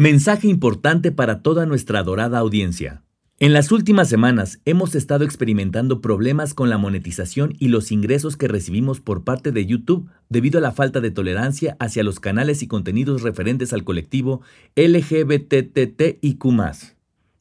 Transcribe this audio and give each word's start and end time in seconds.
Mensaje 0.00 0.46
importante 0.46 1.10
para 1.10 1.42
toda 1.42 1.66
nuestra 1.66 1.98
adorada 1.98 2.38
audiencia. 2.38 3.02
En 3.40 3.52
las 3.52 3.72
últimas 3.72 4.08
semanas 4.08 4.60
hemos 4.64 4.94
estado 4.94 5.24
experimentando 5.24 6.00
problemas 6.00 6.54
con 6.54 6.70
la 6.70 6.78
monetización 6.78 7.56
y 7.58 7.66
los 7.66 7.90
ingresos 7.90 8.36
que 8.36 8.46
recibimos 8.46 9.00
por 9.00 9.24
parte 9.24 9.50
de 9.50 9.66
YouTube 9.66 10.08
debido 10.28 10.58
a 10.58 10.62
la 10.62 10.70
falta 10.70 11.00
de 11.00 11.10
tolerancia 11.10 11.76
hacia 11.80 12.04
los 12.04 12.20
canales 12.20 12.62
y 12.62 12.68
contenidos 12.68 13.22
referentes 13.22 13.72
al 13.72 13.82
colectivo 13.82 14.40
LGBTTIQ. 14.76 16.44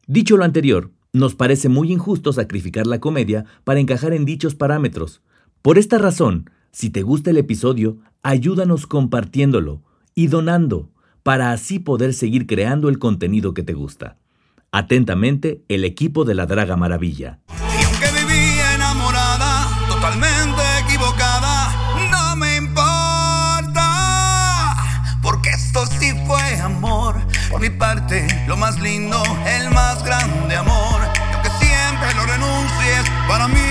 Dicho 0.07 0.35
lo 0.35 0.43
anterior, 0.43 0.89
nos 1.13 1.35
parece 1.35 1.69
muy 1.69 1.91
injusto 1.91 2.33
sacrificar 2.33 2.87
la 2.87 2.99
comedia 2.99 3.45
para 3.65 3.79
encajar 3.79 4.13
en 4.13 4.25
dichos 4.25 4.55
parámetros. 4.55 5.21
Por 5.61 5.77
esta 5.77 5.99
razón, 5.99 6.49
si 6.71 6.89
te 6.89 7.03
gusta 7.03 7.29
el 7.29 7.37
episodio, 7.37 7.99
ayúdanos 8.23 8.87
compartiéndolo 8.87 9.83
y 10.15 10.25
donando 10.25 10.89
para 11.27 11.51
así 11.51 11.77
poder 11.79 12.13
seguir 12.13 12.47
creando 12.47 12.87
el 12.87 12.99
contenido 12.99 13.53
que 13.53 13.61
te 13.61 13.73
gusta. 13.73 14.15
Atentamente, 14.71 15.61
el 15.67 15.83
equipo 15.83 16.23
de 16.23 16.33
la 16.35 16.45
Draga 16.45 16.77
Maravilla. 16.77 17.39
Y 17.49 17.83
aunque 17.83 18.05
vivía 18.17 18.75
enamorada, 18.75 19.67
totalmente 19.89 20.61
equivocada, 20.85 22.07
no 22.09 22.37
me 22.37 22.55
importa, 22.55 23.83
porque 25.21 25.49
esto 25.49 25.85
sí 25.99 26.13
fue 26.25 26.61
amor. 26.61 27.17
Por 27.51 27.59
mi 27.59 27.71
parte, 27.71 28.25
lo 28.47 28.55
más 28.55 28.79
lindo, 28.79 29.21
el 29.45 29.69
más 29.71 30.05
grande 30.05 30.55
amor. 30.55 31.01
Y 31.13 31.33
aunque 31.33 31.49
siempre 31.59 32.13
lo 32.15 32.25
renuncies, 32.25 33.03
para 33.27 33.49
mí 33.49 33.66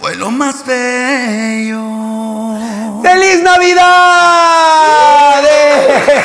fue 0.00 0.16
lo 0.16 0.30
más 0.30 0.64
bello. 0.64 1.82
¡Feliz 3.02 3.42
Navidad! 3.42 3.84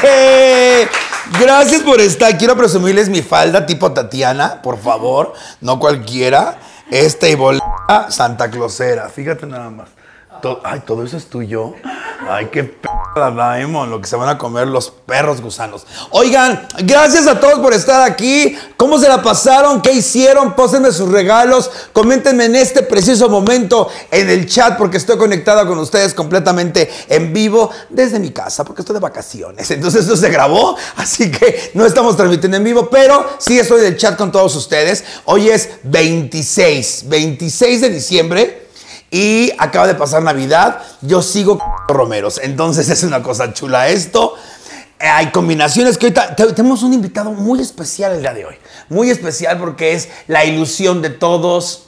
¡Eh! 0.03 0.87
Gracias 1.39 1.81
por 1.81 1.99
estar. 1.99 2.37
Quiero 2.37 2.55
presumirles 2.55 3.09
mi 3.09 3.21
falda 3.21 3.65
tipo 3.65 3.91
Tatiana, 3.91 4.61
por 4.61 4.79
favor. 4.79 5.33
No 5.59 5.79
cualquiera. 5.79 6.57
Esta 6.89 7.27
y 7.27 7.35
bolita 7.35 8.09
Santa 8.09 8.49
Clausera. 8.49 9.09
Fíjate 9.09 9.45
nada 9.45 9.69
más. 9.69 9.89
Ay, 10.63 10.81
todo 10.85 11.03
eso 11.03 11.17
es 11.17 11.27
tuyo. 11.27 11.73
Ay, 12.29 12.47
qué 12.51 12.63
p 12.63 12.89
lo 13.15 14.01
que 14.01 14.07
se 14.07 14.17
van 14.17 14.27
a 14.27 14.37
comer 14.37 14.67
los 14.67 14.91
perros 14.91 15.39
gusanos. 15.39 15.87
Oigan, 16.11 16.67
gracias 16.83 17.27
a 17.27 17.39
todos 17.39 17.59
por 17.59 17.73
estar 17.73 18.01
aquí. 18.01 18.57
¿Cómo 18.75 18.99
se 18.99 19.07
la 19.07 19.23
pasaron? 19.23 19.81
¿Qué 19.81 19.93
hicieron? 19.93 20.53
Pósenme 20.53 20.91
sus 20.91 21.09
regalos. 21.09 21.71
Coméntenme 21.93 22.45
en 22.45 22.57
este 22.57 22.83
preciso 22.83 23.29
momento 23.29 23.87
en 24.11 24.29
el 24.29 24.47
chat 24.47 24.77
porque 24.77 24.97
estoy 24.97 25.17
conectada 25.17 25.65
con 25.65 25.79
ustedes 25.79 26.13
completamente 26.13 26.89
en 27.07 27.31
vivo 27.31 27.69
desde 27.89 28.19
mi 28.19 28.31
casa 28.31 28.65
porque 28.65 28.81
estoy 28.81 28.95
de 28.95 28.99
vacaciones. 28.99 29.71
Entonces 29.71 30.01
esto 30.01 30.17
se 30.17 30.29
grabó, 30.29 30.75
así 30.97 31.31
que 31.31 31.71
no 31.73 31.85
estamos 31.85 32.17
transmitiendo 32.17 32.57
en 32.57 32.65
vivo, 32.65 32.89
pero 32.89 33.25
sí 33.37 33.57
estoy 33.57 33.79
en 33.79 33.87
el 33.87 33.97
chat 33.97 34.17
con 34.17 34.29
todos 34.29 34.53
ustedes. 34.57 35.05
Hoy 35.23 35.49
es 35.49 35.69
26, 35.83 37.05
26 37.07 37.81
de 37.81 37.89
diciembre. 37.89 38.64
Y 39.17 39.53
acaba 39.59 39.87
de 39.87 39.95
pasar 39.95 40.21
Navidad. 40.23 40.81
Yo 40.99 41.21
sigo 41.21 41.57
Romeros. 41.87 42.37
Entonces 42.43 42.89
es 42.89 43.01
una 43.03 43.23
cosa 43.23 43.53
chula 43.53 43.87
esto. 43.87 44.33
Eh, 44.99 45.07
Hay 45.07 45.31
combinaciones 45.31 45.97
que 45.97 46.07
ahorita 46.07 46.35
te- 46.35 46.51
tenemos 46.51 46.83
un 46.83 46.91
invitado 46.91 47.31
muy 47.31 47.61
especial 47.61 48.11
el 48.11 48.19
día 48.21 48.33
de 48.33 48.43
hoy. 48.45 48.55
Muy 48.89 49.09
especial 49.09 49.57
porque 49.57 49.93
es 49.93 50.09
la 50.27 50.43
ilusión 50.43 51.01
de 51.01 51.11
todos. 51.11 51.83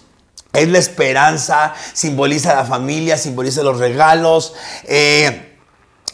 Es 0.54 0.70
la 0.70 0.78
esperanza, 0.78 1.74
simboliza 1.94 2.56
la 2.56 2.64
familia, 2.64 3.18
simboliza 3.18 3.62
los 3.62 3.78
regalos. 3.78 4.54
Eh, 4.86 5.58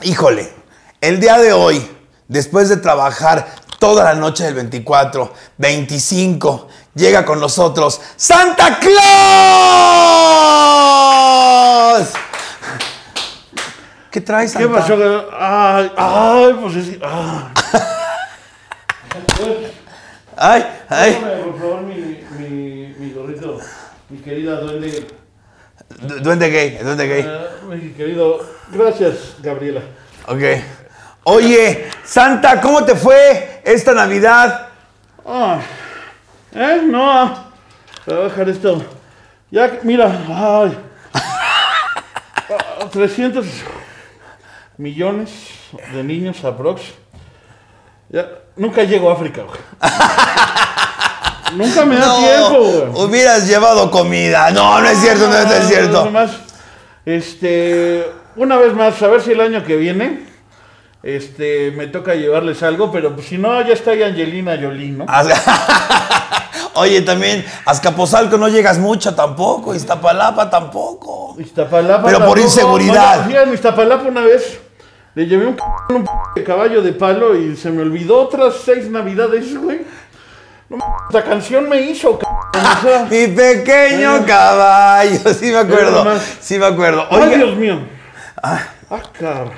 híjole, 0.02 0.52
el 1.00 1.20
día 1.20 1.38
de 1.38 1.54
hoy, 1.54 1.88
después 2.28 2.70
de 2.70 2.78
trabajar 2.78 3.54
toda 3.78 4.04
la 4.04 4.16
noche 4.16 4.46
del 4.46 4.56
24, 4.56 5.32
25, 5.60 6.68
llega 6.96 7.24
con 7.24 7.40
nosotros 7.40 8.02
Santa 8.18 8.80
Claus. 8.80 10.83
¿Qué 14.12 14.22
traes, 14.22 14.54
¿Qué 14.56 14.64
Santa? 14.64 14.80
pasó? 14.80 14.96
Ay, 15.40 15.92
ay, 15.98 16.54
pues 16.62 16.76
es. 16.76 16.98
Ah. 17.02 17.50
Ay, 20.38 20.66
ay. 20.90 21.14
Dame, 21.22 21.36
por 21.44 21.60
favor, 21.60 21.82
mi, 21.82 21.96
mi, 22.40 22.96
mi 22.98 23.12
gorrito. 23.14 23.60
Mi 24.10 24.18
querida 24.20 24.60
duende. 24.62 25.08
Du- 26.00 26.20
Duende 26.20 26.50
gay, 26.50 26.78
duende 26.84 27.08
gay. 27.08 27.22
Ah, 27.28 27.66
mi 27.68 27.90
querido. 27.94 28.40
Gracias, 28.72 29.36
Gabriela. 29.42 29.82
Ok. 30.28 30.42
Oye, 31.26 31.90
Santa, 32.04 32.60
¿cómo 32.62 32.84
te 32.84 32.96
fue 32.96 33.62
esta 33.64 33.94
Navidad? 33.94 34.68
Ah, 35.26 35.60
¿Eh? 36.54 36.82
No. 36.86 37.52
Voy 38.06 38.16
a 38.16 38.20
bajar 38.20 38.50
esto. 38.50 38.84
Ya, 39.50 39.80
mira. 39.84 40.06
Ay. 40.30 40.78
Ah, 42.60 42.88
300 42.92 43.46
millones 44.78 45.30
de 45.94 46.04
niños 46.04 46.44
aprox. 46.44 46.82
Ya, 48.10 48.28
nunca 48.56 48.84
llego 48.84 49.10
a 49.10 49.14
África, 49.14 49.44
güey. 49.44 49.60
nunca 51.58 51.86
me 51.86 51.96
da 51.96 52.18
tiempo, 52.18 52.60
güey. 52.60 53.06
hubieras 53.06 53.48
llevado 53.48 53.90
comida. 53.90 54.52
No, 54.52 54.82
no 54.82 54.88
es 54.88 55.00
cierto, 55.00 55.28
no, 55.28 55.44
no 55.44 55.54
es 55.54 55.68
cierto. 55.68 56.12
Este, 57.06 58.06
una 58.36 58.58
vez 58.58 58.74
más, 58.74 59.02
a 59.02 59.08
ver 59.08 59.22
si 59.22 59.32
el 59.32 59.42
año 59.42 59.64
que 59.64 59.76
viene, 59.76 60.26
este, 61.04 61.72
me 61.72 61.88
toca 61.88 62.16
llevarles 62.16 62.64
algo, 62.64 62.92
pero 62.92 63.14
pues, 63.14 63.28
si 63.28 63.38
no, 63.38 63.62
ya 63.62 63.74
está 63.74 63.92
ahí 63.92 64.04
Angelina 64.04 64.58
Jolie, 64.62 64.92
¿no? 64.92 65.06
Oye, 66.76 67.02
también, 67.02 67.46
Azcapotzalco 67.66 68.38
no 68.38 68.48
llegas 68.48 68.80
mucho 68.80 69.14
tampoco, 69.14 69.76
Iztapalapa 69.76 70.50
tampoco. 70.50 71.36
Iztapalapa. 71.40 72.06
Pero 72.06 72.26
por 72.26 72.40
inseguridad. 72.40 73.26
Oye, 73.28 73.44
en 73.44 73.54
Iztapalapa 73.54 74.08
una 74.08 74.22
vez 74.22 74.60
le 75.16 75.26
llevé 75.28 75.46
un, 75.46 75.56
c- 75.56 75.94
un 75.94 76.04
p- 76.36 76.44
caballo 76.44 76.82
de 76.82 76.94
palo 76.94 77.36
y 77.38 77.56
se 77.56 77.70
me 77.70 77.84
olvidó 77.84 78.22
otras 78.22 78.56
seis 78.66 78.90
navidades, 78.90 79.56
güey. 79.56 79.82
No, 80.70 80.78
esta 81.08 81.24
canción 81.24 81.70
me 81.70 81.80
hizo, 81.82 82.20
c- 82.20 82.26
o 82.26 82.82
sea, 82.82 83.06
Mi 83.12 83.28
pequeño 83.28 84.26
caballo, 84.26 85.20
sí 85.34 85.52
me 85.52 85.58
acuerdo, 85.60 86.06
sí 86.40 86.58
me 86.58 86.66
acuerdo. 86.66 87.06
Ay, 87.12 87.22
Oiga, 87.22 87.38
Dios 87.38 87.56
mío. 87.56 87.80
Ah, 88.42 88.60
cabrón. 89.20 89.52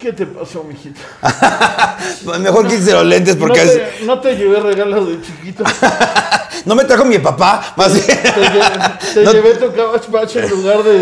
¿Qué 0.00 0.14
te 0.14 0.24
pasó, 0.26 0.64
mijito? 0.64 0.98
mejor 2.40 2.66
quítese 2.66 2.92
los 2.92 3.04
lentes 3.04 3.36
porque 3.36 3.62
no, 3.62 3.70
es- 3.70 3.98
te, 3.98 4.04
no 4.06 4.18
te 4.20 4.34
llevé 4.34 4.58
regalo 4.60 5.04
de 5.04 5.20
chiquito. 5.20 5.62
no 6.64 6.74
me 6.74 6.84
trajo 6.84 7.04
mi 7.04 7.18
papá, 7.18 7.74
más 7.76 7.92
bien. 7.92 8.06
Te, 8.06 8.22
te 9.14 9.22
No- 9.24 9.32
llevé 9.32 9.54
tu 9.56 9.70
Patch 10.10 10.36
en 10.36 10.48
lugar 10.48 10.82
de, 10.82 10.98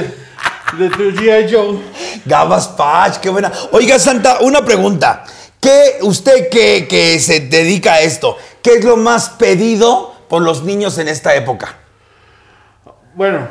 de 0.79 0.91
tu 0.91 1.13
G.I. 1.13 1.53
Joe. 1.55 1.79
Gabas 2.25 2.67
Patch, 2.69 3.19
qué 3.19 3.29
buena. 3.31 3.53
Oiga, 3.71 4.01
Santa, 4.01 4.39
una 4.41 4.65
pregunta. 4.65 5.23
¿Qué, 5.61 5.99
usted 6.03 6.49
que, 6.49 6.89
que 6.89 7.21
se 7.21 7.39
dedica 7.41 7.95
a 7.95 8.01
esto, 8.01 8.37
qué 8.63 8.75
es 8.75 8.85
lo 8.85 8.97
más 8.97 9.31
pedido 9.31 10.13
por 10.29 10.43
los 10.43 10.65
niños 10.65 10.99
en 10.99 11.07
esta 11.07 11.37
época? 11.37 11.77
Bueno, 13.15 13.47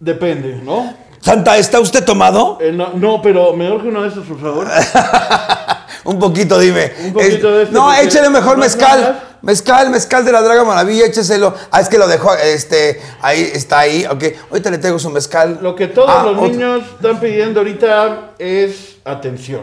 depende, 0.00 0.56
¿no? 0.64 0.96
Santa, 1.20 1.58
¿está 1.58 1.80
usted 1.80 2.04
tomado? 2.04 2.58
Eh, 2.60 2.72
no, 2.72 2.92
no, 2.94 3.20
pero 3.20 3.52
me 3.54 3.70
urge 3.70 3.88
uno 3.88 4.02
de 4.02 4.08
estos, 4.08 4.26
por 4.26 4.40
favor. 4.40 4.66
Un 6.04 6.18
poquito, 6.18 6.58
dime. 6.58 6.92
Un 7.04 7.12
poquito 7.12 7.48
Es- 7.48 7.56
de 7.56 7.62
este, 7.64 7.74
No, 7.74 7.92
échale 7.92 8.30
mejor 8.30 8.56
¿Más 8.56 8.74
mezcal. 8.74 9.22
Mezcal, 9.42 9.90
mezcal 9.90 10.24
de 10.24 10.32
la 10.32 10.42
Draga 10.42 10.64
Maravilla, 10.64 11.06
écheselo. 11.06 11.54
Ah, 11.70 11.80
es 11.80 11.88
que 11.88 11.98
lo 11.98 12.06
dejó, 12.08 12.34
este, 12.34 13.00
ahí, 13.22 13.50
está 13.54 13.80
ahí, 13.80 14.04
ok. 14.06 14.22
Ahorita 14.50 14.70
le 14.70 14.78
traigo 14.78 14.98
su 14.98 15.08
mezcal. 15.10 15.58
Lo 15.62 15.74
que 15.74 15.86
todos 15.88 16.10
Ah, 16.10 16.22
los 16.24 16.36
otro. 16.36 16.48
niños 16.48 16.82
están 16.94 17.20
pidiendo 17.20 17.60
ahorita 17.60 18.30
es 18.38 18.96
atención. 19.04 19.62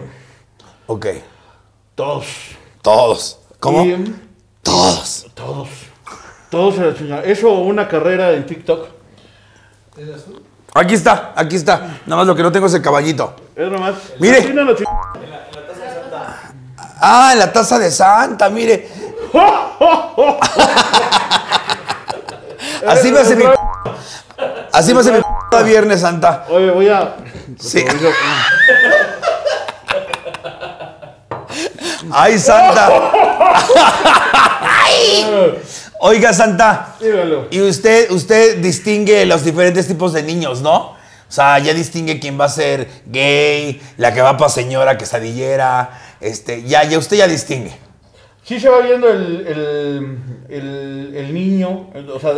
Ok, 0.88 1.07
Todos. 1.95 2.25
todos. 2.81 3.39
¿Cómo? 3.60 3.83
Y- 3.86 4.15
Todos. 4.63 5.25
todos. 5.33 5.69
Todos 6.50 6.80
a 6.80 7.03
la. 7.03 7.24
Eso 7.24 7.50
o 7.51 7.60
una 7.62 7.88
carrera 7.88 8.31
en 8.33 8.45
TikTok. 8.45 8.88
Aquí 10.77 10.94
está, 10.94 11.33
aquí 11.35 11.56
está. 11.56 11.79
Nada 12.06 12.18
más 12.18 12.27
lo 12.27 12.35
que 12.35 12.44
no 12.44 12.51
tengo 12.51 12.68
es 12.68 12.74
el 12.75 12.83
caballito. 12.83 13.35
Es 13.56 13.68
nomás. 13.68 13.95
Mire. 14.19 14.38
Así 14.38 14.53
no 14.53 14.63
lo 14.63 14.75
ching- 14.75 14.85
Ah, 17.00 17.31
en 17.33 17.39
la 17.39 17.51
taza 17.51 17.79
de 17.79 17.89
Santa, 17.89 18.47
mire. 18.50 18.88
Así 22.88 23.12
me 23.12 23.19
hace 23.19 23.35
mi. 23.35 23.44
Así 24.71 24.94
me 24.94 25.00
hace 25.00 25.12
mi 25.13 25.19
cada 25.50 25.63
viernes, 25.63 26.01
Santa. 26.01 26.45
Oye, 26.50 26.69
voy 26.69 26.89
a. 26.89 27.15
Sí. 27.59 27.79
Oiga, 27.79 28.09
Ay, 32.12 32.38
Santa. 32.38 32.89
Oiga, 36.00 36.34
Santa. 36.34 36.96
Dígalo. 37.00 37.48
Y 37.50 37.62
usted, 37.62 38.12
usted 38.12 38.58
distingue 38.60 39.26
los 39.26 39.44
diferentes 39.44 39.88
tipos 39.88 40.14
de 40.14 40.24
niños, 40.24 40.62
¿no? 40.62 40.76
O 41.30 41.32
sea, 41.32 41.60
ya 41.60 41.74
distingue 41.74 42.20
quién 42.20 42.40
va 42.40 42.46
a 42.46 42.50
ser 42.50 42.88
gay, 43.06 43.82
la 43.98 44.14
que 44.14 44.22
va 44.22 44.38
para 44.38 44.50
señora 44.50 44.98
quesadillera. 44.98 45.90
Este, 46.22 46.64
ya, 46.64 46.84
ya 46.84 46.98
usted 46.98 47.18
ya 47.18 47.28
distingue. 47.28 47.76
Sí 48.44 48.62
se 48.62 48.70
va 48.70 48.80
viendo 48.80 49.10
el, 49.10 49.46
el, 49.46 50.18
el- 50.50 51.14
el 51.18 51.34
niño, 51.34 51.90
o 52.14 52.20
sea, 52.20 52.32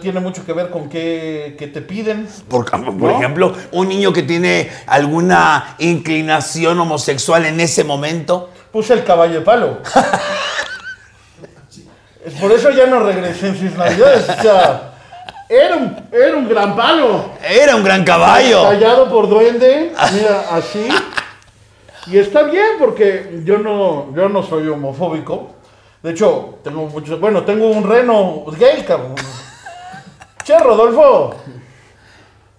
tiene 0.00 0.20
mucho 0.20 0.46
que 0.46 0.54
ver 0.54 0.70
con 0.70 0.88
qué, 0.88 1.54
qué 1.58 1.66
te 1.66 1.82
piden. 1.82 2.26
Por, 2.48 2.64
por 2.70 2.80
¿No? 2.80 3.10
ejemplo, 3.10 3.52
un 3.72 3.88
niño 3.88 4.12
que 4.14 4.22
tiene 4.22 4.70
alguna 4.86 5.74
inclinación 5.78 6.80
homosexual 6.80 7.44
en 7.44 7.60
ese 7.60 7.84
momento. 7.84 8.48
Puse 8.72 8.94
el 8.94 9.04
caballo 9.04 9.34
de 9.34 9.40
palo. 9.42 9.80
Por 12.38 12.52
eso 12.52 12.70
ya 12.70 12.86
no 12.86 13.00
regresé 13.00 13.48
en 13.48 13.58
sus 13.58 13.72
navidades. 13.76 14.28
O 14.28 14.42
sea, 14.42 14.92
era 15.48 15.76
un, 15.76 15.96
era 16.12 16.36
un 16.36 16.48
gran 16.48 16.76
palo. 16.76 17.30
Era 17.42 17.74
un 17.74 17.82
gran 17.82 18.04
caballo. 18.04 18.62
Tallado 18.62 19.10
por 19.10 19.28
duende, 19.28 19.92
mira, 20.12 20.44
así. 20.52 20.88
Y 22.06 22.18
está 22.18 22.42
bien 22.44 22.76
porque 22.78 23.40
yo 23.44 23.58
no, 23.58 24.14
yo 24.14 24.28
no 24.28 24.42
soy 24.42 24.68
homofóbico. 24.68 25.50
De 26.02 26.12
hecho, 26.12 26.60
tengo 26.62 26.86
muchos, 26.86 27.18
bueno, 27.20 27.42
tengo 27.42 27.68
un 27.68 27.88
reno 27.88 28.44
gay, 28.58 28.84
cabrón. 28.84 29.16
Che, 30.44 30.58
Rodolfo. 30.58 31.34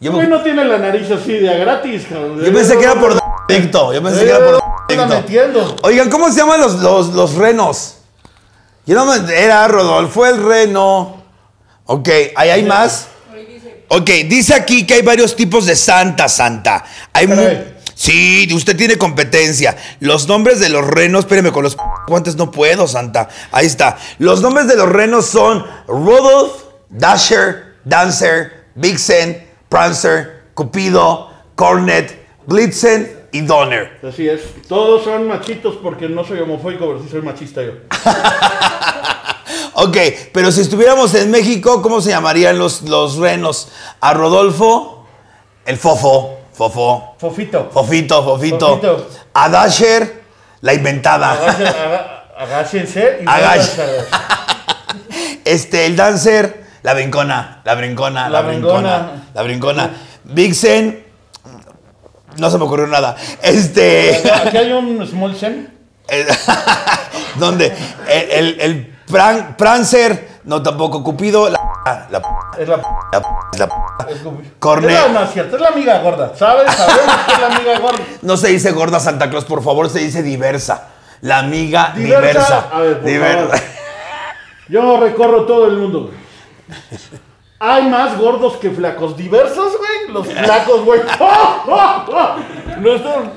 Yo, 0.01 0.12
no 0.12 0.41
tiene 0.41 0.65
la 0.65 0.77
nariz 0.77 1.09
así 1.12 1.33
de 1.33 1.50
a 1.50 1.57
gratis, 1.57 2.07
cabrón. 2.09 2.44
yo 2.44 2.53
pensé 2.53 2.77
que 2.77 2.83
era 2.83 2.95
por 2.95 3.13
defecto. 3.47 3.94
Yo 3.94 4.03
pensé 4.03 4.25
que 4.25 4.31
era 4.31 4.45
por 4.45 4.62
defecto. 4.88 5.15
metiendo. 5.15 5.75
Oigan, 5.83 6.09
¿cómo 6.09 6.29
se 6.29 6.41
llaman 6.41 6.59
los, 6.59 6.75
los, 6.81 7.09
los 7.13 7.35
renos? 7.35 8.00
Yo 8.85 8.95
no 8.95 9.05
me... 9.05 9.33
Era 9.33 9.67
Rodolfo 9.67 10.25
el 10.25 10.43
reno. 10.43 11.23
Ok, 11.85 12.09
¿ahí 12.35 12.49
hay 12.49 12.63
más? 12.63 13.07
Ok, 13.89 14.09
dice 14.27 14.53
aquí 14.53 14.87
que 14.87 14.93
hay 14.93 15.01
varios 15.01 15.35
tipos 15.35 15.65
de 15.65 15.75
Santa, 15.75 16.29
Santa. 16.29 16.85
Hay. 17.11 17.27
Sí, 17.93 18.49
usted 18.53 18.75
tiene 18.77 18.97
competencia. 18.97 19.77
Los 19.99 20.27
nombres 20.27 20.59
de 20.59 20.69
los 20.69 20.87
renos, 20.87 21.25
espéreme, 21.25 21.51
con 21.51 21.63
los 21.63 21.77
guantes 22.07 22.35
no 22.35 22.49
puedo, 22.49 22.87
Santa. 22.87 23.27
Ahí 23.51 23.65
está. 23.65 23.97
Los 24.17 24.41
nombres 24.41 24.67
de 24.67 24.77
los 24.77 24.89
renos 24.89 25.27
son 25.27 25.65
Rodolph, 25.87 26.53
Dasher, 26.89 27.75
Dancer, 27.83 28.67
Vixen, 28.75 29.45
Prancer, 29.69 30.45
Cupido, 30.53 31.29
Cornet, 31.55 32.25
Blitzen 32.47 33.20
y 33.31 33.41
Donner. 33.41 33.99
Así 34.07 34.27
es. 34.27 34.41
Todos 34.67 35.03
son 35.03 35.27
machitos 35.27 35.75
porque 35.81 36.07
no 36.09 36.23
soy 36.23 36.39
homofóbico, 36.39 36.85
pero 36.87 37.01
sí 37.03 37.09
soy 37.09 37.21
machista 37.21 37.61
yo. 37.63 37.71
Ok, 39.73 39.97
pero 40.33 40.51
si 40.51 40.61
estuviéramos 40.61 41.13
en 41.15 41.31
México, 41.31 41.81
¿cómo 41.81 42.01
se 42.01 42.09
llamarían 42.09 42.59
los, 42.59 42.83
los 42.83 43.17
renos? 43.17 43.69
A 44.01 44.13
Rodolfo, 44.13 45.07
el 45.65 45.77
fofo, 45.77 46.37
fofo, 46.53 47.15
Fofito. 47.17 47.69
fofito, 47.71 48.23
fofito. 48.23 48.67
Fofito. 48.69 49.07
A 49.33 49.49
Dasher, 49.49 50.23
la 50.61 50.73
inventada. 50.73 51.31
Agáchense, 51.31 51.69
aga- 51.69 52.25
agáchense 52.37 53.19
y 53.21 53.25
Este, 55.49 55.85
el 55.85 55.95
dancer, 55.95 56.63
la 56.83 56.93
brincona, 56.93 57.61
la 57.63 57.73
brincona, 57.75 58.29
la, 58.29 58.41
La 58.41 58.47
brincona, 58.47 58.97
brincona. 58.97 59.23
la 59.33 59.41
brincona. 59.41 59.91
Vixen, 60.25 61.05
no 62.37 62.49
se 62.49 62.57
me 62.57 62.63
ocurrió 62.65 62.87
nada. 62.87 63.15
Este, 63.41 64.21
Aquí 64.45 64.57
hay 64.57 64.71
un 64.71 65.05
small 65.07 65.35
zen. 65.35 65.69
el- 66.07 66.27
¿dónde? 67.35 67.73
El, 68.09 68.31
el, 68.31 68.61
el 68.61 68.95
Pran- 69.07 69.55
Prancer, 69.55 70.29
no 70.45 70.61
tampoco. 70.63 71.03
Cupido, 71.03 71.49
la, 71.49 71.59
la, 72.09 72.21
Es 72.57 72.67
la. 72.67 72.77
la, 72.77 73.21
la- 73.57 73.69
Cornet. 74.59 74.91
Es 74.91 75.01
la, 75.07 75.07
no 75.19 75.23
es 75.23 75.31
cierto, 75.33 75.55
es 75.57 75.61
la 75.61 75.67
amiga 75.69 75.99
gorda. 75.99 76.33
¿Sabes? 76.35 76.73
Sabemos 76.73 77.15
que 77.27 77.33
es 77.33 77.39
la 77.39 77.47
amiga 77.55 77.79
gorda. 77.79 77.99
No 78.21 78.37
se 78.37 78.47
dice 78.49 78.71
gorda 78.71 78.99
Santa 78.99 79.29
Claus, 79.29 79.45
por 79.45 79.63
favor, 79.63 79.89
se 79.89 79.99
dice 79.99 80.23
diversa. 80.23 80.87
La 81.21 81.39
amiga 81.39 81.93
diversa. 81.95 82.21
Diversa. 82.29 82.69
A 82.71 82.79
ver, 82.79 82.99
por 83.01 83.49
favor. 83.49 83.61
Yo 84.69 84.99
recorro 84.99 85.45
todo 85.45 85.67
el 85.67 85.77
mundo. 85.77 86.11
Hay 87.63 87.83
más 87.89 88.17
gordos 88.17 88.57
que 88.57 88.71
flacos. 88.71 89.15
Diversos, 89.15 89.73
güey. 89.77 90.11
Los 90.13 90.27
flacos, 90.27 90.83
güey. 90.83 90.99
No 92.79 92.93
están. 92.95 93.31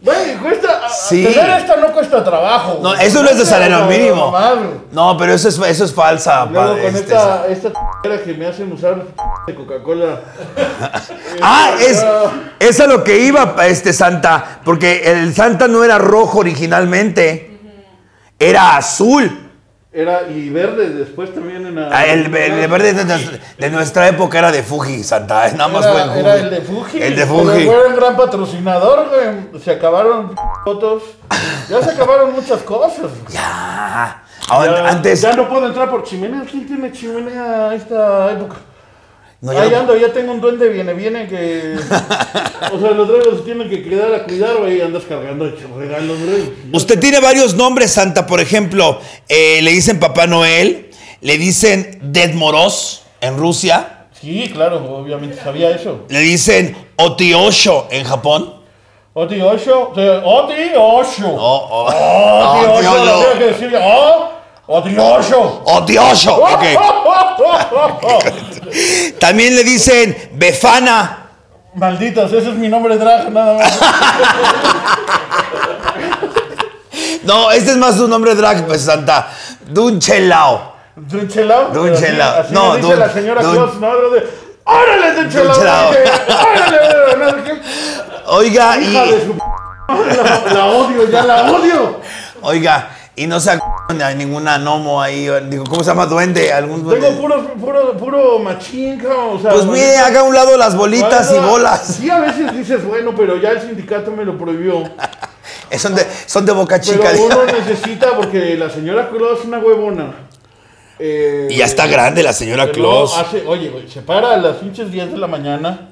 Güey, 0.00 0.36
cuesta. 0.36 0.88
Sí. 0.88 1.24
Tener 1.24 1.58
esta 1.58 1.76
no 1.76 1.88
cuesta 1.92 2.22
trabajo. 2.22 2.78
No, 2.80 2.94
eso 2.94 3.22
no 3.24 3.28
es 3.28 3.38
de 3.38 3.44
salario 3.44 3.78
No, 3.80 3.86
mínimo. 3.86 4.32
no, 4.92 5.16
pero 5.16 5.32
eso 5.32 5.48
es, 5.48 5.58
eso 5.58 5.84
es 5.84 5.92
falsa. 5.92 6.46
Luego 6.46 6.74
pa- 6.76 6.80
con 6.82 6.94
este, 6.94 7.00
esta, 7.00 7.46
esta 7.48 7.72
que 8.24 8.34
me 8.34 8.46
hacen 8.46 8.70
usar 8.72 9.02
de 9.46 9.54
Coca-Cola. 9.54 10.20
Ah, 11.42 11.70
es, 11.80 12.02
Ah. 12.02 12.30
es 12.60 12.78
a 12.80 12.86
lo 12.86 13.02
que 13.04 13.18
iba 13.18 13.54
este 13.66 13.92
Santa, 13.92 14.60
porque 14.64 15.02
el 15.04 15.34
Santa 15.34 15.66
no 15.68 15.82
era 15.84 15.98
rojo 15.98 16.38
originalmente, 16.38 17.58
era 18.38 18.76
azul. 18.76 19.45
Era 19.96 20.28
y 20.28 20.50
verde 20.50 20.90
después 20.90 21.32
también 21.32 21.64
en 21.66 21.74
la. 21.76 21.88
Ah, 21.90 22.04
El, 22.04 22.26
el 22.36 22.68
verde 22.68 22.92
de, 22.92 23.04
nuestra- 23.06 23.38
de 23.56 23.70
nuestra 23.70 24.08
época 24.08 24.38
era 24.38 24.52
de 24.52 24.62
Fuji, 24.62 25.02
Santa, 25.02 25.50
nada 25.52 25.68
más 25.68 25.86
fue 25.86 26.02
Era, 26.02 26.14
era 26.18 26.34
el 26.34 26.50
de 26.50 26.60
Fuji. 26.60 27.02
El 27.02 27.16
de 27.16 27.24
Fuji. 27.24 27.64
Fue 27.64 27.86
un 27.88 27.96
gran 27.96 28.14
patrocinador, 28.14 29.08
güey. 29.08 29.62
Se 29.62 29.70
acabaron 29.70 30.34
fotos. 30.64 31.02
Ya 31.70 31.80
se 31.82 31.92
acabaron 31.92 32.34
muchas 32.34 32.60
cosas. 32.62 33.06
Ya. 33.30 34.22
Ya, 34.50 34.88
antes. 34.88 35.22
Ya 35.22 35.32
no 35.32 35.48
puedo 35.48 35.66
entrar 35.66 35.88
por 35.90 36.02
chimenea. 36.04 36.42
¿Quién 36.48 36.66
tiene 36.66 36.92
chimenea 36.92 37.70
a 37.70 37.74
esta 37.74 38.30
época? 38.32 38.56
No, 39.40 39.50
Ahí 39.52 39.72
ando, 39.74 39.94
ya 39.96 40.12
tengo 40.12 40.32
un 40.32 40.40
duende, 40.40 40.68
viene, 40.70 40.94
viene 40.94 41.28
que. 41.28 41.74
o 42.72 42.80
sea, 42.80 42.90
los 42.92 43.06
dragos 43.06 43.38
se 43.38 43.42
tienen 43.44 43.68
que 43.68 43.82
quedar 43.82 44.14
a 44.14 44.24
cuidar, 44.24 44.56
güey. 44.56 44.80
Andas 44.80 45.04
cargando 45.04 45.52
regalos, 45.78 46.18
güey. 46.24 46.52
Usted 46.72 46.98
tiene 46.98 47.20
varios 47.20 47.54
nombres, 47.54 47.92
Santa. 47.92 48.26
Por 48.26 48.40
ejemplo, 48.40 48.98
eh, 49.28 49.60
le 49.62 49.70
dicen 49.72 50.00
Papá 50.00 50.26
Noel, 50.26 50.90
le 51.20 51.36
dicen 51.38 51.98
Dead 52.02 52.32
Moros 52.32 53.02
en 53.20 53.36
Rusia, 53.36 53.92
Sí, 54.18 54.50
claro, 54.52 54.82
obviamente 54.96 55.36
sabía 55.36 55.70
eso. 55.70 56.06
le 56.08 56.20
dicen 56.20 56.74
Otiosho 56.96 57.88
en 57.90 58.04
Japón. 58.04 58.54
Oti 59.12 59.40
Osho. 59.40 59.92
Oti 59.94 60.52
Osho. 60.76 61.28
Oh, 61.28 61.68
oh. 61.70 61.86
Oti 61.86 62.66
Oh, 62.66 62.72
Osho, 62.72 63.22
tengo 63.22 63.38
que 63.38 63.44
decir. 63.44 63.78
Oh, 63.82 64.30
Oti 64.66 64.96
Osho. 64.98 65.62
Otiosho, 65.64 66.36
ok. 66.36 66.64
También 69.18 69.54
le 69.56 69.64
dicen 69.64 70.30
Befana. 70.34 71.18
Malditos, 71.74 72.32
ese 72.32 72.48
es 72.50 72.54
mi 72.56 72.68
nombre 72.68 72.96
drag, 72.96 73.30
nada 73.32 73.54
más. 73.58 73.78
No, 77.24 77.50
este 77.50 77.72
es 77.72 77.76
más 77.76 77.98
un 77.98 78.08
nombre 78.10 78.34
drag, 78.36 78.66
pues, 78.66 78.82
Santa. 78.82 79.28
Dunchelao. 79.66 80.74
¿Dunchelao? 80.94 81.70
Dunchelao. 81.70 82.40
Así, 82.40 82.54
No, 82.54 82.68
no, 82.68 82.76
dice 82.76 82.88
dun- 82.88 82.98
la 83.00 83.12
señora 83.12 83.42
dun- 83.42 83.54
Claus, 83.54 83.74
¿no? 83.80 83.92
Lo 83.94 84.10
de, 84.10 84.26
¡Órale, 84.64 85.12
Dunchelao! 85.22 85.90
¡Órale! 85.90 87.62
Oiga, 88.26 88.78
Hija 88.78 89.04
de 89.06 89.08
y. 89.16 89.26
su 89.26 89.32
p- 89.36 89.42
la, 90.16 90.52
la 90.52 90.64
odio, 90.66 91.08
ya 91.10 91.22
la 91.24 91.50
odio. 91.52 92.00
Oiga, 92.42 92.88
y 93.16 93.26
no 93.26 93.40
se 93.40 93.50
acuerdan 93.50 93.98
de 93.98 94.14
ninguna 94.14 94.58
gnomo 94.58 95.00
ahí. 95.02 95.28
Digo, 95.48 95.64
¿cómo 95.64 95.82
se 95.82 95.90
llama? 95.90 96.06
Duende. 96.06 96.52
¿Algún 96.52 96.84
duende? 96.84 97.06
Tengo 97.08 97.20
puro, 97.20 97.48
puro, 97.54 97.92
puro 97.96 98.38
machín, 98.38 98.98
cabrón, 98.98 99.36
o 99.36 99.40
sea... 99.40 99.50
Pues 99.52 99.64
mire, 99.64 99.96
haga 99.96 100.20
a 100.20 100.22
un 100.22 100.34
lado 100.34 100.56
las 100.56 100.76
bolitas 100.76 101.32
y 101.34 101.38
bolas. 101.38 101.96
Sí, 102.00 102.10
a 102.10 102.20
veces 102.20 102.52
dices, 102.56 102.84
bueno, 102.84 103.14
pero 103.16 103.36
ya 103.40 103.50
el 103.50 103.60
sindicato 103.62 104.10
me 104.12 104.24
lo 104.24 104.36
prohibió. 104.38 104.82
Eh, 105.68 105.78
Son 105.80 105.94
de, 105.96 106.06
son 106.26 106.46
de 106.46 106.52
boca 106.52 106.80
Pero 106.80 106.92
chica. 106.92 107.10
uno 107.24 107.44
necesita, 107.44 108.10
porque 108.14 108.56
la 108.56 108.70
señora 108.70 109.08
Claus 109.08 109.40
es 109.40 109.46
una 109.46 109.58
huevona. 109.58 110.12
Eh, 110.98 111.48
Y 111.50 111.56
ya 111.56 111.64
está 111.64 111.86
grande 111.88 112.22
la 112.22 112.32
señora 112.32 112.70
Claus. 112.70 113.16
hace- 113.18 113.44
oye, 113.46 113.72
se 113.92 114.00
para 114.02 114.34
a 114.34 114.36
las 114.36 114.56
pinches 114.58 114.92
10 114.92 115.10
de 115.12 115.18
la 115.18 115.26
mañana 115.26 115.88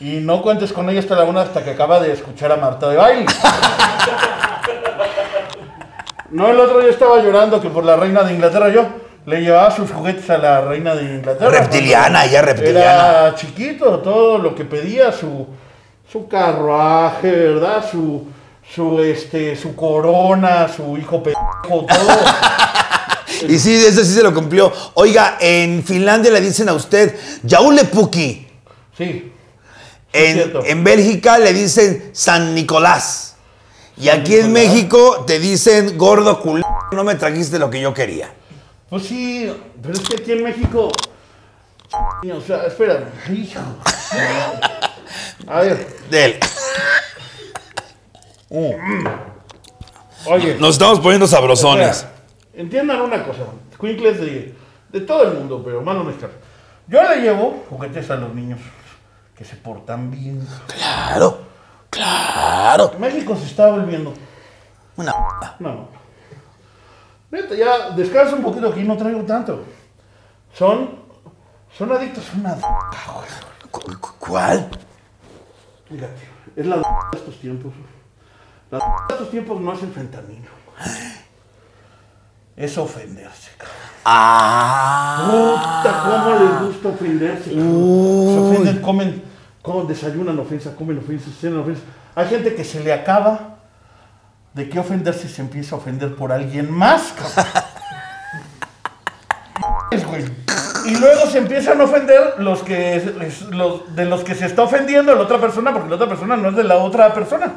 y 0.00 0.16
no 0.20 0.42
cuentes 0.42 0.70
con 0.72 0.90
ella 0.90 1.00
hasta 1.00 1.14
la 1.14 1.24
una 1.24 1.40
hasta 1.42 1.64
que 1.64 1.70
acaba 1.70 1.98
de 2.00 2.12
escuchar 2.12 2.52
a 2.52 2.56
Marta 2.56 2.88
de 2.90 2.96
baile. 2.96 3.26
No, 6.30 6.48
el 6.48 6.58
otro 6.58 6.80
día 6.80 6.90
estaba 6.90 7.22
llorando 7.22 7.60
que 7.60 7.68
por 7.68 7.84
la 7.84 7.96
reina 7.96 8.22
de 8.22 8.34
Inglaterra 8.34 8.68
yo 8.68 8.86
le 9.26 9.40
llevaba 9.40 9.70
sus 9.70 9.90
juguetes 9.90 10.28
a 10.30 10.38
la 10.38 10.60
reina 10.60 10.94
de 10.94 11.02
Inglaterra. 11.02 11.50
Reptiliana, 11.50 12.24
ella 12.24 12.42
reptiliana. 12.42 12.80
Era 12.80 13.34
chiquito, 13.34 13.98
todo 13.98 14.38
lo 14.38 14.54
que 14.54 14.64
pedía, 14.64 15.12
su, 15.12 15.46
su 16.10 16.28
carruaje, 16.28 17.30
¿verdad? 17.30 17.84
Su, 17.90 18.26
su, 18.74 19.00
este, 19.00 19.56
su 19.56 19.74
corona, 19.74 20.68
su 20.68 20.96
hijo 20.96 21.22
pendejo, 21.22 21.86
todo. 21.86 21.86
Y 23.48 23.58
sí, 23.58 23.74
ese 23.74 24.02
sí 24.04 24.14
se 24.14 24.22
lo 24.22 24.32
cumplió. 24.32 24.72
Oiga, 24.94 25.36
en 25.40 25.84
Finlandia 25.84 26.30
le 26.30 26.40
dicen 26.40 26.70
a 26.70 26.72
usted 26.72 27.14
Jaulepuki. 27.46 28.48
Sí. 28.96 29.32
En, 30.12 30.52
en 30.64 30.84
Bélgica 30.84 31.38
le 31.38 31.52
dicen 31.52 32.10
San 32.12 32.54
Nicolás. 32.54 33.35
Y 33.96 34.08
aquí 34.08 34.36
en. 34.36 34.52
México 34.52 35.24
te 35.26 35.38
dicen 35.38 35.96
gordo 35.96 36.40
culo. 36.40 36.64
No 36.92 37.04
me 37.04 37.14
trajiste 37.14 37.58
lo 37.58 37.70
que 37.70 37.80
yo 37.80 37.92
quería. 37.94 38.30
Pues 38.88 39.04
sí, 39.04 39.52
pero 39.82 39.94
es 39.94 40.00
que 40.00 40.16
aquí 40.22 40.32
en 40.32 40.44
México 40.44 40.90
O 42.32 42.40
sea, 42.40 42.64
espérame. 42.64 43.06
Hijo. 43.32 43.60
A 45.48 45.60
ver, 45.60 45.86
Del. 46.10 46.38
oye. 50.26 50.56
Nos 50.58 50.70
estamos 50.70 51.00
poniendo 51.00 51.26
sabrosones. 51.26 52.02
espera, 52.02 52.08
entiendan 52.54 53.00
una 53.00 53.24
cosa. 53.24 53.40
Quinkles 53.80 54.20
de, 54.20 54.54
de 54.92 55.00
todo 55.00 55.24
el 55.24 55.34
mundo, 55.34 55.62
pero 55.64 55.82
malo 55.82 56.04
no. 56.04 56.30
Yo 56.88 57.02
le 57.02 57.20
llevo 57.20 57.64
juguetes 57.68 58.10
a 58.10 58.16
los 58.16 58.34
niños 58.34 58.60
que 59.36 59.44
se 59.44 59.56
portan 59.56 60.10
bien. 60.10 60.46
Claro, 60.66 61.40
claro. 61.96 62.92
México 62.98 63.36
se 63.36 63.46
está 63.46 63.70
volviendo. 63.70 64.12
Una 64.96 65.12
No. 65.58 65.88
Neta, 67.30 67.54
ya 67.54 67.90
descansa 67.90 68.36
un 68.36 68.42
poquito 68.42 68.68
aquí, 68.68 68.82
no 68.84 68.96
traigo 68.96 69.22
tanto. 69.22 69.64
Son. 70.54 71.04
Son 71.76 71.92
adictos 71.92 72.24
a 72.32 72.38
una. 72.38 72.54
d- 72.54 72.62
¿Cu- 73.70 73.80
cu- 74.00 74.14
¿Cuál? 74.18 74.68
Fíjate, 75.88 76.28
es 76.56 76.66
la 76.66 76.76
d- 76.76 76.82
de 77.12 77.18
estos 77.18 77.38
tiempos. 77.40 77.72
La 78.70 78.78
d- 78.78 78.84
de 79.08 79.14
estos 79.14 79.30
tiempos 79.30 79.60
no 79.60 79.72
es 79.72 79.82
el 79.82 79.92
fentanilo. 79.92 80.50
Es 82.56 82.78
ofenderse, 82.78 83.50
cabrón. 83.58 83.76
Ah. 84.06 85.26
Puta, 85.82 86.02
cómo 86.04 86.38
les 86.38 86.60
gusta 86.68 86.88
ofenderse. 86.88 87.50
cabrón. 87.50 88.26
Se 88.32 88.38
ofenden, 88.38 88.80
comen, 88.82 89.22
comen, 89.66 89.88
desayunan 89.88 90.38
ofensa, 90.38 90.74
comen 90.76 90.98
ofensa, 90.98 91.26
cenan 91.40 91.58
ofensa. 91.58 91.82
Hay 92.14 92.28
gente 92.28 92.54
que 92.54 92.64
se 92.64 92.80
le 92.80 92.92
acaba 92.92 93.56
de 94.54 94.68
qué 94.68 94.78
ofenderse 94.78 95.26
y 95.26 95.30
se 95.30 95.42
empieza 95.42 95.74
a 95.74 95.78
ofender 95.78 96.14
por 96.14 96.32
alguien 96.32 96.70
más. 96.70 97.12
Y 100.86 100.96
luego 100.96 101.26
se 101.26 101.38
empiezan 101.38 101.80
a 101.80 101.84
ofender 101.84 102.34
los 102.38 102.62
que 102.62 103.34
los, 103.50 103.96
de 103.96 104.04
los 104.04 104.22
que 104.22 104.36
se 104.36 104.46
está 104.46 104.62
ofendiendo 104.62 105.14
la 105.14 105.22
otra 105.22 105.40
persona, 105.40 105.72
porque 105.72 105.88
la 105.88 105.96
otra 105.96 106.08
persona 106.08 106.36
no 106.36 106.50
es 106.50 106.56
de 106.56 106.62
la 106.62 106.76
otra 106.76 107.12
persona. 107.12 107.54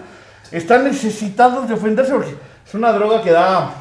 Están 0.51 0.85
necesitados 0.85 1.67
de 1.67 1.75
ofenderse 1.75 2.11
porque 2.11 2.35
es 2.65 2.73
una 2.73 2.91
droga 2.91 3.21
que 3.21 3.31
da, 3.31 3.71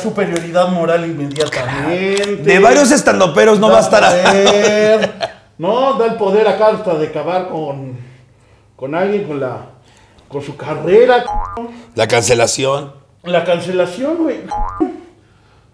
superioridad 0.00 0.68
moral 0.68 1.04
inmediatamente. 1.06 2.36
De 2.36 2.58
varios 2.60 2.92
estandoperos 2.92 3.58
no 3.58 3.68
Da 3.68 3.74
va 3.74 3.78
a 3.78 3.82
estar. 3.82 5.30
no, 5.58 5.94
da 5.94 6.06
el 6.06 6.14
poder 6.14 6.46
acá 6.48 6.68
hasta 6.68 6.94
de 6.94 7.08
acabar 7.08 7.48
con, 7.48 7.96
con 8.76 8.94
alguien, 8.94 9.24
con 9.24 9.40
la 9.40 9.58
con 10.28 10.40
su 10.42 10.56
carrera, 10.56 11.24
La 11.94 12.08
cancelación. 12.08 12.94
la 13.22 13.44
cancelación, 13.44 14.16
güey. 14.16 14.40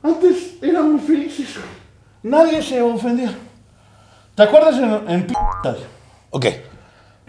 Antes 0.03 0.55
éramos 0.63 1.03
felices. 1.03 1.49
Nadie 2.23 2.61
se 2.63 2.83
ofendía. 2.83 3.33
¿Te 4.35 4.43
acuerdas 4.43 4.77
en, 4.79 5.11
en 5.11 5.27
P- 5.27 5.35
Ok. 6.31 6.45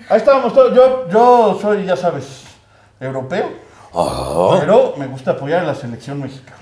Ahí 0.10 0.18
estábamos 0.18 0.54
todos. 0.54 0.76
Yo, 0.76 1.08
yo 1.10 1.58
soy, 1.62 1.86
ya 1.86 1.96
sabes, 1.96 2.44
europeo. 3.00 3.50
Oh. 3.92 4.58
Pero 4.60 4.94
me 4.98 5.08
gusta 5.08 5.32
apoyar 5.32 5.62
a 5.62 5.68
la 5.68 5.76
selección 5.76 6.20
mexicana. 6.22 6.58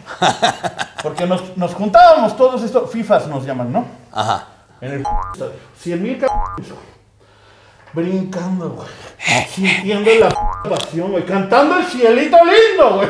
Porque 1.03 1.25
nos, 1.25 1.56
nos 1.58 1.74
juntábamos 1.74 2.36
todos 2.36 2.62
estos, 2.63 2.89
FIFAs 2.91 3.27
nos 3.27 3.46
llaman, 3.46 3.72
¿no? 3.72 3.86
Ajá. 4.12 4.48
En 4.81 4.91
el 4.91 5.01
estadio. 5.01 5.53
100 5.79 6.03
mil 6.03 6.19
brincando, 7.93 8.69
güey. 8.69 8.88
Sintiendo 9.50 10.12
la 10.19 10.29
pasión, 10.69 11.12
güey. 11.12 11.25
Cantando 11.25 11.77
el 11.77 11.86
cielito 11.86 12.38
lindo, 12.46 12.96
güey. 12.96 13.10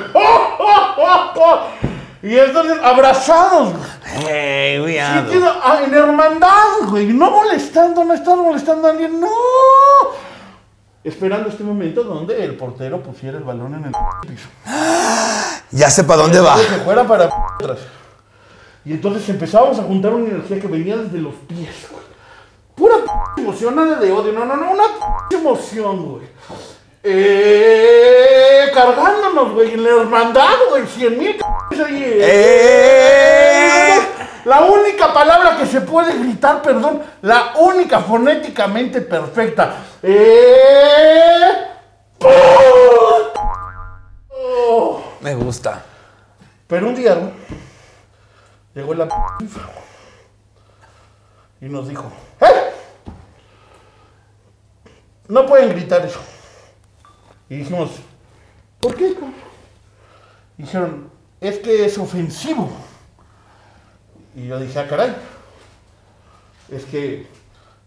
Y 2.24 2.38
entonces 2.38 2.77
abrazados, 2.81 3.74
güey. 4.21 4.97
Sintiendo, 4.97 5.53
ah, 5.63 5.81
en 5.86 5.93
hermandad, 5.93 6.88
güey. 6.89 7.07
No 7.07 7.31
molestando, 7.31 8.03
no 8.05 8.13
estás 8.13 8.38
molestando 8.38 8.88
a 8.88 8.91
alguien, 8.91 9.19
no. 9.19 9.27
Esperando 11.03 11.50
este 11.50 11.63
momento 11.63 12.03
donde 12.03 12.43
el 12.43 12.55
portero 12.55 13.01
pusiera 13.01 13.38
el 13.38 13.43
balón 13.43 13.75
en 13.75 13.86
el 13.86 13.91
piso. 14.27 14.50
Ya 15.71 15.89
sé 15.89 16.03
para 16.03 16.24
dónde 16.24 16.39
va. 16.39 16.55
Que 16.55 16.77
fuera 16.83 17.03
para 17.05 17.25
atrás. 17.25 17.79
Y 18.88 18.94
entonces 18.94 19.27
empezábamos 19.27 19.77
a 19.79 19.84
juntar 19.84 20.13
una 20.13 20.29
energía 20.29 20.62
que 20.62 20.67
venía 20.67 20.96
desde 20.96 21.17
los 21.17 21.34
pies, 21.48 21.88
güey. 21.91 22.03
Pura 22.74 22.96
p- 23.36 23.41
emoción, 23.41 23.75
nada 23.75 23.96
de 24.00 24.12
odio. 24.12 24.32
No, 24.32 24.46
no, 24.46 24.56
no, 24.56 24.72
una 24.72 24.84
p- 25.29 25.36
emoción, 25.36 26.06
güey. 26.06 26.27
Eh, 27.03 28.72
cargándonos, 28.74 29.51
güey, 29.53 29.74
en 29.74 29.84
la 29.84 29.89
hermandad, 29.89 30.53
güey. 30.70 30.86
Cien 30.88 31.17
mil 31.17 31.36
c- 31.36 31.84
ahí. 31.84 32.03
¡Eh! 32.22 34.00
La 34.46 34.62
única 34.62 35.13
palabra 35.13 35.58
que 35.58 35.65
se 35.65 35.82
puede 35.82 36.17
gritar, 36.17 36.62
perdón, 36.62 37.01
la 37.24 37.56
única 37.58 38.00
fonéticamente 38.00 39.01
perfecta. 39.01 39.75
Eh, 40.01 41.50
oh. 44.32 45.01
Me 45.20 45.36
gusta. 45.36 45.84
Pero 46.67 46.88
un 46.88 46.96
día 46.96 47.15
¿no? 47.15 47.32
Llegó 48.77 48.93
la 48.93 49.07
p- 49.07 49.13
y 51.65 51.69
nos 51.69 51.88
dijo, 51.88 52.12
¡Eh! 52.39 52.46
No 55.27 55.46
pueden 55.46 55.69
gritar 55.69 56.05
eso. 56.05 56.19
Y 57.50 57.57
dijimos, 57.57 57.89
¿por 58.79 58.96
qué? 58.96 59.13
cabrón?" 59.13 59.34
Dijeron, 60.57 61.10
es 61.41 61.60
que 61.60 61.86
es 61.86 61.98
ofensivo. 61.98 62.69
Y 64.36 64.48
yo 64.48 64.60
dije, 64.60 64.79
ah, 64.79 64.88
caray. 64.88 65.15
Es 66.69 66.86
que 66.86 67.27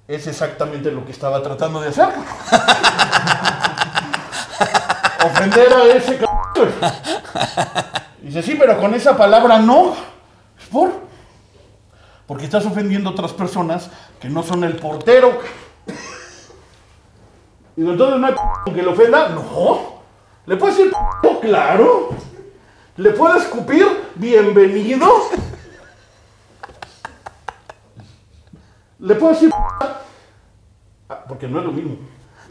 es 0.08 0.26
exactamente 0.26 0.90
lo 0.90 1.04
que 1.04 1.12
estaba 1.12 1.42
tratando 1.42 1.80
de 1.80 1.88
hacer. 1.88 2.08
Ofender 5.24 5.72
a 5.72 5.84
ese 5.84 6.18
cabrón. 6.18 6.72
Dice, 8.22 8.42
sí, 8.42 8.56
pero 8.58 8.78
con 8.78 8.94
esa 8.94 9.16
palabra 9.16 9.58
no. 9.58 10.09
¿Es 10.60 10.68
por? 10.68 10.90
Porque 12.26 12.44
estás 12.44 12.64
ofendiendo 12.66 13.10
a 13.10 13.12
otras 13.12 13.32
personas 13.32 13.90
que 14.20 14.28
no 14.28 14.42
son 14.42 14.62
el 14.64 14.76
portero. 14.76 15.38
Y 17.76 17.82
entonces 17.82 18.20
no 18.20 18.26
hay 18.26 18.34
p- 18.64 18.72
que 18.72 18.82
le 18.82 18.88
ofenda. 18.88 19.28
No. 19.30 20.00
¿Le 20.46 20.56
puedes 20.56 20.76
decir 20.76 20.92
p- 21.22 21.38
claro? 21.40 22.10
¿Le 22.96 23.10
puedo 23.10 23.36
escupir? 23.36 23.86
Bienvenido. 24.16 25.06
¿Le 28.98 29.14
puedo 29.14 29.32
decir 29.32 29.50
p- 29.50 29.56
Ah, 31.08 31.24
Porque 31.26 31.48
no 31.48 31.58
es 31.58 31.64
lo 31.64 31.72
mismo. 31.72 31.96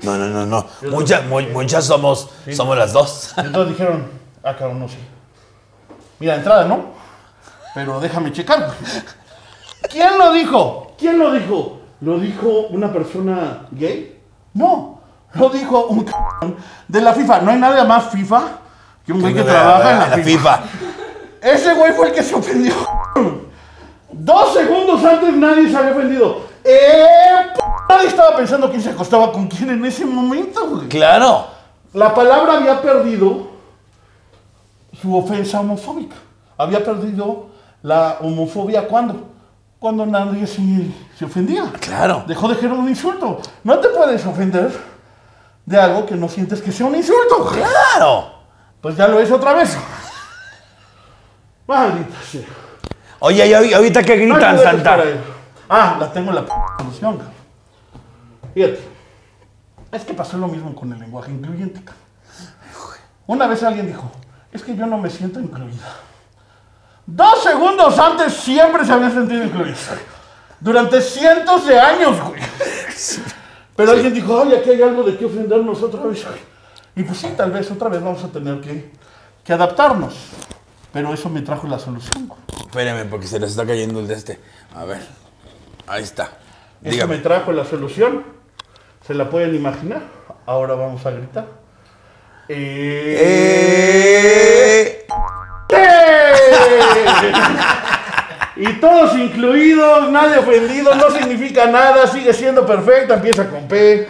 No, 0.02 0.18
no, 0.18 0.28
no, 0.28 0.46
no. 0.46 0.66
Muchas, 0.90 1.26
mu- 1.28 1.42
muchas 1.54 1.86
somos, 1.86 2.30
somos 2.54 2.78
las 2.78 2.92
dos. 2.92 3.34
Entonces 3.38 3.78
dijeron, 3.78 4.08
ah, 4.44 4.56
cabrón, 4.58 4.80
no 4.80 4.90
sé. 4.90 4.98
Mira, 6.20 6.36
entrada, 6.36 6.66
¿no? 6.66 6.99
Pero 7.74 8.00
déjame 8.00 8.32
checar. 8.32 8.72
¿Quién 9.90 10.18
lo 10.18 10.34
dijo? 10.34 10.92
¿Quién 10.98 11.18
lo 11.20 11.32
dijo? 11.32 11.80
¿Lo 12.02 12.18
dijo 12.20 12.48
una 12.70 12.92
persona 12.92 13.66
gay? 13.72 14.20
No, 14.54 15.02
lo 15.34 15.50
dijo 15.50 15.86
un 15.88 16.04
cabrón 16.04 16.56
de 16.88 17.02
la 17.02 17.14
FIFA. 17.14 17.42
No 17.42 17.52
hay 17.52 17.58
nada 17.60 17.84
más 17.86 18.10
FIFA 18.10 18.42
que 19.06 19.14
un 19.14 19.22
güey 19.22 19.34
que 19.34 19.44
trabaja 19.44 19.92
en 19.92 20.00
la, 20.00 20.06
FIFA. 20.18 20.24
FIFA. 20.24 20.60
Ese 21.42 21.74
güey 21.74 21.94
fue 21.94 22.08
el 22.08 22.14
que 22.14 22.24
se 22.24 22.36
ofendió. 22.36 22.74
Dos 24.12 24.54
segundos 24.54 25.04
antes 25.06 25.34
nadie 25.36 25.70
se 25.70 25.78
había 25.78 25.92
ofendido. 25.92 26.42
¡Eh! 26.64 27.06
p- 27.56 27.62
Nadie 27.90 28.08
estaba 28.08 28.36
pensando 28.36 28.70
quién 28.70 28.82
se 28.82 28.90
acostaba 28.92 29.32
con 29.32 29.48
quién 29.48 29.70
en 29.72 29.84
ese 29.86 30.06
momento, 30.06 30.68
güey. 30.70 30.88
Claro. 30.90 31.48
La 31.94 32.14
palabra 32.14 32.54
había 32.58 32.82
perdido 32.82 33.50
su 35.02 35.16
ofensa 35.16 35.60
homofóbica. 35.60 36.16
Había 36.58 36.84
perdido 36.84 37.49
la 37.82 38.18
homofobia 38.22 38.88
cuando? 38.88 39.28
Cuando 39.80 40.06
nadie 40.06 40.46
se, 40.46 40.62
se 41.18 41.26
ofendía. 41.26 41.72
Claro. 41.80 42.24
Dejó 42.28 42.48
de 42.50 42.56
ser 42.60 42.72
un 42.72 42.90
insulto. 42.90 43.40
No 43.64 43.80
te 43.80 43.88
puedes 43.90 44.26
ofender 44.26 44.72
de 45.66 45.80
algo 45.80 46.06
que 46.06 46.16
no 46.16 46.28
sientes 46.28 46.62
que 46.62 46.72
sea 46.72 46.86
un 46.86 46.96
insulto. 46.96 47.46
Claro. 47.48 48.34
Pues 48.82 48.98
ya 48.98 49.08
lo 49.08 49.20
es 49.20 49.32
otra 49.32 49.54
vez. 49.54 49.78
Maldita 51.68 52.22
sea. 52.30 52.42
Oye, 53.20 53.48
¿y 53.48 53.52
ahor- 53.54 53.74
ahorita 53.76 54.04
qué 54.04 54.26
No 54.26 54.36
gritan, 54.36 54.60
Santa? 54.60 54.96
ahí. 54.96 55.20
Ah, 55.70 55.98
la 56.00 56.12
tengo 56.12 56.32
la 56.32 56.42
p- 56.46 56.52
solución. 56.80 57.20
Fíjate. 58.54 58.80
Es 59.92 60.04
que 60.06 60.14
pasó 60.14 60.38
lo 60.38 60.48
mismo 60.48 60.74
con 60.76 60.92
el 60.94 61.00
lenguaje 61.00 61.32
incluyente. 61.32 61.82
Una 63.28 63.46
vez 63.48 63.62
alguien 63.64 63.88
dijo, 63.88 64.10
es 64.52 64.64
que 64.64 64.76
yo 64.76 64.86
no 64.88 64.98
me 64.98 65.10
siento 65.10 65.40
incluida. 65.40 65.86
Dos 67.12 67.44
segundos 67.44 67.98
antes 67.98 68.34
siempre 68.34 68.86
se 68.86 68.94
había 68.94 69.10
sentido 69.10 69.44
incluida. 69.44 69.76
Durante 70.60 71.02
cientos 71.02 71.66
de 71.66 71.80
años, 71.80 72.22
güey. 72.22 72.40
Pero 73.76 73.92
alguien 73.92 74.14
dijo, 74.14 74.42
ay, 74.44 74.54
aquí 74.56 74.70
hay 74.72 74.82
algo 74.84 75.04
de 75.04 75.18
qué 75.18 75.26
ofendernos 75.26 75.82
otra 75.82 76.04
vez. 76.04 76.24
güey". 76.26 76.38
Y 76.96 77.04
pues 77.04 77.18
sí, 77.18 77.28
tal 77.36 77.52
vez 77.52 77.72
otra 77.72 77.90
vez 77.90 78.02
vamos 78.04 78.24
a 78.24 78.28
tener 78.28 78.60
que, 78.62 78.92
que 79.44 79.54
adaptarnos. 79.54 80.14
Pero 80.94 81.14
eso 81.14 81.30
me 81.30 81.42
trajo 81.42 81.68
la 81.68 81.80
solución. 81.80 82.28
güey. 82.28 82.40
Espérame, 82.62 83.10
porque 83.10 83.26
se 83.28 83.40
les 83.40 83.52
está 83.52 83.66
cayendo 83.66 84.00
el 84.00 84.08
de 84.08 84.14
este. 84.16 84.40
A 84.76 84.86
ver. 84.86 85.02
Ahí 85.88 86.04
está. 86.04 86.26
Eso 86.84 86.92
Dígame. 86.92 87.18
me 87.18 87.24
trajo 87.24 87.52
la 87.52 87.66
solución. 87.66 88.24
¿Se 89.08 89.14
la 89.14 89.30
pueden 89.30 89.56
imaginar? 89.56 90.02
Ahora 90.46 90.76
vamos 90.76 91.06
a 91.06 91.12
gritar. 91.12 91.48
Eh... 92.48 93.18
Eh, 93.22 94.99
Y 98.58 98.74
todos 98.74 99.16
incluidos, 99.18 100.12
nadie 100.12 100.38
ofendido, 100.38 100.94
no 100.96 101.10
significa 101.12 101.66
nada, 101.68 102.08
sigue 102.08 102.34
siendo 102.34 102.66
perfecta, 102.66 103.14
empieza 103.16 103.48
con 103.50 103.68
P. 103.68 104.08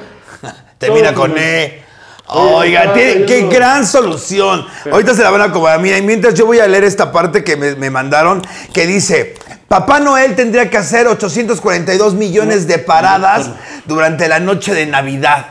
termina 0.77 1.13
con 1.13 1.37
E. 1.37 1.83
Oiga, 2.31 2.93
tiene- 2.93 3.25
qué 3.25 3.47
gran 3.47 3.85
solución. 3.85 4.65
Ahorita 4.91 5.13
se 5.13 5.23
la 5.23 5.29
van 5.31 5.41
a 5.41 5.45
acomodar. 5.45 5.79
Mira, 5.79 5.97
y 5.97 6.01
mientras 6.03 6.33
yo 6.35 6.45
voy 6.45 6.59
a 6.59 6.67
leer 6.67 6.83
esta 6.83 7.11
parte 7.11 7.43
que 7.43 7.57
me, 7.57 7.75
me 7.75 7.89
mandaron, 7.89 8.41
que 8.73 8.85
dice, 8.87 9.35
Papá 9.67 9.99
Noel 9.99 10.35
tendría 10.35 10.69
que 10.69 10.77
hacer 10.77 11.07
842 11.07 12.13
millones 12.15 12.67
de 12.67 12.79
paradas 12.79 13.51
durante 13.85 14.27
la 14.27 14.39
noche 14.39 14.73
de 14.73 14.85
Navidad. 14.87 15.45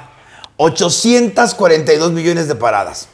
842 0.56 2.12
millones 2.12 2.48
de 2.48 2.54
paradas. 2.56 3.08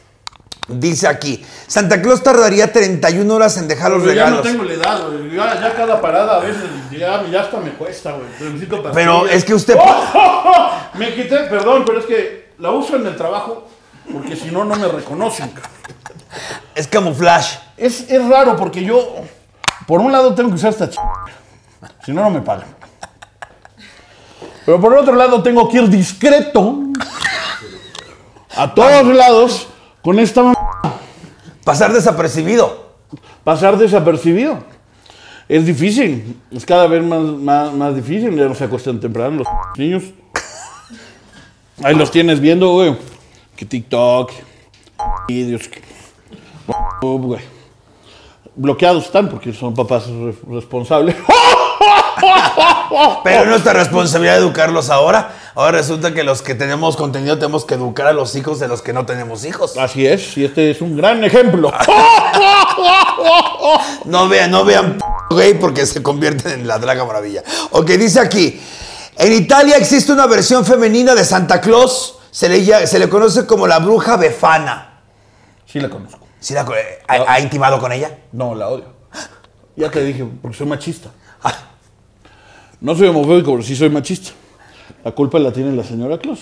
Dice 0.67 1.07
aquí, 1.07 1.45
Santa 1.67 2.01
Claus 2.01 2.23
tardaría 2.23 2.73
31 2.73 3.35
horas 3.35 3.57
en 3.59 3.69
dejar 3.69 3.91
los 3.91 4.03
Pero 4.03 4.15
ya 4.15 4.31
no 4.31 4.43
regalos. 4.43 4.47
tengo 4.51 4.65
la 4.65 4.73
edad, 4.73 5.11
güey. 5.11 5.37
Ya, 5.37 5.61
ya 5.61 5.75
cada 5.75 6.01
parada 6.01 6.37
a 6.37 6.41
veces, 6.41 6.65
ya, 6.91 7.23
ya 7.31 7.41
hasta 7.43 7.59
me 7.59 7.71
cuesta, 7.73 8.13
güey. 8.13 8.27
Necesito 8.41 8.83
Pero 8.95 9.27
es 9.27 9.45
que 9.45 9.55
usted... 9.55 9.77
Me 10.95 11.13
quité, 11.13 11.39
perdón, 11.51 11.83
pero 11.85 11.99
es 11.99 12.07
que 12.07 12.53
la 12.59 12.71
uso 12.71 12.95
en 12.95 13.05
el 13.05 13.17
trabajo 13.17 13.67
porque 14.13 14.37
si 14.37 14.51
no, 14.51 14.65
no 14.65 14.77
me 14.77 14.87
reconocen. 14.87 15.53
Es 16.75 16.87
camuflaje. 16.87 17.59
Es, 17.77 18.09
es 18.09 18.25
raro 18.29 18.57
porque 18.57 18.85
yo, 18.85 19.17
por 19.87 20.01
un 20.01 20.13
lado, 20.13 20.35
tengo 20.35 20.51
que 20.51 20.57
usar 20.57 20.71
esta 20.71 20.89
ch... 20.89 20.97
Si 22.05 22.13
no, 22.13 22.23
no 22.23 22.31
me 22.31 22.41
pagan. 22.41 22.69
Pero 24.65 24.81
por 24.81 24.95
otro 24.95 25.15
lado, 25.15 25.43
tengo 25.43 25.69
que 25.69 25.79
ir 25.79 25.89
discreto 25.89 26.79
a 28.55 28.73
todos 28.73 29.07
lados 29.07 29.69
con 30.05 30.19
esta 30.21 30.43
m- 30.43 30.55
Pasar 31.65 31.93
desapercibido. 31.93 32.85
pasar 33.43 33.79
desapercibido. 33.79 34.59
Es 35.49 35.67
difícil, 35.67 36.41
es 36.51 36.65
cada 36.65 36.87
vez 36.87 37.03
más, 37.03 37.21
más, 37.21 37.73
más 37.73 37.95
difícil, 37.95 38.35
ya 38.37 38.45
no 38.47 38.55
se 38.55 38.65
acuestan 38.65 39.01
temprano 39.01 39.39
los 39.39 39.47
niños. 39.79 40.05
Ahí 41.83 41.95
los 41.95 42.11
tienes 42.11 42.41
viendo, 42.41 42.71
güey. 42.73 42.97
Que 43.57 43.65
TikTok, 43.65 44.31
que... 45.29 45.83
güey. 47.03 47.41
Bloqueados 48.57 49.05
están 49.07 49.29
porque 49.29 49.53
son 49.53 49.75
papás 49.75 50.07
re- 50.09 50.35
responsables. 50.49 51.17
Pero 53.25 53.43
es 53.43 53.49
nuestra 53.49 53.73
responsabilidad 53.73 54.39
educarlos 54.39 54.89
ahora. 54.91 55.35
Ahora 55.55 55.79
resulta 55.79 56.13
que 56.13 56.25
los 56.25 56.43
que 56.43 56.57
tenemos 56.57 56.97
contenido 56.97 57.39
tenemos 57.39 57.65
que 57.65 57.75
educar 57.75 58.09
a 58.09 58.13
los 58.13 58.35
hijos 58.35 58.59
de 58.59 58.67
los 58.67 58.83
que 58.83 58.93
no 58.93 59.07
tenemos 59.07 59.45
hijos. 59.45 59.77
Así 59.77 60.05
es, 60.05 60.37
y 60.37 60.45
este 60.45 60.73
es 60.73 60.81
un 60.81 60.97
gran 60.97 61.23
ejemplo. 61.25 61.73
No 64.05 64.29
vean, 64.29 64.51
no 64.51 64.65
vean 64.65 64.99
gay 65.31 65.55
porque 65.55 65.87
se 65.87 66.03
convierten 66.03 66.53
en 66.53 66.67
la 66.69 66.79
Draga 66.79 67.05
Maravilla. 67.05 67.43
Ok, 67.71 67.87
dice 67.93 68.21
aquí. 68.21 68.61
En 69.17 69.33
Italia 69.33 69.77
existe 69.77 70.13
una 70.13 70.27
versión 70.27 70.65
femenina 70.67 71.15
de 71.15 71.25
Santa 71.25 71.61
Claus. 71.61 72.19
Se 72.31 72.49
le, 72.49 72.87
se 72.87 72.99
le 72.99 73.09
conoce 73.09 73.47
como 73.47 73.67
la 73.67 73.79
bruja 73.79 74.17
befana. 74.17 75.01
Sí 75.67 75.81
la 75.81 75.89
conozco. 75.89 76.27
¿Sí 76.41 76.53
la 76.53 76.63
eh, 76.63 77.03
ha, 77.09 77.33
ha 77.35 77.41
intimado 77.41 77.79
con 77.79 77.91
ella? 77.93 78.19
No, 78.33 78.55
la 78.55 78.69
odio. 78.69 78.87
Ya 79.77 79.91
te 79.91 80.05
dije, 80.05 80.27
porque 80.43 80.59
soy 80.59 80.67
machista. 80.67 81.11
No 82.81 82.95
soy 82.95 83.09
homofóbico, 83.09 83.53
pero 83.53 83.63
sí 83.63 83.75
soy 83.75 83.89
machista. 83.89 84.33
La 85.05 85.13
culpa 85.13 85.39
la 85.39 85.53
tiene 85.53 85.75
la 85.77 85.85
señora 85.85 86.19
Claus. 86.19 86.41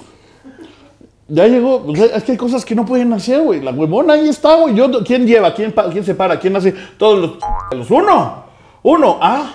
Ya 1.29 1.47
llegó, 1.47 1.85
o 1.87 1.97
sea, 1.97 2.07
es 2.17 2.23
que 2.25 2.33
hay 2.33 2.39
cosas 2.39 2.65
que 2.65 2.75
no 2.75 2.85
pueden 2.85 3.13
hacer, 3.13 3.41
güey. 3.43 3.61
La 3.63 3.71
huevona 3.71 4.15
ahí 4.15 4.29
está, 4.29 4.55
güey. 4.57 4.75
Yo, 4.75 4.91
¿Quién 5.05 5.27
lleva? 5.27 5.55
¿Quién, 5.55 5.73
pa- 5.73 5.89
¿Quién 5.91 6.05
se 6.05 6.15
para? 6.15 6.39
¿Quién 6.39 6.55
hace? 6.57 6.73
Todos 6.99 7.19
los, 7.19 7.31
los 7.79 7.91
uno. 7.91 8.45
Uno, 8.83 9.19
ah. 9.21 9.55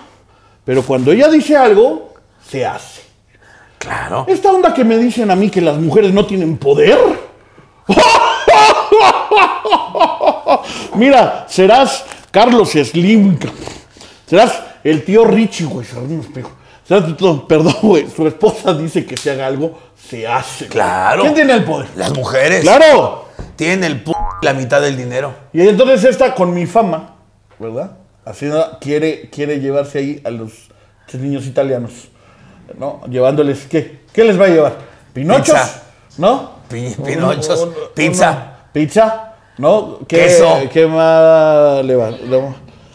Pero 0.66 0.82
cuando 0.84 1.12
ella 1.12 1.30
dice 1.30 1.56
algo, 1.56 2.14
se 2.46 2.66
hace. 2.66 3.02
Claro. 3.78 4.26
Esta 4.28 4.52
onda 4.52 4.74
que 4.74 4.84
me 4.84 4.98
dicen 4.98 5.30
a 5.30 5.36
mí 5.36 5.50
que 5.50 5.62
las 5.62 5.78
mujeres 5.78 6.14
no 6.14 6.26
tienen 6.26 6.58
poder. 6.58 6.98
Mira, 10.96 11.46
serás 11.48 12.06
Carlos 12.32 12.72
Slim. 12.72 13.38
Serás 14.26 14.62
el 14.84 15.04
tío 15.06 15.26
Richie, 15.26 15.66
güey. 15.66 15.86
un 15.96 16.20
espejo. 16.22 16.52
Perdón, 16.88 17.76
güey. 17.82 18.08
Su 18.10 18.28
esposa 18.28 18.74
dice 18.74 19.06
que 19.06 19.18
se 19.18 19.32
haga 19.32 19.48
algo, 19.48 19.78
se 19.96 20.28
hace. 20.28 20.68
Claro. 20.68 21.22
¿Quién 21.24 21.34
tiene 21.34 21.54
el 21.54 21.64
poder? 21.64 21.88
Las 21.96 22.14
mujeres 22.14 22.62
¡Claro! 22.62 23.26
tienen 23.56 23.84
el 23.84 24.02
p- 24.04 24.12
la 24.42 24.54
mitad 24.54 24.82
del 24.82 24.96
dinero. 24.96 25.34
Y 25.52 25.68
entonces 25.68 26.04
esta 26.06 26.34
con 26.34 26.54
mi 26.54 26.66
fama, 26.66 27.16
¿verdad? 27.60 27.92
Así 28.24 28.50
quiere, 28.80 29.30
quiere 29.30 29.60
llevarse 29.60 30.00
ahí 30.00 30.22
a 30.24 30.30
los 30.30 30.52
niños 31.14 31.46
italianos, 31.46 31.92
¿no? 32.78 33.02
Llevándoles, 33.10 33.66
¿qué? 33.68 34.02
¿Qué 34.14 34.24
les 34.24 34.40
va 34.40 34.46
a 34.46 34.50
llevar? 34.50 34.76
¿Pinochos? 35.14 35.46
Pizza. 35.56 35.84
¿No? 36.18 36.52
Pi- 36.70 36.96
pinochos, 37.06 37.68
pizza. 37.96 38.54
¿Pizza? 38.74 39.34
¿No? 39.58 40.00
¿Qué, 40.08 40.18
Queso. 40.18 40.60
¿Qué 40.72 40.86
más 40.86 41.84
le 41.84 41.96
va? 41.96 42.12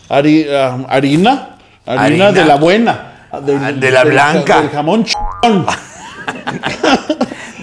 Hari- 0.08 0.46
ah, 0.50 0.78
harina. 0.88 1.58
harina. 1.86 2.02
Harina. 2.04 2.32
de 2.32 2.44
la 2.44 2.56
buena. 2.56 3.11
Del- 3.40 3.58
Ah, 3.64 3.72
de 3.72 3.90
la 3.90 4.04
del- 4.04 4.12
blanca. 4.12 4.60
Del 4.62 4.70
jamón. 4.70 5.06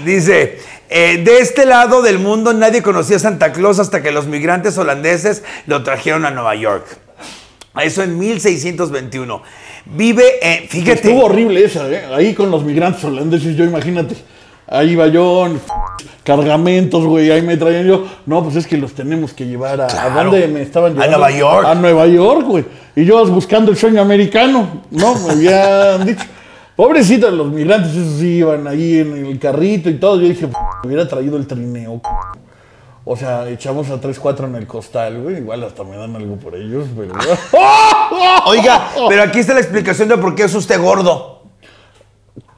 Dice, 0.06 0.60
eh, 0.90 1.22
de 1.24 1.40
este 1.40 1.66
lado 1.66 2.02
del 2.02 2.20
mundo 2.20 2.54
nadie 2.54 2.82
conocía 2.82 3.18
a 3.18 3.20
Santa 3.20 3.52
Claus 3.52 3.80
hasta 3.80 4.02
que 4.02 4.12
los 4.12 4.28
migrantes 4.28 4.78
holandeses 4.78 5.44
lo 5.68 5.84
trajeron 5.84 6.26
a 6.26 6.32
Nueva 6.32 6.56
York. 6.56 6.86
Eso 7.82 8.04
en 8.04 8.18
1621. 8.18 9.42
Vive 9.86 10.24
en, 10.42 10.68
fíjate, 10.70 11.10
Estuvo 11.10 11.26
horrible 11.26 11.64
esa, 11.66 11.90
¿eh? 11.90 12.06
Ahí 12.14 12.34
con 12.34 12.52
los 12.52 12.64
migrantes 12.64 13.04
holandeses, 13.04 13.56
yo 13.56 13.64
imagínate. 13.64 14.16
Ahí 14.72 14.92
iba 14.92 15.08
yo, 15.08 15.48
en 15.48 15.60
cargamentos, 16.24 17.04
güey, 17.06 17.32
ahí 17.32 17.42
me 17.42 17.58
traían 17.58 17.86
yo. 17.88 18.06
No, 18.26 18.44
pues 18.44 18.56
es 18.56 18.68
que 18.68 18.78
los 18.78 18.94
tenemos 18.94 19.34
que 19.34 19.48
llevar 19.48 19.82
a... 19.82 19.88
¿A 19.88 20.10
dónde 20.24 20.48
me 20.48 20.62
estaban 20.62 20.92
A 20.92 21.06
llevando? 21.08 21.18
Nueva 21.18 21.32
York. 21.32 21.66
A 21.68 21.76
Nueva 21.76 22.08
York, 22.08 22.46
güey. 22.46 22.66
Y 22.96 23.06
yo 23.06 23.26
buscando 23.28 23.72
el 23.72 23.78
sueño 23.78 24.02
americano, 24.02 24.84
¿no? 24.92 25.16
Me 25.16 25.32
habían 25.32 26.06
dicho. 26.06 26.24
Pobrecitos 26.76 27.34
los 27.34 27.48
migrantes, 27.48 27.92
esos 27.96 28.20
sí 28.20 28.36
iban 28.38 28.66
ahí 28.68 29.00
en 29.00 29.26
el 29.26 29.40
carrito 29.40 29.90
y 29.90 29.96
todo. 29.96 30.22
Yo 30.22 30.28
dije, 30.30 30.48
"P- 30.48 30.54
me 30.84 30.88
hubiera 30.88 31.08
traído 31.08 31.36
el 31.36 31.46
trineo. 31.48 32.00
O 33.06 33.16
sea, 33.18 33.50
echamos 33.50 33.90
a 33.90 34.00
3, 34.00 34.20
4 34.20 34.48
en 34.48 34.56
el 34.56 34.68
costal, 34.68 35.22
güey. 35.24 35.38
Igual 35.40 35.64
hasta 35.64 35.84
me 35.84 35.98
dan 35.98 36.16
algo 36.16 36.36
por 36.36 36.56
ellos, 36.56 36.86
pero... 36.96 37.14
oiga, 38.46 38.90
pero 39.10 39.24
aquí 39.24 39.40
está 39.40 39.54
la 39.56 39.62
explicación 39.62 40.08
de 40.10 40.18
por 40.18 40.36
qué 40.36 40.44
es 40.44 40.54
usted 40.54 40.80
gordo. 40.80 41.39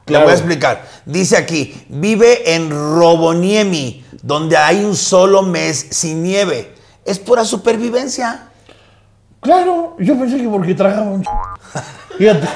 Claro. 0.04 0.24
voy 0.24 0.32
a 0.32 0.36
explicar. 0.36 0.84
Dice 1.06 1.36
aquí, 1.36 1.84
vive 1.88 2.54
en 2.54 2.70
Roboniemi, 2.70 4.04
donde 4.22 4.56
hay 4.56 4.84
un 4.84 4.96
solo 4.96 5.42
mes 5.42 5.86
sin 5.90 6.22
nieve. 6.22 6.74
Es 7.04 7.18
pura 7.18 7.44
supervivencia. 7.44 8.48
Claro, 9.40 9.96
yo 9.98 10.18
pensé 10.18 10.36
que 10.38 10.48
porque 10.48 10.74
tragaba 10.74 11.10
un 11.10 11.22
ch... 11.22 11.28
Fíjate, 12.18 12.46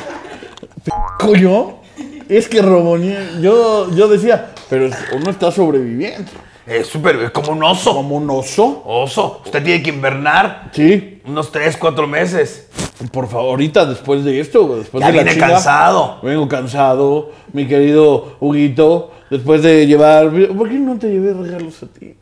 yo, 1.40 1.80
es 2.28 2.48
que 2.48 2.62
Robonier, 2.62 3.40
yo, 3.40 3.90
yo 3.90 4.08
decía, 4.08 4.52
pero 4.68 4.90
uno 5.12 5.30
está 5.30 5.50
sobreviviendo. 5.50 6.30
Es 6.66 6.88
súper, 6.88 7.16
es 7.16 7.30
como 7.30 7.52
un 7.52 7.62
oso. 7.62 7.94
Como 7.94 8.16
un 8.16 8.28
oso. 8.28 8.82
Oso. 8.84 9.42
Usted 9.44 9.62
tiene 9.62 9.82
que 9.82 9.90
invernar 9.90 10.70
Sí, 10.72 11.22
unos 11.24 11.52
3, 11.52 11.76
4 11.76 12.06
meses. 12.08 12.66
Por 13.12 13.28
favor, 13.28 13.50
ahorita 13.50 13.84
después 13.86 14.24
de 14.24 14.40
esto, 14.40 14.76
después 14.78 15.00
Ya 15.02 15.08
de 15.08 15.12
la 15.16 15.22
viene 15.22 15.34
chinga, 15.34 15.48
cansado. 15.54 16.18
Vengo 16.22 16.48
cansado, 16.48 17.30
mi 17.52 17.66
querido 17.68 18.36
Huguito, 18.40 19.10
después 19.28 19.62
de 19.62 19.86
llevar... 19.86 20.30
¿Por 20.30 20.68
qué 20.68 20.74
no 20.78 20.96
te 20.98 21.08
llevé 21.10 21.34
regalos 21.34 21.82
a 21.82 21.86
ti? 21.86 22.14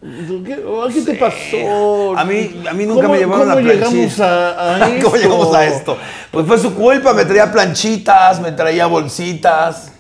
¿Qué, 0.45 0.63
¿qué 0.95 1.01
te 1.03 1.15
pasó? 1.15 2.17
A 2.19 2.25
mí, 2.25 2.63
a 2.69 2.73
mí 2.75 2.87
nunca 2.87 3.03
¿Cómo- 3.03 3.15
me 3.15 3.21
llevaron 3.21 3.49
¿Cómo 3.49 3.55
la 3.61 3.63
planchita. 3.63 3.91
llegamos 3.91 4.21
a, 4.21 4.85
a? 4.87 4.89
¿Cómo 5.03 5.17
llegamos 5.17 5.55
a 5.55 5.65
esto? 5.67 5.97
Pues 6.33 6.47
fue 6.47 6.59
su 6.59 6.75
culpa, 6.75 7.13
me 7.13 7.25
traía 7.25 7.53
planchitas, 7.53 8.41
me 8.41 8.51
traía 8.53 8.87
bolsitas. 8.87 9.93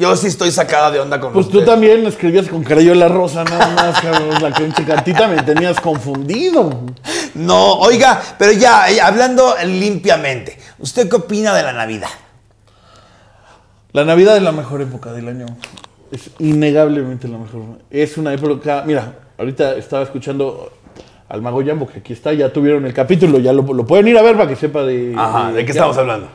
Yo 0.00 0.16
sí 0.16 0.28
estoy 0.28 0.50
sacada 0.50 0.90
de 0.90 0.98
onda 0.98 1.20
con 1.20 1.34
Pues 1.34 1.50
tú 1.50 1.62
también 1.62 2.06
escribías 2.06 2.48
con 2.48 2.64
Crayola 2.64 3.06
Rosa, 3.06 3.44
nada 3.44 3.68
más, 3.74 4.00
cabrón, 4.00 4.42
la 4.42 4.50
pinche 4.50 4.82
cartita 4.82 5.28
me 5.28 5.42
tenías 5.42 5.78
confundido. 5.78 6.86
No, 7.34 7.74
oiga, 7.74 8.18
pero 8.38 8.52
ya, 8.52 8.90
eh, 8.90 8.98
hablando 8.98 9.54
limpiamente, 9.62 10.58
¿usted 10.78 11.06
qué 11.06 11.16
opina 11.16 11.54
de 11.54 11.64
la 11.64 11.74
Navidad? 11.74 12.08
La 13.92 14.06
Navidad 14.06 14.38
es 14.38 14.42
la 14.42 14.52
mejor 14.52 14.80
época 14.80 15.12
del 15.12 15.28
año. 15.28 15.44
Es 16.10 16.30
innegablemente 16.38 17.28
la 17.28 17.36
mejor. 17.36 17.60
Es 17.90 18.16
una 18.16 18.32
época, 18.32 18.82
mira, 18.86 19.18
ahorita 19.36 19.74
estaba 19.74 20.02
escuchando 20.02 20.72
al 21.28 21.42
Mago 21.42 21.62
Jambo, 21.62 21.86
que 21.86 21.98
aquí 21.98 22.14
está, 22.14 22.32
ya 22.32 22.50
tuvieron 22.50 22.86
el 22.86 22.94
capítulo, 22.94 23.38
ya 23.38 23.52
lo, 23.52 23.62
lo 23.62 23.84
pueden 23.84 24.08
ir 24.08 24.16
a 24.16 24.22
ver 24.22 24.34
para 24.34 24.48
que 24.48 24.56
sepa 24.56 24.82
de... 24.82 25.14
Ajá, 25.14 25.52
¿de 25.52 25.62
qué 25.62 25.72
estamos 25.72 25.98
hablando? 25.98 26.28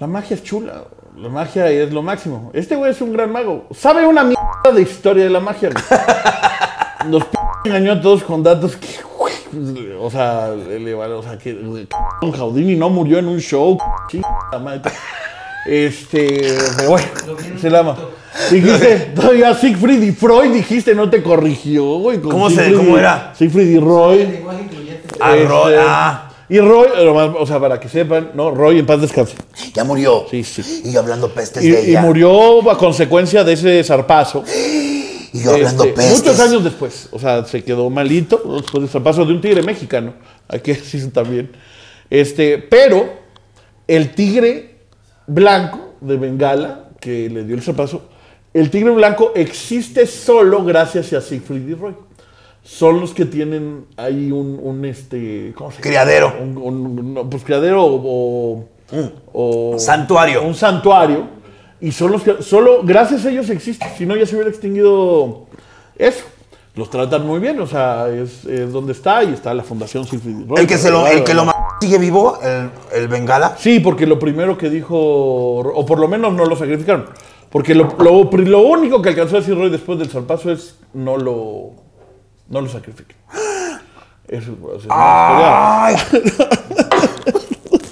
La 0.00 0.08
magia 0.08 0.34
es 0.34 0.42
chula. 0.42 0.82
La 1.20 1.28
magia 1.28 1.68
es 1.70 1.92
lo 1.92 2.02
máximo. 2.02 2.50
Este 2.54 2.76
güey 2.76 2.92
es 2.92 3.00
un 3.00 3.12
gran 3.12 3.32
mago. 3.32 3.66
Sabe 3.74 4.06
una 4.06 4.22
mierda 4.22 4.72
de 4.74 4.82
historia 4.82 5.24
de 5.24 5.30
la 5.30 5.40
magia. 5.40 5.70
güey. 5.70 7.10
Nos 7.10 7.24
p- 7.24 7.38
engañó 7.64 7.92
a 7.92 8.00
todos 8.00 8.22
con 8.24 8.42
datos 8.42 8.76
que, 8.76 8.88
güey, 9.16 9.92
o 10.00 10.10
sea, 10.10 10.50
le- 10.50 10.94
o 10.94 11.22
sea, 11.22 11.38
que 11.38 11.54
Don 11.54 12.32
Jaudini 12.32 12.76
no 12.76 12.88
murió 12.90 13.18
en 13.18 13.28
un 13.28 13.38
show. 13.40 13.78
chingada 14.08 14.58
madre. 14.62 14.92
Este, 15.66 16.54
pero 16.76 16.90
bueno, 16.90 17.06
se 17.60 17.68
la 17.70 17.80
ama. 17.80 17.96
Dijiste, 18.50 19.12
todavía 19.14 19.54
Siegfried 19.54 20.02
y 20.02 20.12
Freud 20.12 20.52
dijiste, 20.52 20.94
no 20.94 21.10
te 21.10 21.22
corrigió, 21.22 21.84
güey. 21.98 22.20
¿Cómo 22.20 22.48
se- 22.48 22.72
cómo 22.74 22.96
era? 22.96 23.32
Siegfried 23.34 23.68
y 23.68 23.78
Roy. 23.78 24.40
Ah, 25.20 25.34
Roy, 25.46 25.72
Este, 25.72 25.84
ah. 25.86 26.27
Y 26.50 26.60
Roy, 26.60 26.88
o 27.38 27.46
sea, 27.46 27.60
para 27.60 27.78
que 27.78 27.88
sepan, 27.88 28.30
no, 28.34 28.50
Roy 28.50 28.78
en 28.78 28.86
paz 28.86 29.00
descanse. 29.02 29.34
Ya 29.74 29.84
murió. 29.84 30.24
Sí, 30.30 30.42
sí. 30.44 30.82
Y 30.86 30.92
yo 30.92 31.00
hablando 31.00 31.28
pestes 31.32 31.62
Y, 31.62 31.70
de 31.70 31.82
y 31.82 31.90
ella. 31.90 32.00
murió 32.00 32.70
a 32.70 32.78
consecuencia 32.78 33.44
de 33.44 33.52
ese 33.52 33.84
zarpazo. 33.84 34.44
Y 34.46 35.42
yo 35.42 35.52
hablando 35.52 35.84
Este, 35.84 35.94
pestes. 35.94 36.18
muchos 36.18 36.40
años 36.40 36.64
después. 36.64 37.08
O 37.12 37.18
sea, 37.18 37.44
se 37.44 37.62
quedó 37.62 37.90
malito 37.90 38.40
después 38.56 38.80
del 38.82 38.88
zarpazo 38.88 39.26
de 39.26 39.32
un 39.34 39.40
tigre 39.42 39.62
mexicano. 39.62 40.14
Hay 40.48 40.60
que 40.60 40.72
decir 40.74 41.12
también. 41.12 41.50
Este, 42.08 42.56
pero 42.56 43.12
el 43.86 44.14
tigre 44.14 44.76
blanco 45.26 45.96
de 46.00 46.16
Bengala, 46.16 46.88
que 46.98 47.28
le 47.28 47.44
dio 47.44 47.56
el 47.56 47.62
zarpazo, 47.62 48.08
el 48.54 48.70
tigre 48.70 48.90
blanco 48.92 49.32
existe 49.34 50.06
solo 50.06 50.64
gracias 50.64 51.12
a 51.12 51.20
Siegfried 51.20 51.68
y 51.68 51.74
Roy. 51.74 51.94
Son 52.70 53.00
los 53.00 53.14
que 53.14 53.24
tienen 53.24 53.86
ahí 53.96 54.30
un, 54.30 54.60
un, 54.62 54.84
este, 54.84 55.54
¿cómo 55.56 55.70
se? 55.72 55.80
Criadero. 55.80 56.34
Un, 56.38 57.26
pues 57.30 57.42
criadero 57.42 57.82
o, 57.84 58.64
o- 59.32 59.74
Mm. 59.74 59.78
Santuario. 59.78 60.42
Un 60.42 60.54
santuario. 60.54 61.24
Y 61.80 61.92
son 61.92 62.12
los 62.12 62.22
que, 62.22 62.42
solo 62.42 62.80
gracias 62.82 63.24
a 63.24 63.30
ellos 63.30 63.48
existe. 63.50 63.86
Si 63.96 64.04
no, 64.04 64.16
ya 64.16 64.26
se 64.26 64.34
hubiera 64.34 64.50
extinguido 64.50 65.46
eso. 65.96 66.24
Los 66.74 66.90
tratan 66.90 67.26
muy 67.26 67.40
bien, 67.40 67.58
o 67.60 67.66
sea, 67.66 68.08
es, 68.08 68.44
es 68.44 68.70
donde 68.72 68.92
está 68.92 69.24
y 69.24 69.32
está 69.32 69.52
la 69.54 69.62
Fundación. 69.64 70.06
El 70.56 70.66
que, 70.66 70.76
se 70.78 70.90
lo, 70.90 71.06
el 71.06 71.24
que 71.24 71.34
lo 71.34 71.44
sigue 71.80 71.98
vivo, 71.98 72.38
el, 72.42 72.70
el 72.94 73.08
Bengala. 73.08 73.56
Sí, 73.58 73.80
porque 73.80 74.06
lo 74.06 74.18
primero 74.18 74.56
que 74.58 74.68
dijo, 74.70 74.96
o 74.96 75.86
por 75.86 75.98
lo 75.98 76.06
menos 76.06 76.32
no 76.34 76.44
lo 76.44 76.54
sacrificaron. 76.54 77.06
Porque 77.50 77.74
lo, 77.74 77.96
lo, 77.98 78.30
lo 78.30 78.60
único 78.60 79.00
que 79.02 79.08
alcanzó 79.08 79.36
a 79.36 79.40
decir 79.40 79.56
Roy 79.56 79.70
después 79.70 79.98
del 79.98 80.08
zarpazo 80.10 80.52
es 80.52 80.76
no 80.94 81.16
lo, 81.16 81.72
no 82.48 82.60
lo 82.60 82.68
sacrifiquen. 82.68 83.16
Eso 84.28 84.52
es 84.52 84.58
una 84.58 84.74
historia. 84.74 85.84
¡Ay! 85.86 85.96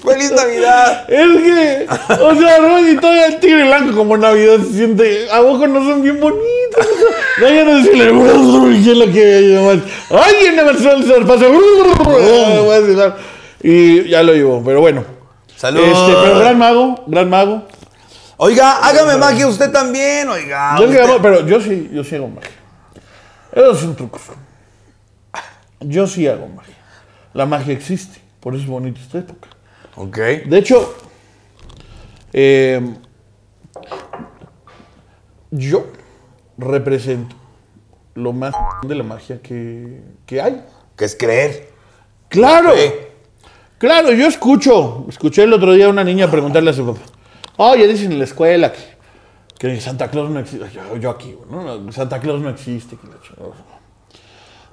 ¡Feliz 0.03 0.31
Navidad! 0.31 1.05
Es 1.09 1.37
que, 1.41 1.87
o 2.23 2.35
sea, 2.35 2.59
Roy 2.59 2.91
y 2.91 2.97
todo 2.97 3.11
el 3.25 3.39
tigre 3.39 3.63
blanco 3.65 3.95
como 3.95 4.15
Navidad 4.17 4.57
se 4.59 4.73
siente, 4.73 5.27
a 5.31 5.41
poco 5.41 5.67
no 5.67 5.79
son 5.83 6.01
bien 6.01 6.19
bonitos. 6.19 6.87
No, 7.41 7.49
ya 7.49 7.63
no 7.65 7.75
decirle, 7.77 8.11
¿qué 8.83 8.91
es 8.91 8.97
lo 8.97 9.05
que 9.11 9.41
llaman? 9.53 9.83
¡Ay, 10.11 10.45
en 10.45 10.59
el 10.59 11.25
paso! 11.25 13.15
Y 13.61 14.07
ya 14.09 14.23
lo 14.23 14.33
llevo, 14.33 14.63
pero 14.63 14.79
bueno. 14.81 15.03
Salud. 15.55 15.81
Este, 15.81 16.13
pero 16.23 16.39
gran 16.39 16.57
mago, 16.57 17.03
gran 17.07 17.29
mago. 17.29 17.67
Oiga, 18.37 18.77
hágame 18.77 19.17
magia 19.17 19.47
usted 19.47 19.71
también, 19.71 20.29
oiga. 20.29 20.77
Yo, 20.79 20.85
usted- 20.85 21.17
pero 21.21 21.45
yo 21.47 21.59
sí, 21.59 21.89
yo 21.91 22.03
sí 22.03 22.15
hago 22.15 22.27
magia. 22.27 22.51
Esos 23.51 23.79
son 23.79 23.95
trucos. 23.95 24.21
Yo 25.79 26.07
sí 26.07 26.27
hago 26.27 26.47
magia. 26.47 26.75
La 27.33 27.45
magia 27.45 27.73
existe, 27.73 28.19
por 28.39 28.55
eso 28.55 28.63
es 28.63 28.69
bonita 28.69 28.99
esta 28.99 29.19
época. 29.19 29.49
Ok. 29.95 30.17
De 30.45 30.57
hecho, 30.57 30.95
eh, 32.33 32.95
yo 35.51 35.87
represento 36.57 37.35
lo 38.15 38.33
más 38.33 38.53
de 38.83 38.95
la 38.95 39.03
magia 39.03 39.41
que, 39.41 40.01
que 40.25 40.41
hay. 40.41 40.63
Que 40.95 41.05
es 41.05 41.15
creer. 41.15 41.69
¡Claro! 42.29 42.73
Claro, 43.77 44.11
yo 44.11 44.27
escucho. 44.27 45.05
Escuché 45.07 45.43
el 45.43 45.53
otro 45.53 45.73
día 45.73 45.85
a 45.85 45.89
una 45.89 46.03
niña 46.03 46.29
preguntarle 46.29 46.71
a 46.71 46.73
su 46.73 46.85
papá. 46.85 47.01
Oye, 47.57 47.87
dicen 47.87 48.11
en 48.11 48.17
la 48.17 48.25
escuela 48.25 48.73
que, 48.73 48.79
que 49.59 49.79
Santa 49.79 50.09
Claus 50.09 50.31
no 50.31 50.39
existe. 50.39 50.67
Yo, 50.73 50.97
yo 50.97 51.11
aquí, 51.11 51.35
¿no? 51.49 51.91
Santa 51.91 52.19
Claus 52.19 52.41
no 52.41 52.49
existe. 52.49 52.97
que. 52.97 53.07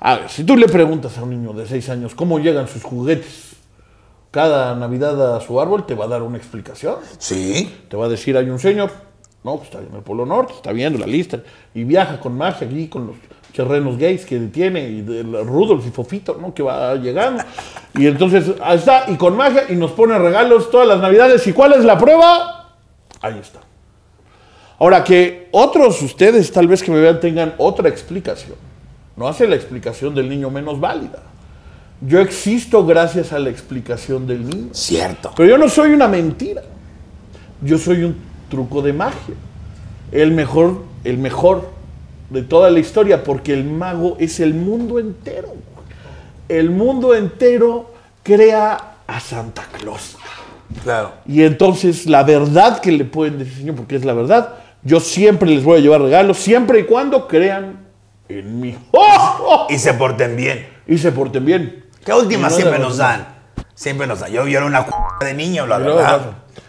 A 0.06 0.16
ver, 0.16 0.28
si 0.28 0.44
tú 0.44 0.54
le 0.54 0.68
preguntas 0.68 1.16
a 1.16 1.22
un 1.22 1.30
niño 1.30 1.54
de 1.54 1.66
6 1.66 1.88
años 1.88 2.14
cómo 2.14 2.38
llegan 2.38 2.68
sus 2.68 2.82
juguetes 2.82 3.56
cada 4.30 4.74
Navidad 4.74 5.34
a 5.34 5.40
su 5.40 5.58
árbol, 5.58 5.86
te 5.86 5.94
va 5.94 6.04
a 6.04 6.08
dar 6.08 6.22
una 6.22 6.36
explicación. 6.36 6.96
Sí. 7.16 7.74
Te 7.88 7.96
va 7.96 8.04
a 8.04 8.08
decir, 8.10 8.36
hay 8.36 8.50
un 8.50 8.58
señor, 8.58 8.90
no, 9.42 9.58
que 9.58 9.64
está 9.64 9.78
en 9.78 9.94
el 9.94 10.02
Polo 10.02 10.26
Norte, 10.26 10.52
está 10.52 10.72
viendo 10.72 10.98
la 10.98 11.06
lista, 11.06 11.40
y 11.72 11.84
viaja 11.84 12.20
con 12.20 12.36
magia 12.36 12.66
aquí, 12.66 12.88
con 12.88 13.06
los 13.06 13.16
terrenos 13.56 13.96
gays 13.96 14.26
que 14.26 14.38
tiene, 14.40 14.86
y 14.90 15.00
de 15.00 15.22
Rudolf 15.22 15.86
y 15.86 15.90
Fofito, 15.90 16.36
¿no? 16.38 16.52
Que 16.52 16.62
va 16.62 16.96
llegando. 16.96 17.42
Y 17.94 18.06
entonces, 18.06 18.52
ahí 18.62 18.76
está, 18.76 19.06
y 19.08 19.16
con 19.16 19.34
magia, 19.34 19.64
y 19.70 19.74
nos 19.74 19.92
pone 19.92 20.18
regalos 20.18 20.70
todas 20.70 20.86
las 20.86 21.00
navidades. 21.00 21.46
¿Y 21.46 21.54
cuál 21.54 21.72
es 21.72 21.84
la 21.84 21.96
prueba? 21.96 22.74
Ahí 23.22 23.38
está. 23.38 23.60
Ahora, 24.80 25.02
que 25.02 25.48
otros 25.52 26.02
ustedes, 26.02 26.52
tal 26.52 26.68
vez 26.68 26.82
que 26.82 26.90
me 26.90 27.00
vean, 27.00 27.20
tengan 27.20 27.54
otra 27.56 27.88
explicación. 27.88 28.73
No 29.16 29.28
hace 29.28 29.46
la 29.46 29.54
explicación 29.54 30.14
del 30.14 30.28
niño 30.28 30.50
menos 30.50 30.80
válida. 30.80 31.22
Yo 32.00 32.20
existo 32.20 32.84
gracias 32.84 33.32
a 33.32 33.38
la 33.38 33.50
explicación 33.50 34.26
del 34.26 34.48
niño. 34.48 34.68
Cierto. 34.72 35.32
Pero 35.36 35.50
yo 35.50 35.58
no 35.58 35.68
soy 35.68 35.92
una 35.92 36.08
mentira. 36.08 36.62
Yo 37.62 37.78
soy 37.78 38.04
un 38.04 38.16
truco 38.50 38.82
de 38.82 38.92
magia. 38.92 39.34
El 40.12 40.32
mejor, 40.32 40.82
el 41.04 41.18
mejor 41.18 41.70
de 42.30 42.42
toda 42.42 42.70
la 42.70 42.80
historia, 42.80 43.22
porque 43.22 43.54
el 43.54 43.64
mago 43.64 44.16
es 44.18 44.40
el 44.40 44.54
mundo 44.54 44.98
entero. 44.98 45.54
El 46.48 46.70
mundo 46.70 47.14
entero 47.14 47.92
crea 48.22 48.96
a 49.06 49.20
Santa 49.20 49.64
Claus. 49.78 50.16
Claro. 50.82 51.12
Y 51.26 51.42
entonces 51.42 52.06
la 52.06 52.22
verdad 52.22 52.80
que 52.80 52.92
le 52.92 53.04
pueden 53.04 53.38
decir, 53.38 53.72
porque 53.74 53.96
es 53.96 54.04
la 54.04 54.12
verdad, 54.12 54.54
yo 54.82 55.00
siempre 55.00 55.48
les 55.48 55.64
voy 55.64 55.78
a 55.78 55.80
llevar 55.80 56.02
regalos, 56.02 56.38
siempre 56.38 56.80
y 56.80 56.84
cuando 56.84 57.28
crean 57.28 57.83
en 58.28 58.60
mí. 58.60 58.76
¡Oh! 58.92 59.36
¡Oh! 59.40 59.66
Y 59.70 59.78
se 59.78 59.94
porten 59.94 60.36
bien. 60.36 60.68
Y 60.86 60.98
se 60.98 61.12
porten 61.12 61.44
bien. 61.44 61.84
¿Qué 62.04 62.12
última 62.12 62.48
no 62.48 62.54
siempre 62.54 62.78
nos 62.78 62.96
dan? 62.98 63.26
Siempre 63.74 64.06
nos 64.06 64.20
dan. 64.20 64.30
Yo, 64.30 64.46
yo 64.46 64.58
era 64.58 64.66
una 64.66 64.84
c 64.84 64.90
de 65.24 65.34
niño, 65.34 65.66
la 65.66 65.78
verdad. 65.78 66.20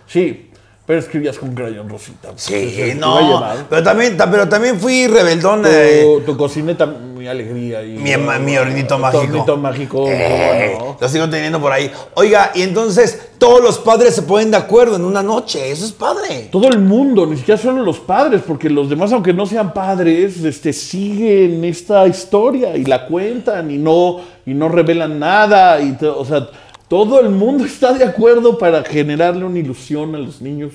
Sí, 0.08 0.52
pero 0.86 1.00
escribías 1.00 1.38
con 1.38 1.54
crayón 1.54 1.90
rosita. 1.90 2.30
Sí, 2.36 2.94
no. 2.98 3.44
Pero 3.70 3.84
también, 3.84 4.16
ta- 4.18 4.30
pero 4.32 4.48
también 4.48 4.80
fui 4.80 5.08
rebeldón 5.08 5.62
de. 5.64 6.04
Tu, 6.04 6.22
tu 6.32 6.38
cocineta, 6.38 6.86
mi 7.26 7.32
alegría. 7.32 7.84
Y, 7.84 7.98
Mi, 7.98 8.12
ema- 8.12 8.38
mi 8.38 8.56
hornito 8.56 9.00
mágico. 9.00 9.24
hornito 9.24 9.58
mágico. 9.58 10.06
Eh, 10.08 10.76
no. 10.78 10.98
Lo 11.00 11.10
sigo 11.10 11.28
teniendo 11.30 11.60
por 11.60 11.72
ahí. 11.72 11.92
Oiga, 12.14 12.52
y 12.54 12.62
entonces 12.62 13.30
todos 13.40 13.62
los 13.64 13.80
padres 13.80 14.14
se 14.14 14.22
ponen 14.22 14.52
de 14.52 14.58
acuerdo 14.58 14.96
en 14.96 15.04
una 15.06 15.24
noche. 15.24 15.72
Eso 15.72 15.86
es 15.86 15.92
padre. 15.92 16.50
Todo 16.52 16.68
el 16.70 16.80
mundo, 16.80 17.26
ni 17.26 17.38
siquiera 17.38 17.60
solo 17.60 17.82
los 17.84 18.00
padres, 18.00 18.42
porque 18.46 18.70
los 18.70 18.90
demás, 18.90 19.12
aunque 19.12 19.34
no 19.34 19.46
sean 19.48 19.74
padres, 19.74 20.44
este, 20.44 20.72
siguen 20.72 21.64
esta 21.66 22.06
historia 22.08 22.78
y 22.78 22.86
la 22.86 23.08
cuentan 23.08 23.72
y 23.72 23.78
no, 23.78 24.22
y 24.46 24.54
no 24.54 24.70
revelan 24.70 25.18
nada. 25.18 25.82
Y 25.82 25.98
o 26.06 26.24
sea, 26.26 26.48
todo 26.88 27.20
el 27.22 27.30
mundo 27.30 27.66
está 27.66 27.92
de 27.94 28.04
acuerdo 28.04 28.58
para 28.60 28.84
generarle 28.84 29.46
una 29.46 29.58
ilusión 29.60 30.14
a 30.14 30.20
los 30.20 30.42
niños 30.42 30.74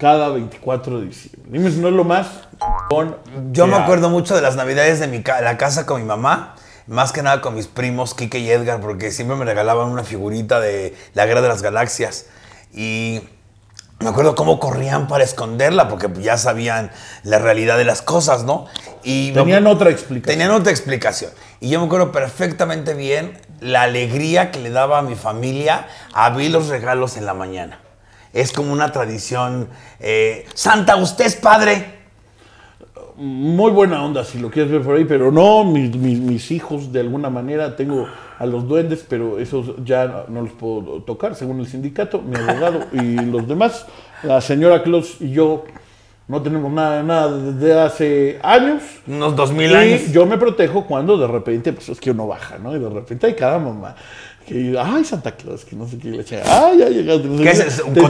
cada 0.00 0.30
24 0.30 1.00
de 1.00 1.06
diciembre. 1.06 1.42
Dime 1.52 1.70
si 1.70 1.78
no 1.78 1.88
es 1.88 1.94
lo 1.94 2.04
más. 2.04 2.26
chingón 2.88 3.16
Yo 3.52 3.66
me 3.66 3.76
acuerdo 3.76 4.08
mucho 4.10 4.34
de 4.34 4.40
las 4.42 4.56
navidades 4.56 4.98
de 4.98 5.06
mi 5.08 5.22
ca- 5.22 5.40
la 5.42 5.56
casa 5.58 5.86
con 5.86 6.00
mi 6.00 6.06
mamá. 6.06 6.56
Más 6.86 7.12
que 7.12 7.22
nada 7.22 7.40
con 7.40 7.54
mis 7.54 7.68
primos, 7.68 8.14
Kike 8.14 8.38
y 8.40 8.50
Edgar, 8.50 8.80
porque 8.80 9.12
siempre 9.12 9.36
me 9.36 9.44
regalaban 9.44 9.88
una 9.88 10.02
figurita 10.02 10.58
de 10.58 10.96
la 11.14 11.26
Guerra 11.26 11.40
de 11.42 11.48
las 11.48 11.62
Galaxias. 11.62 12.26
Y 12.74 13.20
me 14.00 14.08
acuerdo 14.08 14.34
cómo 14.34 14.58
corrían 14.58 15.06
para 15.06 15.22
esconderla, 15.22 15.88
porque 15.88 16.08
ya 16.20 16.36
sabían 16.38 16.90
la 17.22 17.38
realidad 17.38 17.76
de 17.78 17.84
las 17.84 18.02
cosas, 18.02 18.42
¿no? 18.44 18.66
Y 19.04 19.32
Tenían 19.32 19.66
otra 19.68 19.90
explicación. 19.90 20.38
Tenían 20.38 20.50
otra 20.50 20.72
explicación. 20.72 21.30
Y 21.60 21.68
yo 21.68 21.78
me 21.78 21.86
acuerdo 21.86 22.10
perfectamente 22.10 22.94
bien 22.94 23.38
la 23.60 23.82
alegría 23.82 24.50
que 24.50 24.58
le 24.58 24.70
daba 24.70 24.98
a 24.98 25.02
mi 25.02 25.14
familia 25.14 25.86
a 26.12 26.24
abrir 26.24 26.50
los 26.50 26.68
regalos 26.68 27.16
en 27.18 27.26
la 27.26 27.34
mañana. 27.34 27.78
Es 28.32 28.52
como 28.52 28.72
una 28.72 28.92
tradición. 28.92 29.68
eh, 29.98 30.46
Santa, 30.54 30.96
usted 30.96 31.26
es 31.26 31.36
padre. 31.36 31.98
Muy 33.16 33.70
buena 33.70 34.02
onda 34.02 34.24
si 34.24 34.38
lo 34.38 34.50
quieres 34.50 34.72
ver 34.72 34.82
por 34.82 34.96
ahí, 34.96 35.04
pero 35.04 35.30
no, 35.30 35.64
mis, 35.64 35.94
mis- 35.94 36.20
mis 36.20 36.50
hijos 36.50 36.90
de 36.90 37.00
alguna 37.00 37.28
manera, 37.28 37.76
tengo 37.76 38.06
a 38.38 38.46
los 38.46 38.66
duendes, 38.66 39.04
pero 39.06 39.38
esos 39.38 39.74
ya 39.84 40.24
no 40.28 40.40
los 40.42 40.52
puedo 40.52 41.02
tocar, 41.02 41.34
según 41.34 41.60
el 41.60 41.66
sindicato, 41.66 42.22
mi 42.22 42.34
abogado 42.36 42.86
y 42.92 43.16
los 43.26 43.46
demás. 43.46 43.84
La 44.22 44.40
señora 44.40 44.82
Claus 44.82 45.16
y 45.20 45.32
yo 45.32 45.64
no 46.28 46.40
tenemos 46.40 46.72
nada, 46.72 47.02
nada 47.02 47.36
desde 47.36 47.78
hace 47.78 48.38
años. 48.42 48.82
Unos 49.06 49.36
dos 49.36 49.52
mil 49.52 49.70
Y 49.70 49.74
años. 49.74 50.12
yo 50.12 50.24
me 50.24 50.38
protejo 50.38 50.86
cuando 50.86 51.18
de 51.18 51.26
repente, 51.26 51.74
pues 51.74 51.90
es 51.90 52.00
que 52.00 52.12
uno 52.12 52.26
baja, 52.26 52.56
¿no? 52.58 52.74
Y 52.74 52.78
de 52.78 52.88
repente 52.88 53.26
hay 53.26 53.34
cada 53.34 53.58
mamá. 53.58 53.96
Que, 54.46 54.76
ay, 54.76 55.04
Santa 55.04 55.30
Claus, 55.36 55.64
que 55.64 55.76
no 55.76 55.86
sé 55.86 55.96
qué 55.98 56.08
le 56.10 56.22
echa. 56.22 56.42
Ay, 56.44 56.78
ya 56.78 56.88
llegaste. 56.88 57.28
No 57.28 57.38
sé 57.38 57.44
¿Qué 57.44 57.50
qué. 57.52 57.58
es? 57.68 57.80
Un 57.86 57.94
te, 57.94 58.00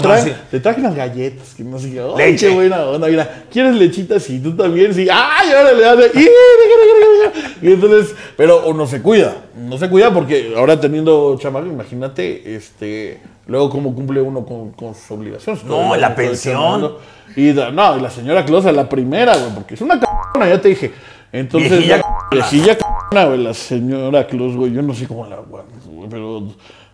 te 0.50 0.60
traje 0.60 0.80
unas 0.80 0.94
galletas, 0.94 1.54
que 1.54 1.62
no 1.64 1.78
sé 1.78 1.90
qué. 1.90 2.00
Ay, 2.00 2.32
Leche. 2.32 2.48
qué 2.48 2.54
buena 2.54 2.82
onda. 2.86 3.08
Mira, 3.08 3.44
¿quieres 3.52 3.74
lechita? 3.74 4.18
Sí, 4.18 4.38
tú 4.40 4.56
también. 4.56 4.94
Sí. 4.94 5.06
Ay, 5.12 5.50
ahora 5.52 5.72
le 5.74 5.84
hace. 5.86 6.18
Y, 6.18 7.66
y 7.68 7.72
entonces, 7.72 8.14
pero 8.36 8.66
uno 8.68 8.86
se 8.86 9.02
cuida. 9.02 9.36
No 9.56 9.76
se 9.76 9.88
cuida 9.90 10.12
porque 10.12 10.54
ahora 10.56 10.80
teniendo 10.80 11.36
chamaco, 11.38 11.66
imagínate, 11.66 12.54
este. 12.56 13.20
Luego, 13.46 13.68
cómo 13.68 13.94
cumple 13.94 14.20
uno 14.20 14.44
con, 14.46 14.70
con 14.72 14.94
sus 14.94 15.10
obligaciones. 15.10 15.64
No, 15.64 15.96
la 15.96 16.14
pensión. 16.14 16.92
Y 17.36 17.52
da- 17.52 17.70
no, 17.70 17.98
y 17.98 18.00
la 18.00 18.10
señora 18.10 18.44
Claus 18.44 18.64
es 18.64 18.74
la 18.74 18.88
primera, 18.88 19.36
güey, 19.36 19.50
porque 19.54 19.74
es 19.74 19.80
una 19.80 19.98
c***ona, 19.98 20.48
ya 20.48 20.60
te 20.60 20.68
dije. 20.68 20.92
Entonces, 21.32 21.70
Viejilla 21.70 21.96
la- 21.98 22.04
viejilla 22.30 22.74
c***ona, 22.74 23.24
güey, 23.26 23.42
la 23.42 23.54
señora 23.54 24.26
Claus, 24.26 24.56
güey, 24.56 24.72
yo 24.72 24.82
no 24.82 24.94
sé 24.94 25.06
cómo 25.06 25.26
la 25.26 25.36
güey, 26.00 26.10
pero 26.10 26.42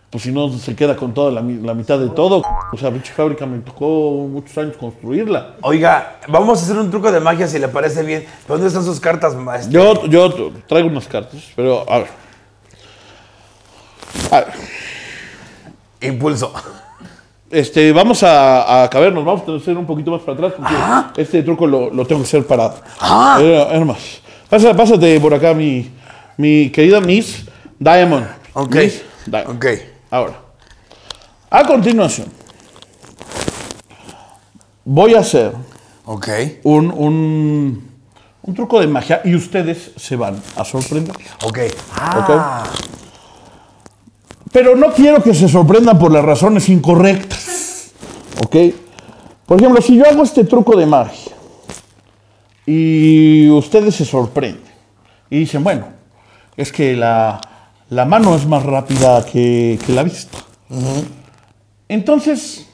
pues 0.09 0.23
si 0.23 0.31
no 0.31 0.49
se 0.49 0.73
queda 0.75 0.95
con 0.95 1.13
toda 1.13 1.31
la, 1.31 1.41
mi- 1.41 1.61
la 1.65 1.73
mitad 1.73 1.99
de 1.99 2.09
todo. 2.09 2.41
O 2.71 2.77
sea, 2.77 2.91
pinche 2.91 3.11
fábrica 3.13 3.45
me 3.45 3.59
tocó 3.59 4.27
muchos 4.31 4.57
años 4.57 4.77
construirla. 4.77 5.55
Oiga, 5.61 6.19
vamos 6.29 6.59
a 6.59 6.63
hacer 6.63 6.77
un 6.77 6.89
truco 6.89 7.11
de 7.11 7.19
magia 7.19 7.47
si 7.47 7.59
le 7.59 7.67
parece 7.67 8.03
bien. 8.03 8.25
¿Pero 8.45 8.55
¿Dónde 8.55 8.67
están 8.67 8.83
sus 8.85 8.99
cartas, 9.01 9.35
maestro? 9.35 9.71
Yo, 9.71 10.05
yo 10.07 10.51
traigo 10.67 10.87
unas 10.87 11.07
cartas, 11.07 11.41
pero 11.55 11.83
a 11.91 11.97
ver. 11.99 12.07
A 14.31 14.39
ver. 14.41 14.47
Impulso. 16.01 16.53
Este, 17.49 17.91
vamos 17.93 18.23
a, 18.23 18.83
a 18.83 18.89
cabernos, 18.89 19.23
vamos 19.23 19.47
a 19.47 19.55
hacer 19.55 19.77
un 19.77 19.85
poquito 19.85 20.11
más 20.11 20.21
para 20.21 20.33
atrás 20.33 20.53
porque 20.57 21.21
este 21.21 21.43
truco 21.43 21.65
lo, 21.65 21.89
lo 21.89 22.05
tengo 22.05 22.21
que 22.21 22.27
hacer 22.27 22.45
parado. 22.45 22.75
Ah. 22.99 23.37
Eh, 23.41 23.67
hermano, 23.71 23.97
pásate, 24.49 24.75
pásate 24.75 25.19
por 25.19 25.33
acá 25.33 25.53
mi, 25.53 25.89
mi 26.35 26.69
querida 26.69 26.99
Miss 26.99 27.45
Diamond. 27.79 28.27
Ok. 28.59 28.75
Ok. 29.47 29.65
Ahora, 30.09 30.41
a 31.49 31.63
continuación, 31.65 32.27
voy 34.83 35.13
a 35.13 35.19
hacer 35.19 35.53
Ok. 36.05 36.27
un, 36.63 36.91
un, 36.91 37.91
un 38.41 38.53
truco 38.55 38.79
de 38.79 38.87
magia 38.87 39.21
y 39.23 39.35
ustedes 39.35 39.91
se 39.95 40.15
van 40.15 40.41
a 40.55 40.63
sorprender. 40.65 41.15
Ok. 41.43 41.59
Ah. 41.93 42.63
Pero 44.51 44.75
no 44.75 44.91
quiero 44.93 45.21
que 45.21 45.35
se 45.35 45.47
sorprendan 45.47 45.99
por 45.99 46.11
las 46.11 46.25
razones 46.25 46.67
incorrectas. 46.69 47.91
¿Ok? 48.43 48.55
Por 49.45 49.59
ejemplo, 49.59 49.81
si 49.81 49.97
yo 49.97 50.09
hago 50.09 50.23
este 50.23 50.45
truco 50.45 50.75
de 50.75 50.85
magia 50.87 51.33
y 52.65 53.49
ustedes 53.51 53.95
se 53.95 54.05
sorprenden 54.05 54.63
y 55.29 55.39
dicen, 55.39 55.63
bueno, 55.63 55.87
es 56.55 56.71
que 56.71 56.95
la, 56.95 57.39
la 57.89 58.05
mano 58.05 58.35
es 58.35 58.45
más 58.45 58.63
rápida 58.63 59.25
que, 59.25 59.79
que 59.85 59.93
la 59.93 60.03
vista. 60.03 60.37
Entonces, 61.87 62.67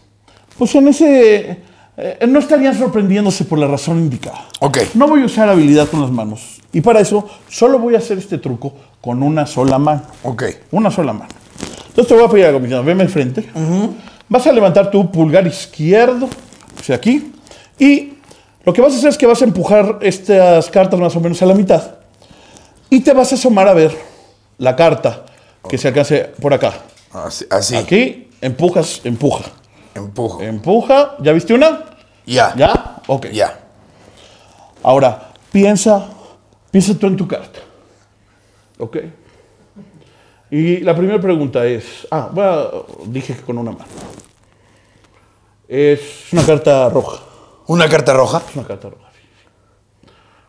pues 0.57 0.73
en 0.75 0.87
ese... 0.87 1.61
eh, 1.97 2.25
no 2.27 2.39
estarían 2.39 2.77
sorprendiéndose 2.77 3.45
por 3.45 3.59
la 3.59 3.67
razón 3.67 3.99
indicada. 3.99 4.47
Ok. 4.59 4.79
No 4.95 5.07
voy 5.07 5.21
a 5.21 5.25
usar 5.25 5.49
habilidad 5.49 5.87
con 5.87 6.01
las 6.01 6.11
manos. 6.11 6.61
Y 6.71 6.81
para 6.81 6.99
eso, 6.99 7.29
solo 7.47 7.77
voy 7.77 7.95
a 7.95 7.99
hacer 7.99 8.17
este 8.17 8.39
truco 8.39 8.73
con 8.99 9.21
una 9.21 9.45
sola 9.45 9.77
mano. 9.77 10.01
Ok. 10.23 10.43
Una 10.71 10.89
sola 10.89 11.13
mano. 11.13 11.29
Entonces 11.87 12.07
te 12.07 12.15
voy 12.15 12.23
a 12.23 12.29
pedir 12.29 12.45
algo, 12.45 12.59
mi. 12.59 12.67
Veme 12.67 13.03
enfrente. 13.03 13.47
Vas 14.27 14.47
a 14.47 14.51
levantar 14.51 14.89
tu 14.89 15.11
pulgar 15.11 15.45
izquierdo, 15.45 16.25
o 16.25 16.83
sea, 16.83 16.95
aquí. 16.95 17.31
Y 17.77 18.13
lo 18.65 18.73
que 18.73 18.81
vas 18.81 18.93
a 18.93 18.97
hacer 18.97 19.09
es 19.09 19.17
que 19.17 19.27
vas 19.27 19.41
a 19.43 19.45
empujar 19.45 19.99
estas 20.01 20.69
cartas 20.71 20.99
más 20.99 21.15
o 21.15 21.19
menos 21.19 21.39
a 21.43 21.45
la 21.45 21.53
mitad. 21.53 21.95
Y 22.89 23.01
te 23.01 23.13
vas 23.13 23.31
a 23.31 23.35
asomar 23.35 23.67
a 23.67 23.73
ver 23.73 23.95
la 24.63 24.77
carta 24.77 25.25
que 25.67 25.77
se 25.77 25.89
alcance 25.89 26.31
por 26.41 26.53
acá. 26.53 26.73
Así. 27.11 27.45
así. 27.49 27.75
Aquí, 27.75 28.29
empujas, 28.39 29.01
empuja. 29.03 29.43
Empujo. 29.93 30.41
Empuja. 30.41 31.17
¿Ya 31.19 31.33
viste 31.33 31.53
una? 31.53 31.83
Ya. 32.25 32.53
¿Ya? 32.55 33.01
Ok. 33.07 33.27
Ya. 33.27 33.59
Ahora, 34.81 35.33
piensa, 35.51 36.09
piensa 36.71 36.97
tú 36.97 37.07
en 37.07 37.17
tu 37.17 37.27
carta. 37.27 37.59
¿Ok? 38.79 38.97
Y 40.49 40.79
la 40.79 40.95
primera 40.95 41.19
pregunta 41.19 41.65
es, 41.65 42.07
ah, 42.09 42.29
bueno, 42.31 42.85
dije 43.07 43.35
que 43.35 43.41
con 43.41 43.57
una 43.57 43.71
mano. 43.71 43.85
Es 45.67 46.31
una 46.31 46.45
carta 46.45 46.87
roja. 46.89 47.21
Una 47.67 47.89
carta 47.89 48.13
roja 48.13 48.43
Es 48.47 48.55
una 48.55 48.67
carta 48.67 48.89
roja. 48.89 49.11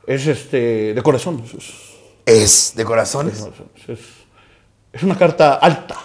Es 0.07 0.27
este, 0.27 0.95
de 0.95 1.03
corazón. 1.03 1.43
Es, 1.57 1.94
es- 2.27 2.73
de 2.77 2.85
corazones. 2.85 3.41
es- 3.41 3.89
es- 3.89 3.99
es 4.93 5.03
una 5.03 5.17
carta 5.17 5.55
alta. 5.55 5.97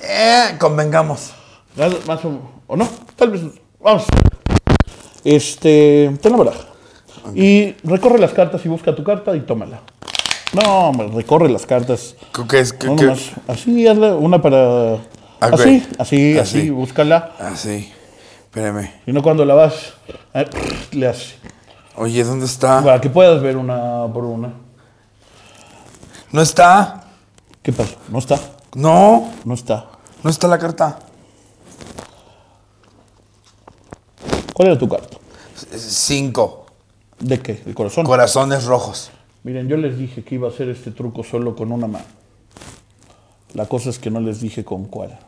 Eh, 0.00 0.56
convengamos. 0.58 1.32
Más, 2.06 2.24
o, 2.24 2.40
o 2.66 2.76
no, 2.76 2.88
tal 3.16 3.30
vez. 3.30 3.42
Vamos. 3.80 4.04
Este, 5.24 6.16
ten 6.20 6.32
la 6.32 6.38
baraja. 6.38 6.64
Y 7.34 7.72
recorre 7.84 8.18
las 8.18 8.32
cartas 8.32 8.64
y 8.64 8.68
busca 8.68 8.94
tu 8.94 9.04
carta 9.04 9.36
y 9.36 9.40
tómala. 9.40 9.80
No, 10.54 10.88
hombre, 10.88 11.08
recorre 11.08 11.48
las 11.50 11.66
cartas. 11.66 12.14
¿Qué- 12.48 12.60
es? 12.60 12.72
¿Qué- 12.72 12.86
No 12.86 12.96
qué- 12.96 13.04
nomás. 13.04 13.30
Así, 13.46 13.86
hazla 13.86 14.14
una 14.14 14.40
para. 14.40 14.94
Ok. 14.94 15.00
Así, 15.40 15.86
así, 15.98 16.38
así, 16.38 16.58
Así. 16.60 16.70
búscala. 16.70 17.32
Ah, 17.38 17.52
sí. 17.54 17.92
Espérame. 18.44 18.90
Y 19.06 19.12
no 19.12 19.22
cuando 19.22 19.44
la 19.44 19.54
vas, 19.54 19.92
eh, 20.34 20.46
le 20.92 21.06
haces. 21.06 21.34
Oye, 21.96 22.24
¿dónde 22.24 22.46
está? 22.46 22.82
Para 22.82 23.00
que 23.00 23.10
puedas 23.10 23.42
ver 23.42 23.56
una 23.56 24.06
por 24.12 24.24
una. 24.24 24.52
¿No 26.32 26.42
está? 26.42 27.04
¿Qué 27.62 27.72
pasó? 27.72 27.96
No 28.08 28.18
está, 28.18 28.38
No. 28.74 29.32
no 29.44 29.54
está. 29.54 29.86
No 30.22 30.30
está 30.30 30.48
la 30.48 30.58
carta. 30.58 30.98
¿Cuál 34.52 34.68
era 34.68 34.78
tu 34.78 34.88
carta? 34.88 35.16
Cinco. 35.76 36.66
¿De 37.18 37.40
qué? 37.40 37.62
¿El 37.66 37.74
corazón? 37.74 38.04
Corazones 38.04 38.64
rojos. 38.64 39.10
Miren, 39.44 39.68
yo 39.68 39.76
les 39.76 39.96
dije 39.96 40.24
que 40.24 40.34
iba 40.34 40.48
a 40.48 40.50
hacer 40.50 40.68
este 40.68 40.90
truco 40.90 41.22
solo 41.22 41.54
con 41.56 41.72
una 41.72 41.86
mano. 41.86 42.04
La 43.54 43.66
cosa 43.66 43.90
es 43.90 43.98
que 43.98 44.10
no 44.10 44.20
les 44.20 44.40
dije 44.40 44.64
con 44.64 44.84
cuál. 44.86 45.18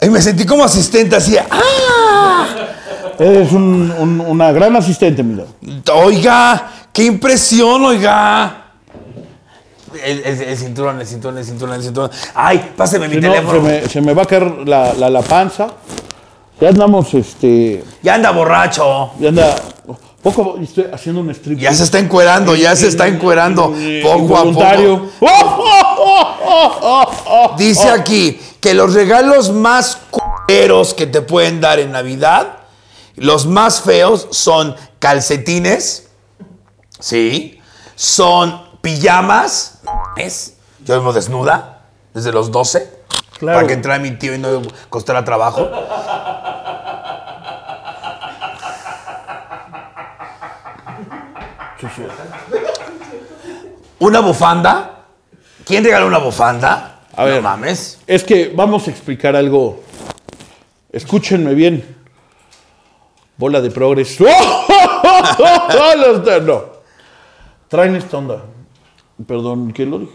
Y 0.00 0.05
me 0.16 0.22
sentí 0.22 0.46
como 0.46 0.64
asistente 0.64 1.14
así. 1.14 1.36
¡Ah! 1.50 2.46
Eres 3.18 3.52
un- 3.52 3.90
un- 3.98 4.20
una 4.20 4.50
gran 4.50 4.74
asistente, 4.74 5.22
mira. 5.22 5.44
Oiga, 5.92 6.70
qué 6.90 7.04
impresión, 7.04 7.84
oiga. 7.84 8.62
El, 10.02 10.20
el- 10.24 10.40
el 10.42 10.56
cinturón, 10.56 11.00
el 11.00 11.06
cinturón, 11.06 11.36
el 11.38 11.44
cinturón, 11.44 11.74
el 11.74 11.82
cinturón. 11.82 12.10
Ay, 12.34 12.72
páseme 12.74 13.08
mi 13.08 13.14
Si 13.16 13.20
no, 13.20 13.28
se, 13.30 13.34
teléfono. 13.40 13.60
me, 13.62 13.88
se 13.88 14.00
me 14.00 14.14
va 14.14 14.22
a 14.22 14.26
caer 14.26 14.66
la, 14.66 14.94
la, 14.94 15.10
la 15.10 15.20
panza. 15.20 15.68
Ya 16.60 16.70
andamos, 16.70 17.12
este. 17.12 17.84
Ya 18.02 18.14
anda 18.14 18.30
borracho. 18.30 19.10
Ya 19.20 19.28
anda. 19.28 19.54
Poco 20.26 20.58
estoy 20.60 20.88
haciendo 20.92 21.20
un 21.20 21.30
strip. 21.30 21.56
Ya 21.56 21.72
se 21.72 21.84
está 21.84 22.00
encuerando, 22.00 22.56
ya 22.56 22.74
se 22.74 22.88
está 22.88 23.06
encuerando. 23.06 23.72
Poco 24.02 24.36
a 24.36 24.42
poco. 24.42 25.06
Dice 27.56 27.88
aquí 27.88 28.40
que 28.60 28.74
los 28.74 28.92
regalos 28.92 29.52
más 29.52 29.98
culeros 30.10 30.94
que 30.94 31.06
te 31.06 31.22
pueden 31.22 31.60
dar 31.60 31.78
en 31.78 31.92
Navidad, 31.92 32.56
los 33.14 33.46
más 33.46 33.82
feos 33.82 34.26
son 34.32 34.74
calcetines, 34.98 36.08
¿sí? 36.98 37.60
Son 37.94 38.62
pijamas, 38.80 39.78
¿es? 40.16 40.54
Yo 40.84 40.96
mismo 40.96 41.12
desnuda, 41.12 41.82
desde 42.12 42.32
los 42.32 42.50
12, 42.50 42.96
Claro. 43.38 43.58
para 43.58 43.68
que 43.68 43.74
entrara 43.74 44.00
mi 44.00 44.10
tío 44.10 44.34
y 44.34 44.38
no 44.38 44.60
costara 44.90 45.24
trabajo. 45.24 45.68
Una 53.98 54.20
bufanda. 54.20 55.04
¿Quién 55.64 55.84
regaló 55.84 56.06
una 56.06 56.18
bufanda? 56.18 57.00
A 57.14 57.24
ver. 57.24 57.36
No 57.36 57.42
mames. 57.42 58.00
Es 58.06 58.22
que 58.24 58.52
vamos 58.54 58.86
a 58.86 58.90
explicar 58.90 59.34
algo. 59.34 59.82
Escúchenme 60.92 61.54
bien. 61.54 61.96
Bola 63.36 63.60
de 63.60 63.70
progreso. 63.70 64.24
No. 66.42 66.64
Traen 67.68 67.96
esta 67.96 68.18
onda. 68.18 68.42
Perdón, 69.26 69.72
¿quién 69.72 69.90
lo 69.90 69.98
dijo? 70.00 70.12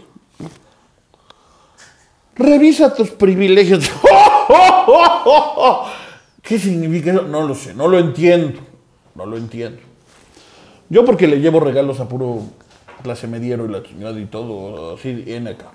Revisa 2.34 2.94
tus 2.94 3.10
privilegios. 3.10 3.84
¿Qué 6.42 6.58
significa 6.58 7.12
eso? 7.12 7.22
No 7.22 7.46
lo 7.46 7.54
sé, 7.54 7.74
no 7.74 7.88
lo 7.88 7.98
entiendo. 7.98 8.60
No 9.14 9.26
lo 9.26 9.36
entiendo. 9.36 9.80
Yo 10.92 11.06
porque 11.06 11.26
le 11.26 11.40
llevo 11.40 11.58
regalos 11.58 12.00
a 12.00 12.06
puro 12.06 12.42
clase 13.02 13.26
mediero 13.26 13.64
y 13.64 13.68
la 13.68 13.82
chingada 13.82 14.20
y 14.20 14.26
todo, 14.26 14.94
así 14.94 15.24
en 15.26 15.48
acá. 15.48 15.70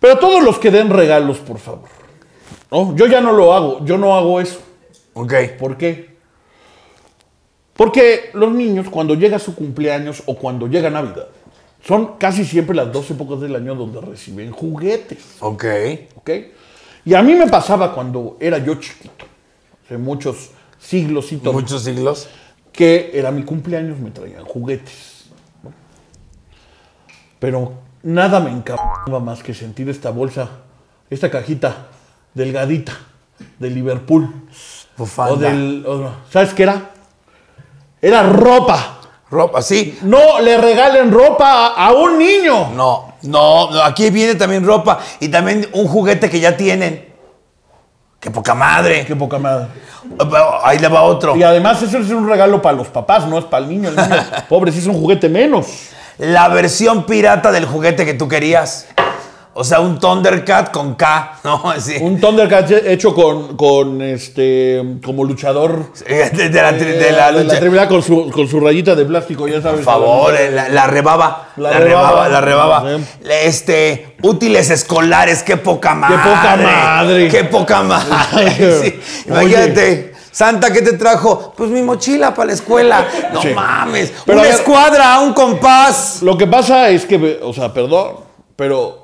Pero 0.00 0.18
todos 0.18 0.42
los 0.42 0.58
que 0.58 0.70
den 0.70 0.88
regalos, 0.88 1.36
por 1.36 1.58
favor. 1.58 1.90
¿no? 2.70 2.96
Yo 2.96 3.06
ya 3.06 3.20
no 3.20 3.32
lo 3.32 3.52
hago, 3.52 3.84
yo 3.84 3.98
no 3.98 4.16
hago 4.16 4.40
eso. 4.40 4.60
Ok. 5.12 5.34
¿Por 5.58 5.76
qué? 5.76 6.16
Porque 7.74 8.30
los 8.32 8.50
niños, 8.50 8.88
cuando 8.88 9.14
llega 9.14 9.38
su 9.38 9.54
cumpleaños 9.54 10.22
o 10.24 10.34
cuando 10.36 10.66
llega 10.66 10.88
Navidad, 10.88 11.28
son 11.86 12.16
casi 12.16 12.46
siempre 12.46 12.74
las 12.74 12.90
dos 12.90 13.10
épocas 13.10 13.42
del 13.42 13.54
año 13.54 13.74
donde 13.74 14.00
reciben 14.00 14.52
juguetes. 14.52 15.36
Ok. 15.40 15.66
¿Ok? 16.14 16.30
Y 17.04 17.12
a 17.12 17.20
mí 17.20 17.34
me 17.34 17.46
pasaba 17.46 17.94
cuando 17.94 18.38
era 18.40 18.56
yo 18.56 18.76
chiquito, 18.76 19.26
hace 19.84 19.98
muchos 19.98 20.48
siglos 20.80 21.30
y 21.32 21.36
todo, 21.36 21.52
Muchos 21.52 21.84
siglos. 21.84 22.30
Que 22.72 23.10
era 23.14 23.30
mi 23.30 23.42
cumpleaños, 23.44 23.98
me 23.98 24.10
traían 24.10 24.44
juguetes. 24.44 25.26
¿no? 25.62 25.72
Pero 27.38 27.74
nada 28.02 28.40
me 28.40 28.50
encantaba 28.50 29.20
más 29.20 29.42
que 29.42 29.54
sentir 29.54 29.88
esta 29.88 30.10
bolsa, 30.10 30.48
esta 31.10 31.30
cajita 31.30 31.88
delgadita 32.34 32.92
de 33.58 33.70
Liverpool. 33.70 34.28
Bufanda. 34.96 35.32
O 35.32 35.36
del, 35.36 35.84
o- 35.86 36.12
¿Sabes 36.30 36.54
qué 36.54 36.62
era? 36.64 36.90
Era 38.00 38.22
ropa. 38.24 38.98
Ropa, 39.30 39.62
sí. 39.62 39.98
No 40.02 40.40
le 40.40 40.58
regalen 40.58 41.10
ropa 41.10 41.68
a, 41.68 41.86
a 41.86 41.92
un 41.92 42.18
niño. 42.18 42.70
No, 42.74 43.14
no, 43.22 43.70
no, 43.70 43.82
aquí 43.82 44.10
viene 44.10 44.34
también 44.34 44.64
ropa 44.66 44.98
y 45.20 45.28
también 45.28 45.66
un 45.72 45.86
juguete 45.88 46.28
que 46.28 46.38
ya 46.40 46.56
tienen. 46.56 47.11
¡Qué 48.22 48.30
poca 48.30 48.54
madre! 48.54 49.04
Qué 49.04 49.16
poca 49.16 49.36
madre. 49.36 49.66
Ahí 50.62 50.78
le 50.78 50.86
va 50.86 51.02
otro. 51.02 51.36
Y 51.36 51.42
además 51.42 51.82
eso 51.82 51.98
es 51.98 52.08
un 52.10 52.28
regalo 52.28 52.62
para 52.62 52.76
los 52.76 52.86
papás, 52.86 53.26
no 53.26 53.36
es 53.36 53.44
para 53.46 53.64
el 53.64 53.68
niño. 53.68 53.88
El 53.88 53.96
niño, 53.96 54.16
pobre, 54.48 54.70
si 54.70 54.78
es 54.78 54.86
un 54.86 54.94
juguete 54.94 55.28
menos. 55.28 55.88
La 56.18 56.46
versión 56.46 57.04
pirata 57.04 57.50
del 57.50 57.66
juguete 57.66 58.04
que 58.04 58.14
tú 58.14 58.28
querías. 58.28 58.86
O 59.54 59.64
sea, 59.64 59.80
un 59.80 59.98
Thundercat 60.00 60.70
con 60.70 60.94
K, 60.94 61.40
¿no? 61.44 61.70
Así. 61.70 61.96
Un 62.00 62.18
Thundercat 62.18 62.70
hecho 62.70 63.14
con, 63.14 63.54
con 63.56 64.00
este, 64.00 64.82
como 65.04 65.24
luchador. 65.24 65.92
De, 66.06 66.48
de 66.48 66.62
la, 66.62 66.72
tri- 66.72 66.82
eh, 66.86 66.92
de 66.98 67.12
la 67.12 67.30
lucha. 67.32 67.58
AAA 67.58 67.86
con 67.88 68.02
su, 68.02 68.30
con 68.30 68.48
su 68.48 68.58
rayita 68.60 68.94
de 68.94 69.04
plástico, 69.04 69.46
ya 69.46 69.60
sabes. 69.60 69.84
Por 69.84 69.84
favor, 69.84 70.34
eh, 70.34 70.50
la, 70.50 70.70
la 70.70 70.86
rebaba. 70.86 71.48
La 71.56 71.70
rebaba, 71.78 72.28
la 72.30 72.40
rebaba. 72.40 72.82
Sí. 72.96 73.04
Este, 73.42 74.16
útiles 74.22 74.70
escolares, 74.70 75.42
qué 75.42 75.58
poca 75.58 75.94
madre. 75.94 76.16
poca 76.16 76.56
madre. 76.56 77.28
Qué 77.28 77.44
poca 77.44 77.82
madre. 77.82 78.52
Sí. 78.82 79.00
Oye. 79.30 79.40
Imagínate. 79.52 80.12
Santa, 80.30 80.72
¿qué 80.72 80.80
te 80.80 80.94
trajo? 80.94 81.52
Pues 81.54 81.68
mi 81.68 81.82
mochila 81.82 82.32
para 82.34 82.46
la 82.46 82.52
escuela. 82.54 83.06
No 83.34 83.42
Sí. 83.42 83.48
mames. 83.54 84.14
Pero 84.24 84.38
Una 84.38 84.46
ver- 84.48 84.54
escuadra, 84.54 85.20
un 85.20 85.34
compás. 85.34 86.22
Lo 86.22 86.38
que 86.38 86.46
pasa 86.46 86.88
es 86.88 87.04
que, 87.04 87.38
o 87.42 87.52
sea, 87.52 87.70
perdón, 87.74 88.12
pero 88.56 89.01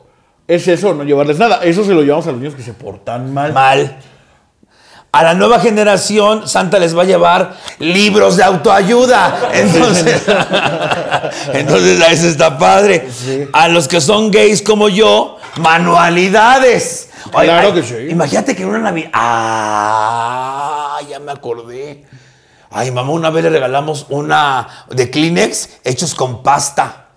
es 0.49 0.67
eso, 0.67 0.95
no 0.95 1.05
llevarles 1.05 1.39
nada. 1.39 1.63
Eso 1.63 1.85
se 1.85 1.93
lo 1.93 2.03
llevamos 2.03 2.27
a 2.27 2.33
los 2.33 2.41
niños 2.41 2.55
que 2.55 2.63
se 2.63 2.73
portan 2.73 3.33
mal. 3.35 3.53
Mal. 3.53 3.99
A 5.13 5.23
la 5.23 5.35
nueva 5.35 5.61
generación, 5.61 6.49
Santa 6.49 6.79
les 6.79 6.97
va 6.97 7.03
a 7.03 7.05
llevar 7.05 7.57
libros 7.79 8.37
de 8.37 8.45
autoayuda. 8.45 9.51
Entonces, 9.53 10.23
entonces 11.53 12.01
a 12.01 12.13
eso 12.13 12.29
está 12.29 12.59
padre. 12.59 13.09
A 13.53 13.69
los 13.69 13.89
que 13.89 14.01
son 14.01 14.31
gays 14.31 14.63
como 14.63 14.89
yo, 14.89 15.39
manualidades. 15.61 17.11
Claro 17.31 17.75
que 17.75 17.83
sí. 17.83 17.95
Imagínate 18.11 18.57
que 18.57 18.65
una 18.65 18.79
Navidad. 18.79 19.11
Ah, 19.13 20.99
ya 21.09 21.19
me 21.21 21.33
acordé. 21.33 22.05
Ay, 22.71 22.91
mamá, 22.91 23.13
una 23.13 23.31
vez 23.31 23.45
le 23.45 23.51
regalamos 23.51 24.07
una 24.09 24.87
de 24.91 25.11
Kleenex 25.11 25.81
hechos 25.85 26.15
con 26.15 26.43
pasta. 26.43 27.09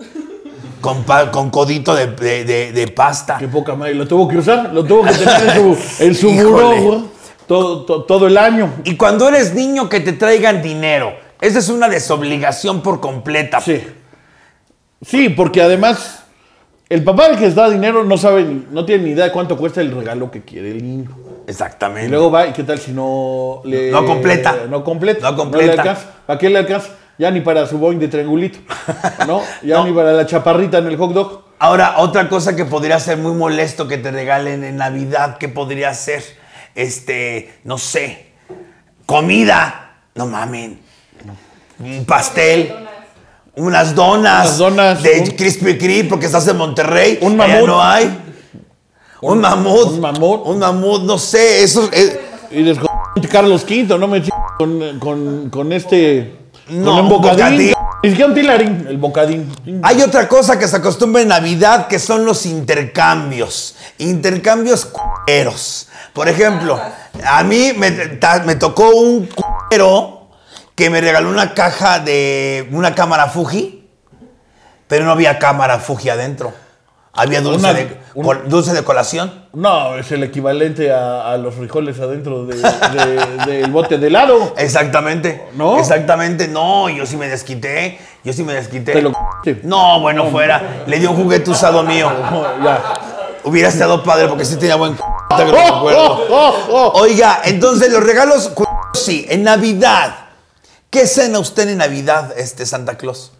Con, 0.81 1.03
pa- 1.03 1.31
con 1.31 1.49
codito 1.49 1.95
de, 1.95 2.07
de- 2.07 2.43
de- 2.43 2.71
de 2.71 2.87
pasta. 2.87 3.37
Qué 3.37 3.47
poca 3.47 3.75
madre. 3.75 3.93
Lo 3.95 4.07
tuvo 4.07 4.27
que 4.27 4.37
usar, 4.37 4.71
lo 4.73 4.83
tuvo 4.83 5.03
que 5.03 5.13
tener 5.13 5.47
en 5.49 5.53
su, 5.55 5.77
en 6.03 6.15
su 6.15 6.31
buró 6.31 7.05
todo, 7.47 7.83
to- 7.85 8.03
todo 8.03 8.27
el 8.27 8.37
año. 8.37 8.73
Y 8.83 8.95
cuando 8.97 9.27
eres 9.29 9.53
niño, 9.53 9.87
que 9.89 9.99
te 9.99 10.13
traigan 10.13 10.61
dinero. 10.61 11.13
Esa 11.39 11.59
es 11.59 11.69
una 11.69 11.87
desobligación 11.89 12.81
por 12.81 12.99
completa. 12.99 13.61
Sí. 13.61 13.81
Sí, 15.03 15.29
porque 15.29 15.61
además, 15.61 16.23
el 16.89 17.03
papá 17.03 17.27
del 17.29 17.37
que 17.37 17.45
les 17.45 17.55
da 17.55 17.69
dinero 17.69 18.03
no 18.03 18.17
sabe, 18.17 18.45
no 18.69 18.85
tiene 18.85 19.03
ni 19.05 19.09
idea 19.11 19.25
de 19.25 19.31
cuánto 19.31 19.57
cuesta 19.57 19.81
el 19.81 19.91
regalo 19.91 20.29
que 20.29 20.41
quiere 20.43 20.71
el 20.71 20.83
niño. 20.83 21.09
Exactamente. 21.47 22.05
Y 22.07 22.09
luego 22.11 22.29
va, 22.29 22.47
¿y 22.47 22.53
qué 22.53 22.63
tal 22.63 22.77
si 22.79 22.91
no 22.91 23.61
le. 23.65 23.89
No 23.91 24.05
completa. 24.05 24.55
No 24.69 24.83
completa. 24.83 25.31
No 25.31 25.35
completa. 25.37 25.65
le 25.73 25.79
alcanza. 25.81 26.05
¿Para 26.27 26.37
qué 26.39 26.49
le 26.49 26.59
alcanza? 26.59 26.89
Ya 27.17 27.29
ni 27.31 27.41
para 27.41 27.67
su 27.67 27.77
Boeing 27.77 27.99
de 27.99 28.07
triangulito. 28.07 28.59
¿No? 29.27 29.41
Ya 29.63 29.75
No. 29.79 29.85
ni 29.85 29.91
para 29.93 30.11
la 30.13 30.25
chaparrita 30.25 30.79
en 30.79 30.87
el 30.87 30.97
hot 30.97 31.11
dog. 31.13 31.43
Ahora, 31.59 31.95
otra 31.99 32.27
cosa 32.27 32.55
que 32.55 32.65
podría 32.65 32.99
ser 32.99 33.17
muy 33.17 33.33
molesto 33.33 33.87
que 33.87 33.97
te 33.99 34.09
regalen 34.11 34.63
en 34.63 34.77
Navidad, 34.77 35.37
¿qué 35.37 35.47
podría 35.47 35.93
ser? 35.93 36.23
Este, 36.73 37.53
no 37.63 37.77
sé, 37.77 38.27
comida. 39.05 39.91
No 40.15 40.25
mamen. 40.25 40.79
Un 41.79 42.05
pastel. 42.05 42.73
Unas 43.55 43.93
donas. 43.93 44.45
Unas 44.45 44.57
donas, 44.57 45.03
De 45.03 45.19
un- 45.19 45.27
Krispy 45.35 45.77
Kreme, 45.77 46.09
porque 46.09 46.25
estás 46.25 46.47
en 46.47 46.57
Monterrey. 46.57 47.19
Un 47.21 47.35
mamut. 47.37 47.67
no 47.67 47.81
hay. 47.83 48.17
Un, 49.21 49.39
mamut. 49.39 49.87
un 49.89 49.99
mamut. 49.99 50.41
Un 50.47 50.59
mamut, 50.59 51.03
no 51.03 51.17
sé. 51.17 51.63
Eso 51.63 51.89
es. 51.91 52.17
Y 52.51 52.61
les 52.61 52.77
Carlos 53.29 53.63
V, 53.63 53.97
no 53.99 54.07
me 54.07 54.21
ch- 54.23 54.29
con, 54.57 54.99
con, 54.99 55.49
con 55.49 55.71
este. 55.73 56.37
No, 56.69 57.01
un 57.01 57.09
bocadín. 57.09 57.37
bocadín. 57.37 57.73
Ni 58.03 58.09
siquiera 58.09 58.29
un 58.29 58.33
tilarín, 58.35 58.85
el 58.89 58.97
bocadín. 58.97 59.51
Hay 59.83 60.01
otra 60.01 60.27
cosa 60.27 60.57
que 60.57 60.67
se 60.67 60.77
acostumbra 60.77 61.21
en 61.21 61.27
Navidad 61.27 61.87
que 61.87 61.99
son 61.99 62.25
los 62.25 62.45
intercambios. 62.45 63.75
Intercambios 63.99 64.85
cueros. 64.85 65.87
Por 66.13 66.27
ejemplo, 66.27 66.79
a 67.25 67.43
mí 67.43 67.73
me, 67.77 67.91
ta- 67.91 68.41
me 68.45 68.55
tocó 68.55 68.89
un 68.89 69.27
cuero 69.69 70.29
que 70.75 70.89
me 70.89 70.99
regaló 71.01 71.29
una 71.29 71.53
caja 71.53 71.99
de 71.99 72.67
una 72.71 72.95
cámara 72.95 73.27
Fuji, 73.27 73.87
pero 74.87 75.05
no 75.05 75.11
había 75.11 75.37
cámara 75.37 75.77
Fuji 75.79 76.09
adentro. 76.09 76.53
Había 77.13 77.41
dulce, 77.41 77.59
Una- 77.59 77.73
de, 77.73 77.97
un- 78.15 78.23
col- 78.25 78.43
dulce 78.47 78.71
de 78.73 78.83
colación. 78.83 79.45
No, 79.53 79.97
es 79.97 80.09
el 80.13 80.23
equivalente 80.23 80.93
a, 80.93 81.31
a 81.33 81.37
los 81.37 81.55
frijoles 81.55 81.99
adentro 81.99 82.45
de- 82.45 82.55
de- 82.55 83.45
del 83.61 83.69
bote 83.71 83.97
de 83.97 84.07
helado. 84.07 84.53
Exactamente. 84.57 85.43
¿No? 85.55 85.77
Exactamente. 85.77 86.47
No, 86.47 86.87
yo 86.89 87.05
sí 87.05 87.17
me 87.17 87.27
desquité. 87.27 87.99
Yo 88.23 88.31
sí 88.31 88.43
me 88.43 88.53
desquité. 88.53 88.93
Te 88.93 89.01
lo. 89.01 89.11
No, 89.63 89.99
bueno, 89.99 90.27
fuera. 90.27 90.83
Le 90.87 90.99
dio 90.99 91.11
un 91.11 91.17
juguete 91.21 91.49
usado 91.51 91.83
mío. 91.91 92.09
Ya. 92.63 92.81
Hubiera 93.43 93.67
estado 93.69 94.01
padre 94.03 94.27
porque 94.27 94.45
sí 94.45 94.55
tenía 94.55 94.75
buen 94.75 94.95
c***, 94.95 95.03
que 95.35 95.43
¡Oh, 95.43 95.89
oh, 95.89 96.27
oh, 96.29 96.55
oh! 96.69 96.91
Oiga, 97.01 97.41
entonces 97.43 97.91
los 97.91 98.03
regalos, 98.03 98.51
sí, 98.93 99.25
en 99.29 99.43
Navidad. 99.43 100.15
¿Qué 100.91 101.07
cena 101.07 101.39
usted 101.39 101.67
en 101.69 101.79
Navidad, 101.79 102.33
este 102.37 102.65
Santa 102.67 102.97
Claus? 102.97 103.31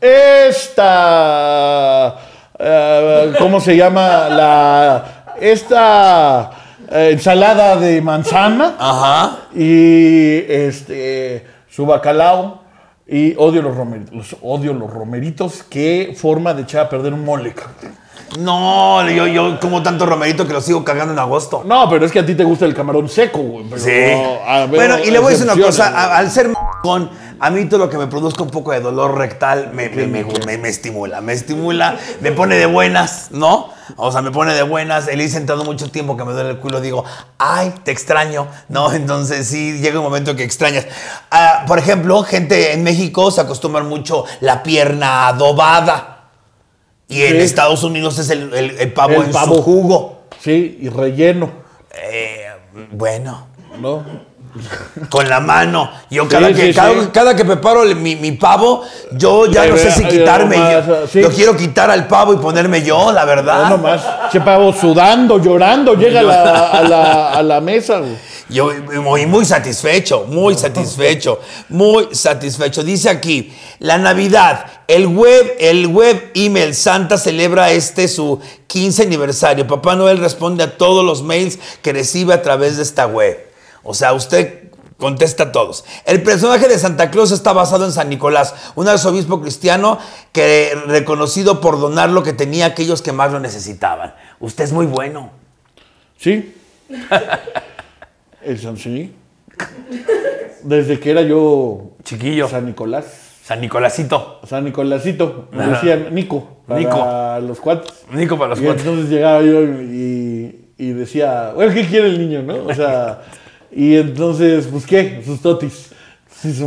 Esta. 1.02 2.18
Eh, 2.62 3.34
¿Cómo 3.40 3.60
se 3.60 3.76
llama? 3.76 4.30
La. 4.30 5.34
Esta. 5.40 6.52
eh, 6.92 7.10
ensalada 7.14 7.76
de 7.78 8.02
manzana. 8.02 8.76
Ajá. 8.80 9.38
Y 9.56 10.38
este. 10.52 11.46
Su 11.70 11.86
bacalao. 11.86 12.62
Y 13.08 13.36
odio 13.38 13.62
los 13.62 13.76
romeritos. 13.76 14.14
los- 14.14 14.36
odio 14.42 14.74
los 14.74 14.90
romeritos. 14.90 15.64
Qué 15.70 16.16
forma 16.18 16.54
de 16.54 16.62
echar 16.64 16.86
a 16.86 16.90
perder 16.90 17.14
un 17.14 17.26
mole. 17.26 17.54
No, 18.40 19.10
yo, 19.10 19.28
yo 19.28 19.60
como 19.60 19.84
tanto 19.84 20.06
romerito 20.06 20.48
que 20.48 20.54
lo 20.54 20.62
sigo 20.62 20.86
cagando 20.86 21.12
en 21.12 21.20
agosto. 21.20 21.64
No, 21.66 21.90
pero 21.90 22.06
es 22.06 22.12
que 22.14 22.20
a 22.20 22.26
ti 22.26 22.36
te 22.36 22.46
gusta 22.46 22.64
el 22.66 22.74
camarón 22.74 23.10
seco, 23.10 23.40
güey. 23.40 23.66
Sí. 23.76 23.90
a 24.48 24.60
ver, 24.60 24.70
bueno, 24.70 24.96
y 25.04 25.12
le 25.12 25.20
voy 25.20 25.34
a 25.34 25.38
decir 25.38 25.52
una 25.52 25.62
cosa. 25.62 26.16
al 26.16 26.32
ser 26.32 26.48
con 26.82 27.10
a 27.40 27.50
mí 27.50 27.66
todo 27.66 27.80
lo 27.80 27.90
que 27.90 27.98
me 27.98 28.08
produzca 28.08 28.44
un 28.44 28.50
poco 28.50 28.72
de 28.72 28.80
dolor 28.80 29.18
rectal 29.18 29.72
me, 29.74 29.90
me, 29.90 30.08
me- 30.08 30.24
me- 30.46 30.58
me 30.58 30.70
estimula. 30.70 31.22
Me 31.22 31.34
estimula, 31.34 31.98
me 32.22 32.32
pone 32.32 32.56
de 32.56 32.66
buenas, 32.66 33.30
¿no? 33.32 33.70
O 33.98 34.12
sea, 34.12 34.22
me 34.22 34.32
pone 34.32 34.54
de 34.54 34.64
buenas. 34.64 35.08
El 35.08 35.22
ir 35.22 35.30
sentado 35.30 35.64
mucho 35.64 35.90
tiempo 35.92 36.16
que 36.18 36.24
me 36.24 36.34
duele 36.34 36.50
el 36.52 36.58
culo, 36.60 36.82
digo, 36.82 37.04
ay, 37.38 37.74
te 37.84 37.92
extraño, 37.92 38.48
¿no? 38.70 38.92
Entonces 38.94 39.48
sí, 39.48 39.80
llega 39.80 40.00
un 40.00 40.06
momento 40.06 40.36
que 40.36 40.44
extrañas. 40.44 40.88
Ah, 41.30 41.66
por 41.68 41.78
ejemplo, 41.80 42.24
gente 42.24 42.74
en 42.74 42.84
México 42.84 43.32
se 43.32 43.42
acostumbran 43.42 43.88
mucho 43.88 44.26
la 44.40 44.64
pierna 44.64 45.28
adobada. 45.28 46.08
Y 47.08 47.24
en. 47.24 47.42
Estados 47.42 47.84
Unidos 47.84 48.18
es 48.20 48.30
el, 48.30 48.54
el- 48.54 48.80
el 48.80 48.94
pavo 48.94 49.16
El 49.16 49.24
en 49.26 49.32
pavo. 49.32 49.56
su 49.56 49.62
jugo. 49.64 50.22
Sí, 50.40 50.78
y 50.82 50.90
relleno, 50.90 51.52
Eh, 51.94 52.46
bueno. 52.92 53.48
¿no? 53.80 54.31
Con 55.10 55.30
la 55.30 55.40
mano. 55.40 55.90
Yo 56.10 56.28
cada, 56.28 56.48
Sí, 56.50 56.54
que, 56.54 56.74
sí, 56.74 56.80
cada, 57.14 57.36
que 57.36 57.46
preparo 57.46 57.84
el- 57.84 57.96
mi, 57.96 58.16
mi 58.16 58.34
pavo, 58.34 58.84
yo 59.14 59.46
ya 59.48 59.66
no 59.66 59.78
sé 59.78 59.92
si 59.92 60.04
quitarme. 60.06 60.58
yo, 61.14 61.30
quiero 61.32 61.56
quitar 61.56 61.90
al 61.90 62.08
pavo 62.08 62.34
y 62.34 62.38
ponerme 62.38 62.82
yo, 62.84 63.12
la 63.12 63.22
No 63.22 63.28
verdad. 63.28 63.70
nomás. 63.70 64.02
Che 64.32 64.42
pavo 64.42 64.74
sudando, 64.74 65.40
llorando, 65.40 65.94
llega 65.96 66.20
a 66.20 66.24
la, 66.24 66.68
a 66.70 66.82
la, 66.84 67.32
a 67.34 67.44
la 67.44 67.62
mesa, 67.62 68.00
güey. 68.00 68.16
Yo 68.50 68.70
muy, 69.02 69.26
muy 69.26 69.46
satisfecho, 69.46 70.26
muy 70.28 70.56
satisfecho, 70.58 71.40
muy 71.70 72.10
satisfecho. 72.14 72.84
Dice 72.84 73.10
aquí, 73.10 73.54
la 73.80 73.98
Navidad, 73.98 74.66
el 74.90 75.08
web, 75.08 75.56
el 75.58 75.88
web 75.88 76.32
email 76.34 76.76
Santa 76.76 77.18
celebra 77.18 77.72
este 77.72 78.10
su 78.10 78.42
15 78.68 79.04
aniversario. 79.04 79.66
Papá 79.68 79.96
Noel 79.96 80.18
responde 80.18 80.64
a 80.66 80.78
todos 80.78 81.06
los 81.06 81.24
mails 81.24 81.60
que 81.82 81.94
recibe 81.94 82.34
a 82.34 82.42
través 82.42 82.76
de 82.76 82.84
esta 82.84 83.08
web. 83.08 83.51
O 83.84 83.94
sea, 83.94 84.14
usted 84.14 84.72
Contesta 85.02 85.46
a 85.46 85.52
todos. 85.52 85.84
El 86.06 86.22
personaje 86.22 86.68
de 86.68 86.78
Santa 86.78 87.10
Claus 87.10 87.32
está 87.32 87.54
basado 87.54 87.86
en 87.86 87.92
San 87.92 88.08
Nicolás, 88.08 88.54
un 88.76 88.88
arzobispo 88.88 89.42
cristiano 89.42 89.98
que 90.32 90.78
reconocido 90.86 91.60
por 91.60 91.80
donar 91.80 92.12
lo 92.12 92.22
que 92.22 92.34
tenía 92.34 92.66
a 92.66 92.68
aquellos 92.68 93.02
que 93.02 93.12
más 93.12 93.32
lo 93.32 93.40
necesitaban. 93.40 94.14
Usted 94.40 94.66
es 94.66 94.74
muy 94.74 94.86
bueno. 94.86 95.32
Sí. 96.20 96.54
El 98.44 98.60
San 98.60 98.78
sí. 98.78 99.12
Desde 100.62 101.00
que 101.00 101.10
era 101.10 101.24
yo 101.24 101.94
Chiquillo. 102.04 102.48
San 102.48 102.68
Nicolás. 102.68 103.06
San 103.44 103.60
Nicolásito. 103.60 104.40
San 104.48 104.66
Nicolásito. 104.66 105.48
Me 105.52 105.64
Ajá. 105.64 105.72
decían 105.72 106.14
Nico. 106.14 106.58
Para 106.68 106.80
Nico. 106.80 107.48
los 107.48 107.60
cuates. 107.60 107.92
Nico 108.12 108.38
para 108.38 108.50
los 108.50 108.60
y 108.60 108.66
cuates. 108.66 108.86
entonces 108.86 109.10
llegaba 109.10 109.42
yo 109.42 109.64
y, 109.64 110.74
y 110.78 110.94
decía, 110.94 111.54
bueno, 111.56 111.74
¿qué 111.74 111.88
quiere 111.88 112.06
el 112.06 112.20
niño, 112.20 112.44
no? 112.44 112.66
O 112.68 112.74
sea, 112.76 113.24
y 113.74 113.96
entonces, 113.98 114.68
pues, 114.72 114.86
¿qué? 114.86 115.22
Sus 115.26 115.42
totis. 115.42 115.88
Sí, 116.42 116.66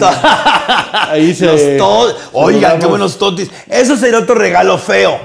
Ahí 1.10 1.34
se... 1.34 1.46
Los 1.46 1.76
to- 1.78 2.16
Oigan, 2.32 2.78
qué 2.78 2.86
buenos 2.86 3.18
totis. 3.18 3.50
Eso 3.68 3.96
sería 3.96 4.18
otro 4.20 4.36
regalo 4.36 4.78
feo. 4.78 5.18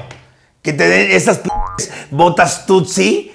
Que 0.61 0.73
te 0.73 0.87
den 0.87 1.11
esas 1.11 1.37
p- 1.39 1.49
botas 2.11 2.65
Tutsi. 2.65 3.31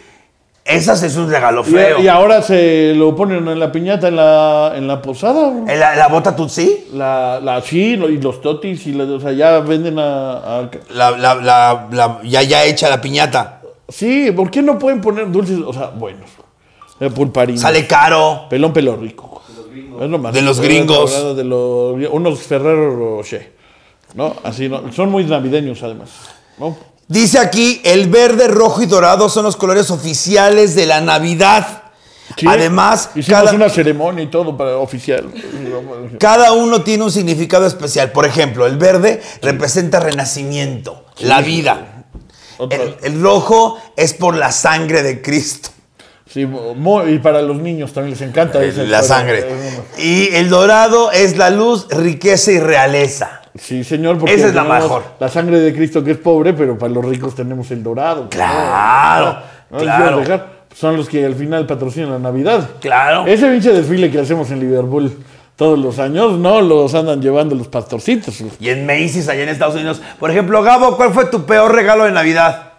Esas 0.64 1.03
es 1.03 1.16
un 1.16 1.30
regalo 1.30 1.62
feo. 1.62 2.01
Y, 2.01 2.05
y 2.05 2.09
ahora 2.09 2.40
se 2.42 2.95
lo 2.97 3.14
ponen 3.14 3.47
en 3.49 3.61
la 3.61 3.70
piñata 3.70 4.09
en 4.09 4.16
la, 4.16 4.72
en 4.74 4.88
la 4.88 5.01
posada. 5.03 5.53
¿Eh, 5.68 5.76
¿La, 5.76 5.95
la 5.95 6.09
bota 6.09 6.34
Tutsi? 6.34 6.86
La, 6.95 7.38
la 7.40 7.61
sí, 7.61 7.92
y 7.92 7.97
los 8.18 8.40
totis, 8.40 8.86
y 8.86 8.95
la- 8.95 9.05
o 9.05 9.20
sea, 9.20 9.32
ya 9.32 9.61
venden 9.61 9.99
a, 9.99 10.32
a- 10.62 10.70
La, 10.92 11.11
la- 11.12 11.34
la- 11.36 11.86
la- 11.92 12.20
ya, 12.24 12.42
ya 12.42 12.64
hecha 12.64 12.88
la 12.90 13.01
piñata. 13.01 13.61
Sí, 13.88 14.32
¿por 14.32 14.51
qué 14.51 14.62
no 14.62 14.78
pueden 14.78 15.01
poner 15.01 15.30
dulces? 15.30 15.59
O 15.64 15.72
sea, 15.72 15.88
buenos. 15.88 16.30
De 17.01 17.11
pulparina. 17.11 17.61
Sale 17.61 17.86
caro. 17.86 18.47
Pelón 18.49 18.72
pelo 18.72 18.97
rico. 18.97 19.42
Es 20.01 20.11
lo 20.11 20.18
más. 20.18 20.32
De 20.34 20.42
los 20.42 20.61
gringos. 20.61 21.36
De 21.36 21.45
los, 21.45 21.97
unos 22.11 22.40
Ferrero 22.40 22.95
Rocher. 22.97 23.53
¿No? 24.14 24.34
Así, 24.45 24.68
¿no? 24.68 24.92
Son 24.92 25.11
muy 25.11 25.24
navideños, 25.24 25.82
además. 25.82 26.11
¿No? 26.59 26.76
Dice 27.09 27.38
aquí, 27.38 27.80
el 27.84 28.09
verde, 28.09 28.49
rojo 28.49 28.82
y 28.82 28.86
dorado 28.86 29.28
son 29.28 29.45
los 29.45 29.57
colores 29.57 29.90
oficiales 29.90 30.74
de 30.74 30.86
la 30.86 31.01
Navidad. 31.01 31.82
Sí. 32.38 32.47
Además, 32.49 33.11
Hicimos 33.14 33.40
cada, 33.42 33.53
una 33.53 33.68
ceremonia 33.68 34.24
y 34.24 34.28
todo 34.28 34.57
para 34.57 34.78
oficial. 34.78 35.30
cada 36.18 36.53
uno 36.53 36.82
tiene 36.82 37.05
un 37.05 37.12
significado 37.12 37.66
especial. 37.66 38.12
Por 38.12 38.24
ejemplo, 38.24 38.66
el 38.66 38.78
verde 38.78 39.20
representa 39.42 40.01
renacimiento, 40.01 41.05
la 41.18 41.42
vida. 41.42 42.07
El, 42.70 42.97
el 43.03 43.20
rojo 43.20 43.78
es 43.97 44.14
por 44.14 44.36
la 44.36 44.53
sangre 44.53 45.03
de 45.03 45.20
Cristo, 45.20 45.68
Sí, 46.27 46.49
y 47.09 47.18
para 47.18 47.43
los 47.43 47.59
niños 47.59 47.93
también 47.93 48.12
les 48.18 48.22
encanta 48.22 48.59
la 48.61 49.03
sangre. 49.03 49.45
Y 49.99 50.35
el 50.35 50.49
dorado 50.49 51.12
es 51.12 51.37
la 51.37 51.51
luz, 51.51 51.87
riqueza 51.91 52.51
y 52.53 52.61
realeza. 52.61 53.43
Sí, 53.57 53.85
señor, 53.85 54.18
porque 54.18 54.35
Esa 54.35 54.49
es 54.49 54.55
la 54.55 54.64
mejor. 54.64 55.03
La 55.20 55.29
sangre 55.29 55.61
de 55.61 55.72
Cristo 55.75 56.03
que 56.03 56.12
es 56.12 56.16
pobre, 56.18 56.55
pero 56.55 56.77
para 56.79 56.93
los 56.93 57.05
ricos 57.05 57.35
tenemos 57.35 57.70
el 57.70 57.83
dorado. 57.83 58.29
Claro, 58.31 59.39
No, 59.70 59.77
les 59.79 59.85
claro. 59.85 60.03
quiero 60.05 60.20
dejar. 60.20 60.55
Son 60.75 60.97
los 60.97 61.09
que 61.09 61.25
al 61.25 61.35
final 61.37 61.66
patrocinan 61.66 62.11
la 62.11 62.18
Navidad. 62.18 62.68
Claro. 62.81 63.27
Ese 63.27 63.47
pinche 63.49 63.72
desfile 63.72 64.11
que 64.11 64.18
hacemos 64.18 64.51
en 64.51 64.59
Liverpool 64.59 65.12
todos 65.55 65.79
los 65.79 66.01
años, 66.01 66.37
no 66.37 66.61
los 66.61 66.95
andan 66.97 67.22
llevando 67.22 67.55
los 67.55 67.68
pastorcitos. 67.68 68.43
Y 68.59 68.70
en 68.70 68.85
Macy's, 68.87 69.29
allá 69.29 69.45
en 69.45 69.51
Estados 69.51 69.77
Unidos. 69.77 70.03
Por 70.18 70.33
ejemplo, 70.33 70.64
Gabo, 70.64 70.97
¿cuál 70.97 71.12
fue 71.12 71.27
tu 71.27 71.45
peor 71.47 71.72
regalo 71.72 72.07
de 72.07 72.11
Navidad? 72.11 72.72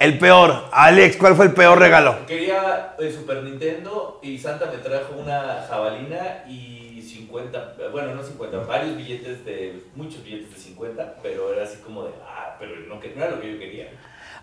El 0.00 0.18
peor. 0.18 0.64
Alex, 0.72 1.16
¿cuál 1.16 1.36
fue 1.36 1.46
el 1.46 1.52
peor 1.52 1.78
regalo? 1.78 2.26
Quería 2.26 2.94
el 2.98 3.12
Super 3.12 3.42
Nintendo 3.42 4.20
y 4.22 4.38
Santa 4.38 4.66
me 4.66 4.78
trajo 4.78 5.14
una 5.16 5.64
jabalina 5.68 6.44
y 6.48 7.00
50, 7.02 7.76
bueno, 7.92 8.14
no 8.14 8.22
50, 8.22 8.58
varios 8.58 8.96
billetes 8.96 9.44
de, 9.44 9.82
muchos 9.94 10.22
billetes 10.22 10.54
de 10.54 10.60
50, 10.60 11.16
pero 11.22 11.52
era 11.52 11.64
así 11.64 11.78
como 11.78 12.04
de, 12.04 12.10
ah, 12.26 12.56
pero 12.58 12.72
no, 12.88 13.00
era 13.02 13.30
lo 13.30 13.40
que 13.40 13.52
yo 13.52 13.58
quería. 13.58 13.88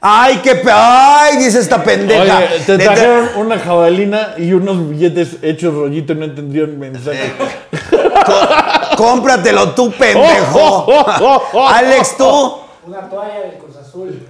¡Ay, 0.01 0.41
qué 0.43 0.56
pe... 0.56 0.70
¡Ay! 0.70 1.38
Dice 1.38 1.60
esta 1.60 1.82
pendeja. 1.82 2.39
Oye, 2.39 2.60
te 2.66 2.78
trajeron 2.78 3.30
una 3.38 3.58
jabalina 3.58 4.34
y 4.38 4.51
unos 4.51 4.89
billetes 4.89 5.38
hechos 5.41 5.74
rollito 5.74 6.12
y 6.12 6.16
no 6.18 6.26
entendieron 6.26 6.72
el 6.72 6.78
mensaje. 6.78 7.32
Cómpratelo 8.97 9.72
tú, 9.72 9.91
pendejo. 9.91 10.86
Alex, 11.68 12.18
tú. 12.18 12.58
Una 12.86 13.10
toalla 13.10 13.39
del 13.39 13.58
Azul. 13.94 14.28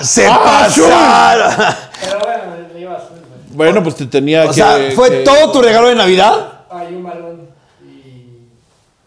Se 0.00 0.26
Ah, 0.26 0.40
pasaron. 0.44 1.74
Pero 2.00 2.18
bueno, 2.20 2.68
le 2.74 2.80
iba 2.80 2.94
azul. 2.96 3.16
pues. 3.18 3.56
Bueno, 3.56 3.82
pues 3.82 3.96
te 3.96 4.06
tenía 4.06 4.44
O 4.44 4.48
que. 4.48 4.54
sea, 4.54 4.78
¿fue 4.94 5.08
que- 5.10 5.16
todo 5.24 5.52
tu 5.52 5.62
regalo 5.62 5.88
de 5.88 5.94
Navidad? 5.94 6.52
Hay 6.70 6.94
un 6.94 7.02
balón 7.02 7.48
y 7.82 8.48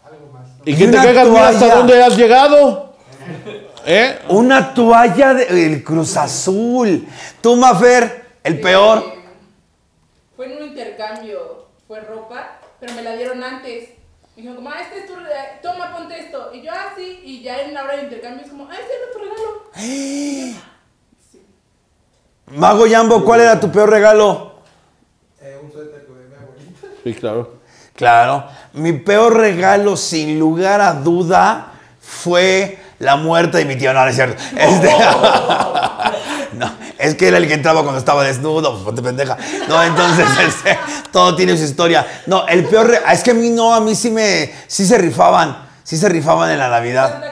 algo 0.04 0.32
más. 0.32 0.48
¿no? 0.48 0.62
¿Y 0.64 0.74
que 0.74 0.84
te 0.88 0.88
una 0.96 1.04
cagas 1.04 1.28
mira 1.28 1.48
hasta 1.48 1.60
toalla. 1.60 1.74
dónde 1.76 2.02
has 2.02 2.16
llegado? 2.16 2.94
¿Eh? 3.86 4.18
Una 4.28 4.74
toalla 4.74 5.34
del 5.34 5.84
Cruz 5.84 6.16
Azul. 6.16 7.06
Tú, 7.40 7.54
Mafer, 7.56 8.24
el 8.42 8.60
peor. 8.60 8.98
Eh, 9.06 9.20
Fue 10.36 10.46
en 10.52 10.62
un 10.62 10.68
intercambio, 10.68 11.66
fue 11.86 12.00
ropa, 12.00 12.58
pero 12.80 12.92
me 12.94 13.02
la 13.02 13.14
dieron 13.14 13.42
antes. 13.44 13.90
Me 14.40 14.44
dijeron 14.46 14.56
como, 14.64 14.70
ah, 14.70 14.80
este 14.80 15.00
es 15.00 15.06
tu, 15.06 15.16
re- 15.16 15.58
toma, 15.62 15.94
ponte 15.94 16.18
esto. 16.18 16.50
Y 16.54 16.62
yo, 16.62 16.72
ah, 16.72 16.94
sí, 16.96 17.20
y 17.24 17.42
ya 17.42 17.60
en 17.60 17.74
la 17.74 17.84
hora 17.84 17.96
de 17.98 18.04
intercambio 18.04 18.42
es 18.42 18.50
como, 18.50 18.64
ah, 18.64 18.72
este 18.72 18.90
es 18.94 19.12
tu 19.12 19.18
regalo. 19.18 19.70
Mago 22.58 22.86
Yambo, 22.86 23.22
¿cuál 23.22 23.42
era 23.42 23.60
tu 23.60 23.70
peor 23.70 23.90
regalo? 23.90 24.54
Eh, 25.42 25.58
un 25.62 25.70
suéter 25.70 26.06
con 26.06 26.16
mi 26.16 26.34
abuelita. 26.34 26.86
Sí, 27.04 27.12
claro. 27.14 27.58
Claro. 27.94 28.46
Mi 28.72 28.94
peor 28.94 29.36
regalo, 29.36 29.94
sin 29.98 30.38
lugar 30.38 30.80
a 30.80 30.94
duda, 30.94 31.72
fue 32.00 32.78
la 32.98 33.16
muerte 33.16 33.58
de 33.58 33.66
mi 33.66 33.76
tío. 33.76 33.92
No, 33.92 34.00
no 34.02 34.08
es 34.08 34.16
cierto. 34.16 34.42
Este- 34.56 34.88
no, 36.60 36.70
es 36.98 37.14
que 37.14 37.28
era 37.28 37.38
el 37.38 37.48
que 37.48 37.54
entraba 37.54 37.80
cuando 37.80 37.98
estaba 37.98 38.22
desnudo. 38.22 38.72
Pues 38.72 38.84
ponte 38.84 39.00
pendeja. 39.00 39.38
No, 39.66 39.82
entonces, 39.82 40.26
este, 40.46 40.78
todo 41.10 41.34
tiene 41.34 41.56
su 41.56 41.64
historia. 41.64 42.06
No, 42.26 42.46
el 42.46 42.66
peor. 42.66 43.00
Es 43.10 43.22
que 43.22 43.30
a 43.30 43.34
mí 43.34 43.48
no, 43.48 43.72
a 43.72 43.80
mí 43.80 43.94
sí 43.94 44.10
me. 44.10 44.52
Sí 44.66 44.84
se 44.84 44.98
rifaban. 44.98 45.70
Sí 45.82 45.96
se 45.96 46.06
rifaban 46.10 46.50
en 46.50 46.58
la 46.58 46.68
Navidad. 46.68 47.22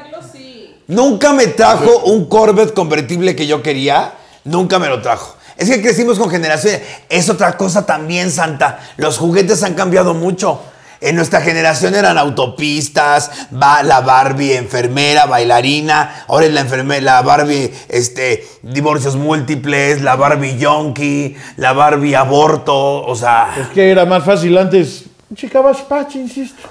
Nunca 0.87 1.35
me 1.35 1.49
trajo 1.49 2.05
un 2.05 2.27
Corvette 2.27 2.73
convertible 2.73 3.37
que 3.37 3.47
yo 3.47 3.63
quería. 3.63 4.15
Nunca 4.45 4.79
me 4.79 4.89
lo 4.89 5.03
trajo. 5.03 5.37
Es 5.59 5.69
que 5.69 5.83
crecimos 5.83 6.19
con 6.19 6.31
generaciones. 6.31 6.81
Es 7.11 7.29
otra 7.29 7.59
cosa 7.59 7.85
también, 7.85 8.31
Santa. 8.31 8.81
Los 8.97 9.19
juguetes 9.19 9.63
han 9.63 9.75
cambiado 9.75 10.15
mucho. 10.15 10.63
En 11.01 11.15
nuestra 11.17 11.41
generación 11.41 11.95
eran 11.95 12.19
autopistas, 12.19 13.31
va 13.55 13.83
la 13.83 14.01
Barbie 14.01 14.55
enfermera, 14.57 15.27
bailarina, 15.27 16.25
ahora 16.29 16.47
es 16.47 16.53
la 16.53 16.61
enfermera, 16.61 17.01
la 17.03 17.23
Barbie 17.23 17.73
este, 17.89 18.47
divorcios 18.63 19.15
múltiples, 19.17 20.03
la 20.03 20.17
Barbie 20.17 20.59
yonki, 20.59 21.37
la 21.57 21.73
Barbie 21.73 22.15
aborto, 22.17 23.05
o 23.05 23.15
sea, 23.15 23.55
Es 23.61 23.69
que 23.69 23.91
era 23.91 24.05
más 24.07 24.25
fácil 24.25 24.57
antes. 24.59 25.05
Chicabas 25.35 25.79
Patch, 25.83 26.17
insisto. 26.17 26.69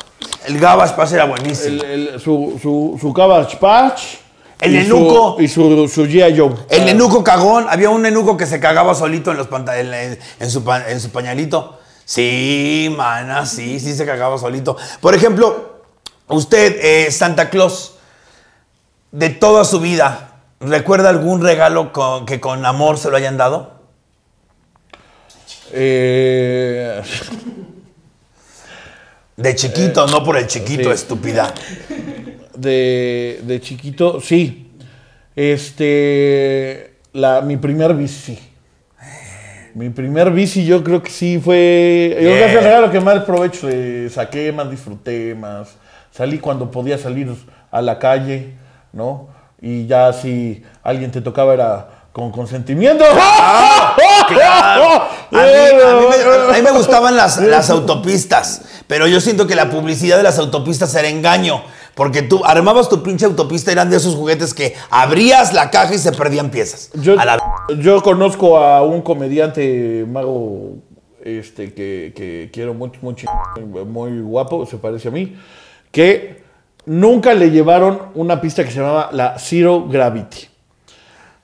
el 0.47 0.59
Gabas 0.59 0.91
Paz 0.93 1.11
era 1.13 1.25
buenísimo. 1.25 1.83
El, 1.83 2.07
el- 2.07 2.19
su, 2.19 2.57
su, 2.61 2.97
su 2.99 3.13
Patch. 3.59 4.03
El 4.59 4.73
y 4.73 4.77
nenuco. 4.79 5.35
Su, 5.37 5.43
y 5.43 5.47
su, 5.47 5.87
su 5.87 6.05
G.I. 6.07 6.35
Joe. 6.35 6.49
El 6.69 6.85
nenuco 6.85 7.23
cagón, 7.23 7.67
había 7.69 7.91
un 7.91 8.01
nenuco 8.01 8.35
que 8.35 8.47
se 8.47 8.59
cagaba 8.59 8.95
solito 8.95 9.29
en, 9.31 9.37
los 9.37 9.47
en, 9.51 9.93
en- 9.93 10.19
en 10.39 10.49
su, 10.49 10.63
pa- 10.63 10.89
en 10.89 10.99
su 10.99 11.11
pañalito. 11.11 11.77
Sí, 12.07 12.87
mana, 12.95 13.45
sí, 13.45 13.81
sí 13.81 13.93
se 13.93 14.05
cagaba 14.05 14.37
solito. 14.37 14.77
Por 15.01 15.13
ejemplo, 15.13 15.81
usted, 16.29 16.77
eh, 16.81 17.11
Santa 17.11 17.49
Claus, 17.49 17.95
de 19.11 19.29
toda 19.29 19.65
su 19.65 19.81
vida, 19.81 20.35
¿recuerda 20.61 21.09
algún 21.09 21.41
regalo 21.43 21.91
con- 21.91 22.25
que 22.25 22.39
con 22.39 22.65
amor 22.65 22.97
se 22.97 23.09
lo 23.09 23.17
hayan 23.17 23.35
dado? 23.35 23.73
Eh, 25.73 27.01
De 29.35 29.53
chiquito, 29.55 30.07
no 30.07 30.23
por 30.23 30.37
el 30.37 30.47
chiquito, 30.47 30.83
sí. 30.85 30.89
estúpida. 30.95 31.53
de, 32.55 33.41
de 33.43 33.59
chiquito, 33.61 34.21
sí. 34.21 34.71
Este. 35.35 36.99
La, 37.11 37.41
mi 37.41 37.57
primer 37.57 37.93
bici. 37.93 38.39
Mi 39.77 39.91
primer 39.91 40.31
bici, 40.31 40.65
yo 40.65 40.83
creo 40.83 41.03
que 41.03 41.11
sí 41.11 41.39
fue. 41.39 42.09
Yo 42.15 42.31
creo 42.31 42.47
que 42.47 42.51
fue 42.51 42.57
el 42.57 42.63
regalo 42.63 42.91
que 42.91 42.99
más 42.99 43.23
provecho 43.25 43.69
le 43.69 44.09
saqué, 44.09 44.51
más 44.51 44.71
disfruté, 44.71 45.35
más. 45.35 45.75
Salí 46.09 46.39
cuando 46.39 46.71
podía 46.71 46.97
salir 46.97 47.31
a 47.69 47.79
la 47.83 47.99
calle, 47.99 48.55
¿no? 48.91 49.27
Y 49.61 49.85
ya 49.85 50.11
si 50.13 50.63
alguien 50.81 51.11
te 51.11 51.21
tocaba 51.21 51.53
era 51.53 51.89
con 52.11 52.31
consentimiento. 52.31 53.05
Claro. 54.29 55.03
A 55.31 55.35
mí, 55.35 55.41
a 55.41 55.95
mí 55.99 56.05
me, 56.09 56.53
a 56.53 56.57
mí 56.57 56.61
me 56.63 56.71
gustaban 56.71 57.15
las, 57.17 57.37
las 57.37 57.69
autopistas, 57.69 58.61
pero 58.87 59.07
yo 59.07 59.19
siento 59.19 59.45
que 59.45 59.55
la 59.55 59.69
publicidad 59.69 60.15
de 60.17 60.23
las 60.23 60.39
autopistas 60.39 60.95
era 60.95 61.09
engaño. 61.09 61.61
Porque 61.97 62.21
tú 62.21 62.45
armabas 62.45 62.87
tu 62.87 63.01
pinche 63.03 63.25
autopista, 63.25 63.71
eran 63.71 63.89
de 63.89 63.97
esos 63.97 64.15
juguetes 64.15 64.53
que 64.53 64.75
abrías 64.91 65.51
la 65.53 65.69
caja 65.71 65.93
y 65.95 65.97
se 65.97 66.11
perdían 66.13 66.51
piezas. 66.51 66.91
Yo, 66.93 67.19
A 67.19 67.25
la- 67.25 67.39
yo 67.79 68.01
conozco 68.03 68.57
a 68.59 68.83
un 68.83 69.01
comediante 69.01 70.05
mago 70.07 70.75
este, 71.23 71.73
que, 71.73 72.13
que 72.15 72.49
quiero 72.53 72.73
mucho, 72.75 72.99
mucho, 73.01 73.27
muy 73.87 74.21
guapo, 74.21 74.65
se 74.67 74.77
parece 74.77 75.07
a 75.07 75.11
mí, 75.11 75.35
que 75.91 76.41
nunca 76.85 77.33
le 77.33 77.49
llevaron 77.51 77.99
una 78.15 78.39
pista 78.39 78.63
que 78.63 78.69
se 78.71 78.79
llamaba 78.79 79.09
la 79.11 79.37
Zero 79.39 79.87
Gravity. 79.89 80.47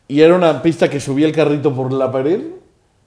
Y 0.07 0.21
era 0.21 0.35
una 0.35 0.61
pista 0.61 0.89
que 0.89 0.99
subía 0.99 1.25
el 1.25 1.33
carrito 1.33 1.73
por 1.73 1.91
la 1.91 2.11
pared, 2.11 2.39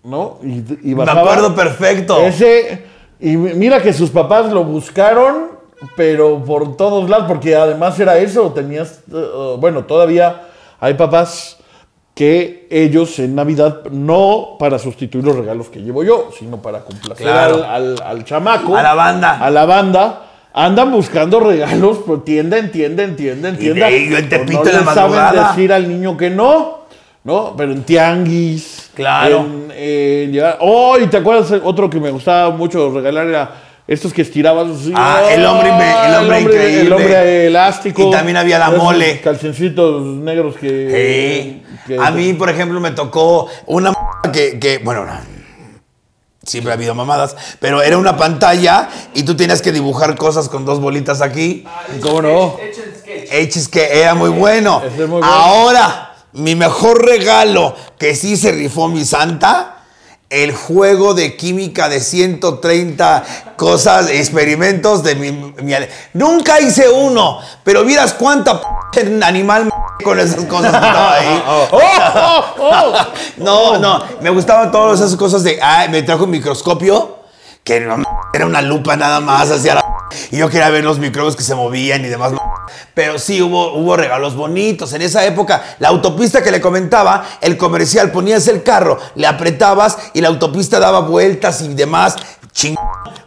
¿no? 0.02 0.38
Y, 0.42 0.64
y 0.82 0.94
Me 0.94 0.96
bajaba. 0.96 1.20
acuerdo 1.22 1.54
perfecto. 1.54 2.18
Ese, 2.20 2.82
y 3.20 3.36
mira 3.36 3.80
que 3.80 3.92
sus 3.92 4.10
papás 4.10 4.52
lo 4.52 4.64
buscaron, 4.64 5.55
pero 5.96 6.42
por 6.44 6.76
todos 6.76 7.08
lados, 7.10 7.26
porque 7.28 7.54
además 7.54 7.98
era 8.00 8.18
eso, 8.18 8.52
tenías, 8.52 9.00
eh, 9.12 9.56
bueno, 9.58 9.84
todavía 9.84 10.42
hay 10.80 10.94
papás 10.94 11.58
que 12.14 12.66
ellos 12.70 13.18
en 13.18 13.34
Navidad, 13.34 13.84
no 13.90 14.56
para 14.58 14.78
sustituir 14.78 15.22
los 15.24 15.36
regalos 15.36 15.68
que 15.68 15.80
llevo 15.80 16.02
yo, 16.02 16.30
sino 16.38 16.56
para 16.62 16.80
complacer 16.80 17.26
Claro. 17.26 17.56
al, 17.56 17.64
al- 17.64 18.02
al 18.02 18.24
chamaco. 18.24 18.74
A 18.76 18.82
la 18.82 18.94
banda. 18.94 19.38
A 19.38 19.50
la 19.50 19.66
banda. 19.66 20.22
Andan 20.54 20.90
buscando 20.90 21.40
regalos, 21.40 21.98
pero 22.06 22.20
tienda 22.22 22.56
en 22.56 22.72
tienda, 22.72 23.02
en 23.02 23.16
tienda, 23.16 23.50
en 23.50 23.56
Y 23.56 23.58
tienda. 23.58 23.90
yo 23.90 24.28
Tepito 24.30 24.64
no 24.64 24.72
la 24.72 24.94
saben 24.94 25.42
decir 25.44 25.70
al 25.70 25.86
niño 25.86 26.16
que 26.16 26.30
no, 26.30 26.78
¿no? 27.24 27.52
Pero 27.54 27.72
en 27.72 27.82
tianguis. 27.82 28.90
Claro. 28.94 29.40
en- 29.76 30.32
llegar- 30.32 30.56
Oh, 30.62 30.96
y 30.98 31.08
te 31.08 31.18
acuerdas 31.18 31.52
otro 31.62 31.90
que 31.90 32.00
me 32.00 32.10
gustaba 32.10 32.48
mucho 32.48 32.90
regalar 32.90 33.26
era 33.26 33.50
estos 33.88 34.12
que 34.12 34.22
estirabas. 34.22 34.68
así. 34.68 34.92
Ah, 34.94 35.22
el 35.30 35.44
hombre 35.46 35.68
el 35.70 36.14
hombre 36.14 36.40
increíble. 36.40 36.80
El 36.80 36.92
hombre 36.92 37.46
elástico. 37.46 38.02
Y 38.02 38.10
también 38.10 38.36
había 38.36 38.58
la 38.58 38.70
mole. 38.70 39.20
Calcencitos 39.20 40.02
negros 40.04 40.56
que. 40.56 40.68
Sí. 40.68 41.62
que- 41.86 41.98
A 41.98 42.10
mí, 42.10 42.32
por 42.34 42.48
ejemplo, 42.50 42.80
me 42.80 42.90
tocó 42.90 43.48
una 43.66 43.90
m- 43.90 44.32
que, 44.32 44.58
que, 44.58 44.78
bueno, 44.78 45.04
no, 45.04 45.12
siempre 46.44 46.72
ha 46.72 46.74
habido 46.74 46.94
mamadas, 46.94 47.36
pero 47.60 47.82
era 47.82 47.96
una 47.98 48.16
pantalla 48.16 48.88
y 49.14 49.22
tú 49.24 49.36
tenías 49.36 49.62
que 49.62 49.72
dibujar 49.72 50.16
cosas 50.16 50.48
con 50.48 50.64
dos 50.64 50.80
bolitas 50.80 51.20
aquí. 51.20 51.64
¿Cómo 52.00 52.22
no? 52.22 52.56
Hechis 53.30 53.68
que 53.68 54.00
era 54.00 54.14
muy 54.14 54.30
bueno. 54.30 54.82
Es 54.84 54.96
muy 54.96 55.06
bueno. 55.06 55.26
Ahora, 55.26 56.14
mi 56.32 56.54
mejor 56.54 57.04
regalo 57.04 57.74
que 57.98 58.14
sí 58.14 58.36
se 58.36 58.52
rifó 58.52 58.88
mi 58.88 59.04
santa. 59.04 59.75
El 60.28 60.52
juego 60.52 61.14
de 61.14 61.36
química 61.36 61.88
de 61.88 62.00
130 62.00 63.24
cosas, 63.56 64.10
experimentos 64.10 65.04
de 65.04 65.14
mi, 65.14 65.54
Nunca 66.14 66.60
hice 66.60 66.88
uno, 66.88 67.38
pero 67.62 67.84
vieras 67.84 68.12
cuánta 68.14 68.60
p 68.92 69.20
animal 69.22 69.62
m- 69.62 69.70
con 70.02 70.18
esas 70.18 70.44
cosas 70.46 70.72
que 70.72 70.76
estaba 70.86 71.14
ahí. 71.14 71.42
¡Oh, 71.48 71.68
oh, 71.70 72.44
oh! 72.58 72.92
No, 73.36 73.78
no, 73.78 74.02
me 74.20 74.30
gustaban 74.30 74.72
todas 74.72 74.98
esas 75.00 75.14
cosas 75.16 75.44
de, 75.44 75.60
ay, 75.62 75.88
me 75.90 76.02
trajo 76.02 76.24
un 76.24 76.30
microscopio, 76.30 77.15
que 77.66 77.80
no, 77.80 78.00
era 78.32 78.46
una 78.46 78.62
lupa 78.62 78.96
nada 78.96 79.18
más 79.18 79.50
hacia 79.50 79.74
la... 79.74 79.84
Y 80.30 80.36
yo 80.36 80.48
quería 80.48 80.70
ver 80.70 80.84
los 80.84 81.00
microbios 81.00 81.34
que 81.34 81.42
se 81.42 81.56
movían 81.56 82.04
y 82.04 82.08
demás. 82.08 82.32
Pero 82.94 83.18
sí, 83.18 83.42
hubo, 83.42 83.72
hubo 83.72 83.96
regalos 83.96 84.36
bonitos. 84.36 84.92
En 84.92 85.02
esa 85.02 85.26
época, 85.26 85.64
la 85.80 85.88
autopista 85.88 86.44
que 86.44 86.52
le 86.52 86.60
comentaba, 86.60 87.26
el 87.40 87.56
comercial, 87.56 88.12
ponías 88.12 88.46
el 88.46 88.62
carro, 88.62 88.98
le 89.16 89.26
apretabas 89.26 89.98
y 90.14 90.20
la 90.20 90.28
autopista 90.28 90.78
daba 90.78 91.00
vueltas 91.00 91.60
y 91.60 91.74
demás. 91.74 92.14
Ching. 92.52 92.76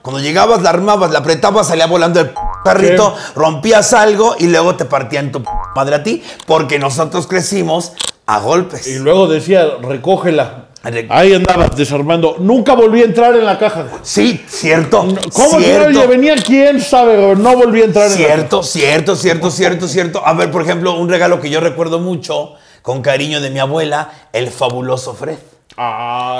Cuando 0.02 0.22
llegabas, 0.22 0.62
la 0.62 0.70
armabas, 0.70 1.12
la 1.12 1.20
apretabas, 1.20 1.68
salía 1.68 1.88
volando 1.88 2.22
el 2.22 2.32
carrito, 2.64 3.14
rompías 3.36 3.92
algo 3.92 4.38
y 4.40 4.48
luego 4.48 4.76
te 4.76 4.86
partían 4.86 5.34
tu 5.34 5.44
madre 5.76 5.96
a 5.98 6.04
ti, 6.04 6.24
porque 6.48 6.80
nosotros 6.80 7.28
crecimos 7.28 7.92
a 8.26 8.40
golpes. 8.40 8.88
Y 8.88 9.00
luego 9.00 9.28
decía, 9.28 9.66
recógela. 9.82 10.69
Ahí 11.10 11.34
andabas 11.34 11.76
desarmando. 11.76 12.38
Nunca 12.40 12.74
volví 12.74 13.02
a 13.02 13.06
entrar 13.06 13.36
en 13.36 13.46
la 13.46 13.60
caja. 13.60 13.86
Sí, 14.02 14.44
cierto. 14.48 15.00
¿Cómo 15.34 15.58
que 15.58 15.64
cierto, 15.66 16.00
oye, 16.00 16.08
venía 16.08 16.36
quién 16.36 16.80
sabe? 16.80 17.36
No 17.36 17.56
volví 17.58 17.82
a 17.82 17.86
entrar 17.86 18.06
en 18.06 18.12
la 18.12 18.18
Cierto, 18.18 18.64
cierto, 18.64 19.16
cierto, 19.16 19.52
cierto, 19.52 19.88
cierto. 19.88 20.26
A 20.26 20.34
ver, 20.34 20.52
por 20.52 20.62
ejemplo, 20.62 20.98
un 20.98 21.10
regalo 21.10 21.42
que 21.42 21.50
yo 21.50 21.60
recuerdo 21.60 22.00
mucho, 22.00 22.54
con 22.82 23.02
cariño 23.02 23.42
de 23.42 23.50
mi 23.50 23.60
abuela, 23.60 24.10
el 24.32 24.50
fabuloso 24.50 25.14
Fred. 25.14 25.38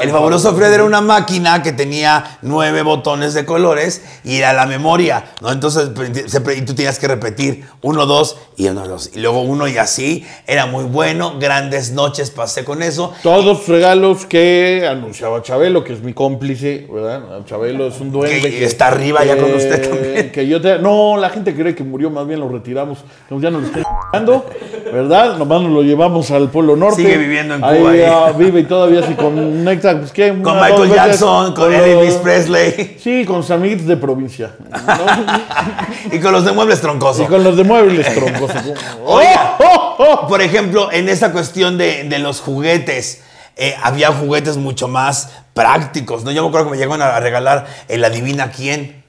El 0.02 0.10
fabuloso 0.12 0.54
Fred 0.54 0.74
era 0.74 0.84
una 0.84 1.00
máquina 1.00 1.64
que 1.64 1.72
tenía 1.72 2.40
nueve 2.42 2.82
botones 2.82 3.34
de 3.34 3.46
colores 3.46 4.02
y 4.26 4.36
era 4.38 4.52
la 4.52 4.66
memoria, 4.66 5.32
¿no? 5.42 5.52
Entonces, 5.52 5.90
pre- 5.90 6.58
y 6.58 6.62
tú 6.64 6.76
tenías 6.76 7.00
que 7.00 7.08
repetir 7.08 7.66
uno, 7.82 8.06
dos 8.06 8.38
y 8.58 8.68
uno, 8.68 8.86
dos. 8.86 9.12
Y 9.16 9.20
luego 9.22 9.42
uno 9.42 9.68
y 9.70 9.78
así. 9.78 10.26
Era 10.46 10.66
muy 10.66 10.84
bueno. 10.84 11.40
Grandes 11.40 11.92
noches 11.92 12.32
pasé 12.32 12.66
con 12.66 12.84
eso. 12.84 13.14
Todos 13.24 13.66
regalos 13.68 14.26
que 14.26 14.86
anunciaba 14.90 15.42
Chabelo, 15.42 15.84
que 15.86 15.94
es 15.94 16.02
mi 16.02 16.14
cómplice, 16.14 16.86
¿verdad? 16.92 17.46
Chabelo 17.46 17.88
es 17.88 18.00
un 18.02 18.12
duende 18.12 18.42
Que 18.42 18.66
está 18.66 18.88
arriba 18.88 19.24
ya 19.24 19.38
con 19.38 19.54
usted 19.54 19.90
también. 19.90 20.32
Que 20.34 20.48
yo 20.48 20.60
te- 20.62 20.80
no, 20.80 21.16
la 21.16 21.30
gente 21.30 21.56
cree 21.56 21.74
que 21.74 21.84
murió, 21.86 22.10
más 22.10 22.28
bien 22.28 22.42
lo 22.42 22.50
retiramos. 22.50 23.00
Entonces 23.24 23.44
ya 23.44 23.52
no 23.52 23.60
lo 23.62 23.68
estoy 23.68 23.84
dando, 24.14 24.46
¿verdad? 24.92 25.38
Nomás 25.38 25.62
nos 25.62 25.72
lo 25.72 25.82
llevamos 25.84 26.32
al 26.32 26.50
Polo 26.50 26.76
Norte. 26.76 27.02
Sigue 27.02 27.18
viviendo 27.18 27.56
en 27.56 27.64
Ahí, 27.64 27.80
Cuba, 27.80 27.92
ahí. 27.92 28.02
ah, 28.04 28.32
vive 28.38 28.62
y 28.62 28.64
todavía 28.64 29.06
se 29.06 29.16
conecta, 29.16 29.98
pues, 29.98 30.12
¿qué? 30.12 30.30
Con 30.42 30.54
Una, 30.58 30.64
Michael 30.68 30.94
Jackson, 30.94 31.54
con 31.54 31.74
Elvis 31.74 32.16
Presley 32.16 32.98
Sí, 33.02 33.26
con 33.26 33.44
Samit 33.44 33.82
de 33.82 33.98
provincia. 33.98 34.52
¿no? 34.70 36.12
y 36.16 36.20
con 36.20 36.32
los 36.32 36.46
de 36.46 36.52
muebles 36.52 36.82
troncosos. 36.82 37.26
y 37.26 37.28
con 37.28 37.44
los 37.44 37.56
de 37.58 37.64
muebles 37.64 38.14
troncos. 38.14 38.52
Oiga. 39.06 39.58
¡Oh, 39.60 39.96
oh, 40.00 40.06
oh! 40.24 40.28
Por 40.28 40.42
ejemplo, 40.42 40.92
en 40.92 41.10
esa 41.10 41.32
cuestión 41.32 41.78
de, 41.78 42.04
de 42.04 42.20
los 42.20 42.42
juguetes, 42.42 43.22
eh, 43.58 43.76
había 43.84 44.12
juguetes 44.12 44.58
mucho 44.58 44.88
más 44.88 45.32
prácticos, 45.54 46.24
¿no? 46.24 46.32
Yo 46.32 46.42
me 46.44 46.48
acuerdo 46.48 46.68
que 46.68 46.72
me 46.72 46.78
llegaron 46.78 47.02
a 47.02 47.20
regalar 47.20 47.68
el 47.88 48.04
Adivina 48.06 48.52
quién. 48.52 49.04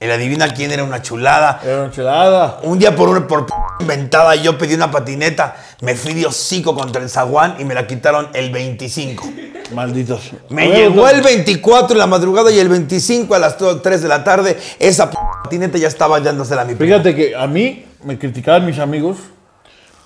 El 0.00 0.10
Adivina 0.10 0.48
quién 0.52 0.72
era 0.72 0.84
una 0.84 1.00
chulada. 1.02 1.60
Era 1.64 1.82
una 1.84 1.90
chelada. 1.90 2.60
Un 2.62 2.78
día 2.78 2.94
por 2.94 3.08
una 3.08 3.26
por 3.26 3.46
inventada 3.80 4.34
yo 4.36 4.56
pedí 4.58 4.74
una 4.74 4.90
patineta, 4.90 5.56
me 5.80 5.94
fui 5.94 6.14
de 6.14 6.26
hocico 6.26 6.74
contra 6.74 7.02
el 7.02 7.08
zaguán 7.10 7.56
y 7.58 7.64
me 7.64 7.74
la 7.74 7.86
quitaron 7.86 8.28
el 8.34 8.50
25. 8.50 9.28
Malditos. 9.74 10.30
Me 10.48 10.68
llegó 10.68 11.08
el 11.08 11.22
24 11.22 11.92
en 11.94 11.98
la 11.98 12.06
madrugada 12.06 12.50
y 12.52 12.58
el 12.58 12.68
25 12.68 13.34
a 13.34 13.38
las 13.38 13.56
3 13.58 14.02
de 14.02 14.08
la 14.08 14.22
tarde 14.22 14.56
esa 14.78 15.10
p- 15.10 15.16
patineta 15.42 15.76
ya 15.78 15.88
estaba 15.88 16.20
dándosela 16.20 16.62
a 16.62 16.64
mi 16.64 16.74
primo. 16.74 16.94
Fíjate 16.94 17.14
que 17.14 17.34
a 17.36 17.46
mí 17.46 17.84
me 18.04 18.16
criticaban 18.18 18.64
mis 18.64 18.78
amigos 18.78 19.16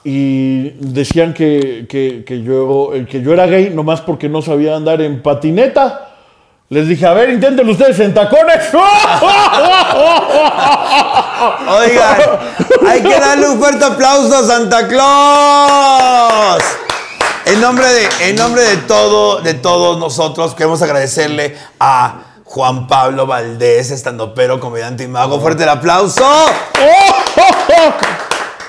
y 0.02 0.70
decían 0.80 1.34
que, 1.34 1.86
que- 1.88 2.24
que 2.26 2.42
yo, 2.42 2.90
que 3.08 3.20
yo 3.22 3.32
era 3.34 3.46
gay 3.46 3.70
nomás 3.70 4.00
porque 4.00 4.28
no 4.28 4.40
sabía 4.42 4.74
andar 4.76 5.02
en 5.02 5.22
patineta. 5.22 6.09
Les 6.72 6.86
dije, 6.86 7.04
a 7.04 7.12
ver, 7.14 7.30
inténtenlo 7.30 7.72
ustedes 7.72 7.98
en 7.98 8.14
tacones. 8.14 8.72
Oigan, 11.68 12.16
hay 12.86 13.02
que 13.02 13.18
darle 13.18 13.48
un 13.48 13.58
fuerte 13.58 13.84
aplauso 13.84 14.36
a 14.36 14.44
Santa 14.44 14.86
Claus. 14.86 16.62
En 17.46 17.60
nombre 17.60 17.88
de, 17.88 18.08
en 18.28 18.36
nombre 18.36 18.62
de 18.62 18.76
todo, 18.76 19.40
de 19.40 19.54
todos 19.54 19.98
nosotros, 19.98 20.54
queremos 20.54 20.80
agradecerle 20.80 21.58
a 21.80 22.20
Juan 22.44 22.86
Pablo 22.86 23.26
Valdés, 23.26 23.90
estandopero, 23.90 24.60
comediante 24.60 25.02
y 25.02 25.08
mago. 25.08 25.40
Fuerte 25.40 25.64
el 25.64 25.70
aplauso. 25.70 26.24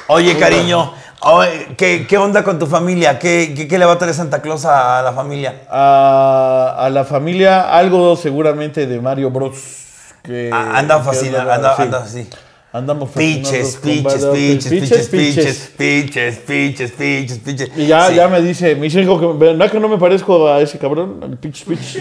Oye, 0.08 0.40
cariño, 0.40 0.92
oye, 1.22 1.68
¿qué, 1.78 2.06
qué 2.08 2.18
onda 2.18 2.44
con 2.44 2.60
tu 2.60 2.68
familia? 2.68 3.20
¿Qué, 3.20 3.54
qué, 3.56 3.68
qué 3.68 3.78
le 3.78 3.86
va 3.86 3.94
a 3.94 3.98
traer 3.98 4.14
Santa 4.14 4.42
Claus 4.42 4.66
a 4.66 5.02
la 5.02 5.14
familia? 5.14 5.64
a, 5.70 6.76
a 6.80 6.90
la 6.90 7.04
familia, 7.06 7.76
algo 7.76 8.16
seguramente 8.16 8.88
de 8.88 9.00
Mario 9.00 9.30
Bros. 9.32 9.78
Que, 10.24 10.50
Ah, 10.54 10.74
anda 10.78 10.98
que 11.00 11.04
fascinado, 11.04 11.52
andaba- 11.52 11.76
anda, 11.76 11.76
sí. 11.76 11.82
anda 11.84 11.98
así. 12.04 12.30
Andamos 12.74 13.10
Piches, 13.10 13.76
fascinados 13.76 14.14
piches, 14.30 14.68
piches, 14.68 14.70
piches, 14.70 15.08
piches, 15.10 15.10
piches. 15.10 15.72
piches, 15.78 16.38
piches, 16.38 16.92
piches, 16.92 17.38
piches. 17.40 17.70
Y 17.76 17.88
ya, 17.88 18.08
Sí. 18.08 18.16
ya 18.16 18.28
me 18.30 18.42
dice, 18.42 18.76
me 18.76 18.84
dice 18.84 19.02
hijo, 19.02 19.20
que, 19.20 19.26
¿verdad 19.46 19.70
que 19.70 19.80
no 19.80 19.90
me 19.90 19.98
parezco 19.98 20.48
a 20.48 20.62
ese 20.62 20.78
cabrón? 20.78 21.20
Al. 21.22 21.38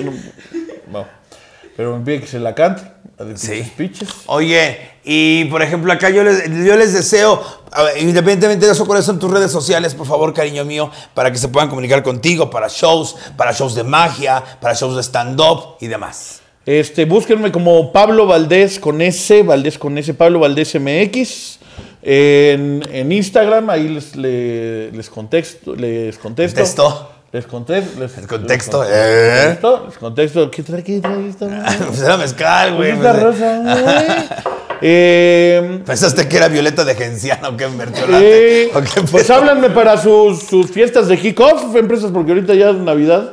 No, 0.04 0.12
no. 1.00 1.06
Pero 1.76 1.96
me 1.98 2.04
pide 2.04 2.20
que 2.20 2.26
se 2.28 2.38
la 2.38 2.54
cante. 2.54 2.82
La 3.18 3.24
de 3.24 3.36
Sí. 3.36 3.64
Pitches. 3.76 4.08
Oye, 4.26 4.78
y 5.02 5.46
por 5.46 5.60
ejemplo, 5.62 5.92
acá 5.92 6.10
yo 6.10 6.22
les, 6.22 6.44
yo 6.64 6.76
les 6.76 6.92
deseo, 6.92 7.42
ver, 7.84 7.98
independientemente 8.02 8.66
de 8.66 8.72
eso, 8.72 8.86
cuáles 8.86 9.04
son 9.04 9.18
tus 9.18 9.30
redes 9.30 9.50
sociales, 9.52 9.94
por 9.94 10.06
favor, 10.06 10.34
cariño 10.34 10.64
mío, 10.64 10.90
para 11.14 11.30
que 11.30 11.38
se 11.38 11.48
puedan 11.48 11.68
comunicar 11.68 12.02
contigo, 12.02 12.50
para 12.50 12.68
shows, 12.68 13.14
para 13.36 13.52
shows 13.52 13.74
de 13.74 13.84
magia, 13.84 14.42
para 14.60 14.74
shows 14.74 14.96
de 14.96 15.02
stand-up 15.02 15.76
y 15.80 15.86
demás. 15.86 16.40
Este, 16.66 17.04
búsquenme 17.04 17.50
como 17.52 17.92
Pablo 17.92 18.26
Valdés 18.26 18.78
con 18.78 19.00
S, 19.00 19.42
Valdés 19.42 19.78
con 19.78 19.96
S, 19.98 20.12
Pablo 20.14 20.40
Valdés 20.40 20.74
MX. 20.78 21.58
En, 22.02 22.82
en 22.92 23.12
Instagram, 23.12 23.68
ahí 23.70 23.88
les, 23.88 24.16
le- 24.16 24.90
les, 24.92 25.10
contesto, 25.10 25.74
les 25.74 26.16
contesto. 26.18 26.56
Contesto. 26.60 27.10
Les 27.32 27.46
contesto. 27.46 28.00
Les, 28.00 28.18
El 28.18 28.26
contexto, 28.26 28.82
les 28.82 28.90
¿eh? 28.92 29.58
les 29.86 29.98
contesto. 29.98 30.50
¿Qué 30.50 30.62
trae, 30.64 30.82
qué 30.82 31.00
trae 31.00 31.28
esta? 31.28 31.46
Pues 31.86 32.02
era 32.02 32.16
mezcal, 32.16 32.74
güey. 32.76 32.90
Esta 32.90 33.12
pues, 33.12 33.22
rosa, 33.22 33.58
güey. 33.82 34.50
Eh, 34.82 35.82
¿Pensaste 35.84 36.26
que 36.26 36.36
era 36.38 36.48
Violeta 36.48 36.84
de 36.84 36.94
Genciano 36.94 37.56
qué 37.56 37.68
mertiolate? 37.68 38.62
eh, 38.64 38.70
¿O 38.74 38.80
qué 38.80 39.02
pues 39.10 39.24
pedo? 39.26 39.34
háblanme 39.36 39.70
para 39.70 39.96
sus, 39.98 40.42
sus 40.44 40.70
fiestas 40.70 41.06
de 41.06 41.18
kickoff, 41.18 41.76
empresas, 41.76 42.10
porque 42.10 42.32
ahorita 42.32 42.54
ya 42.54 42.70
es 42.70 42.76
Navidad. 42.76 43.32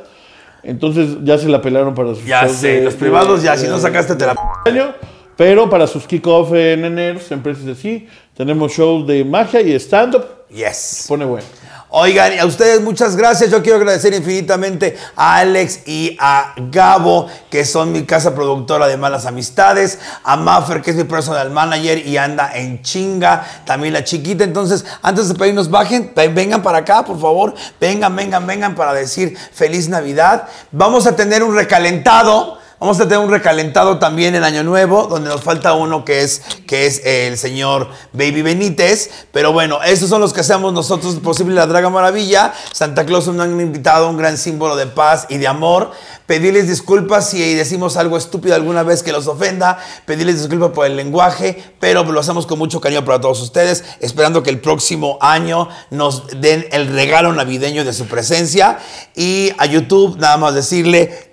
Entonces 0.63 1.17
ya 1.23 1.37
se 1.37 1.47
la 1.47 1.61
pelaron 1.61 1.95
para 1.95 2.09
sus 2.09 2.25
Ya 2.25 2.47
sé, 2.49 2.67
de- 2.79 2.81
los 2.83 2.95
privados 2.95 3.41
ya, 3.41 3.55
si 3.57 3.67
no 3.67 3.79
sacaste 3.79 4.15
te 4.15 4.25
la... 4.25 4.35
año, 4.65 4.93
pero 5.37 5.69
para 5.69 5.87
sus 5.87 6.05
kickoff 6.05 6.51
en 6.53 6.83
enero, 6.85 7.19
siempre 7.19 7.53
es 7.53 7.65
así. 7.65 8.07
Tenemos 8.35 8.73
shows 8.73 9.07
de 9.07 9.23
magia 9.23 9.61
y 9.61 9.73
stand-up. 9.79 10.25
Yes. 10.49 11.05
Pone 11.07 11.25
bueno. 11.25 11.45
Oigan, 11.89 12.37
a 12.37 12.45
ustedes 12.45 12.81
muchas 12.81 13.15
gracias. 13.15 13.49
Yo 13.49 13.63
quiero 13.63 13.77
agradecer 13.77 14.13
infinitamente 14.13 14.97
a 15.15 15.37
Alex 15.37 15.87
y 15.87 16.17
a 16.19 16.53
Gabo, 16.69 17.27
que 17.49 17.63
son 17.63 17.93
mi 17.93 18.03
casa 18.03 18.35
productora 18.35 18.87
de 18.87 18.97
malas 18.97 19.25
amistades, 19.25 19.97
a 20.25 20.35
Maffer, 20.35 20.81
que 20.81 20.91
es 20.91 20.97
mi 20.97 21.05
personal 21.05 21.49
manager 21.49 22.05
y 22.05 22.17
anda 22.17 22.51
en 22.53 22.81
chinga, 22.81 23.41
también 23.65 23.93
la 23.93 24.03
chiquita. 24.03 24.43
Entonces, 24.43 24.83
antes 25.01 25.29
de 25.29 25.35
pedirnos, 25.35 25.69
bajen, 25.71 26.11
ven- 26.13 26.35
vengan 26.35 26.61
para 26.61 26.79
acá, 26.79 27.05
por 27.05 27.21
favor. 27.21 27.53
Vengan, 27.79 28.13
vengan, 28.13 28.45
vengan 28.45 28.75
para 28.75 28.93
decir 28.93 29.37
feliz 29.53 29.87
Navidad. 29.87 30.49
Vamos 30.73 31.07
a 31.07 31.15
tener 31.15 31.41
un 31.41 31.55
recalentado. 31.55 32.57
Vamos 32.79 32.99
a 32.99 33.05
tener 33.05 33.17
un 33.17 33.31
recalentado 33.31 33.97
también 33.97 34.35
en 34.35 34.43
Año 34.43 34.63
Nuevo, 34.63 35.07
donde 35.07 35.29
nos 35.29 35.41
falta 35.41 35.73
uno 35.73 36.05
que 36.05 36.21
es, 36.21 36.43
que 36.67 36.85
es 36.85 37.01
el 37.03 37.35
señor 37.35 37.87
Baby 38.13 38.43
Benítez. 38.43 39.09
Pero 39.31 39.51
bueno, 39.51 39.81
esos 39.81 40.09
son 40.09 40.21
los 40.21 40.31
que 40.31 40.41
hacemos 40.41 40.73
nosotros 40.73 41.15
posible 41.15 41.55
la 41.55 41.65
Draga 41.65 41.89
Maravilla. 41.89 42.53
Santa 42.71 43.03
Claus 43.03 43.25
nos 43.29 43.39
han 43.39 43.59
invitado, 43.59 44.07
un 44.07 44.17
gran 44.17 44.37
símbolo 44.37 44.75
de 44.75 44.85
paz 44.85 45.25
y 45.27 45.39
de 45.39 45.47
amor. 45.47 45.89
Pedirles 46.27 46.67
disculpas 46.67 47.31
si 47.31 47.55
decimos 47.55 47.97
algo 47.97 48.15
estúpido 48.15 48.53
alguna 48.53 48.83
vez 48.83 49.01
que 49.01 49.11
los 49.11 49.25
ofenda. 49.25 49.79
Pedirles 50.05 50.37
disculpas 50.37 50.69
por 50.69 50.85
el 50.85 50.95
lenguaje, 50.95 51.73
pero 51.79 52.03
lo 52.03 52.19
hacemos 52.19 52.45
con 52.45 52.59
mucho 52.59 52.79
cariño 52.79 53.03
para 53.03 53.19
todos 53.19 53.41
ustedes, 53.41 53.85
esperando 54.01 54.43
que 54.43 54.51
el 54.51 54.59
próximo 54.59 55.17
año 55.19 55.67
nos 55.89 56.27
den 56.41 56.67
el 56.71 56.89
regalo 56.89 57.33
navideño 57.33 57.83
de 57.83 57.93
su 57.93 58.05
presencia. 58.05 58.77
Y 59.15 59.51
a 59.57 59.65
YouTube, 59.65 60.17
nada 60.19 60.37
más 60.37 60.53
decirle 60.53 61.26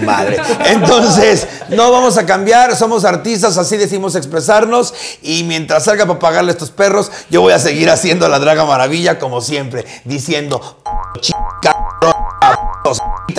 madre. 0.00 0.38
Entonces, 0.66 1.46
no 1.68 1.90
vamos 1.90 2.18
a 2.18 2.26
cambiar, 2.26 2.76
somos 2.76 3.04
artistas, 3.04 3.56
así 3.58 3.76
decimos 3.76 4.14
expresarnos 4.14 4.94
y 5.22 5.44
mientras 5.44 5.84
salga 5.84 6.06
para 6.06 6.18
pagarle 6.18 6.50
a 6.50 6.54
estos 6.54 6.70
perros, 6.70 7.10
yo 7.30 7.40
voy 7.40 7.52
a 7.52 7.58
seguir 7.58 7.90
haciendo 7.90 8.28
la 8.28 8.38
Draga 8.38 8.64
Maravilla 8.64 9.18
como 9.18 9.40
siempre, 9.40 9.84
diciendo 10.04 10.78
chica, 11.20 11.74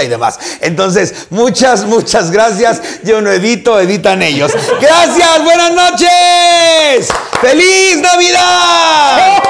y 0.03 0.07
demás. 0.07 0.39
Entonces, 0.61 1.27
muchas, 1.29 1.85
muchas 1.85 2.31
gracias. 2.31 2.81
Yo 3.03 3.21
no 3.21 3.31
edito, 3.31 3.79
editan 3.79 4.21
ellos. 4.21 4.51
Gracias, 4.81 5.43
buenas 5.43 5.71
noches. 5.73 7.07
¡Feliz 7.41 8.01
Navidad! 8.01 9.43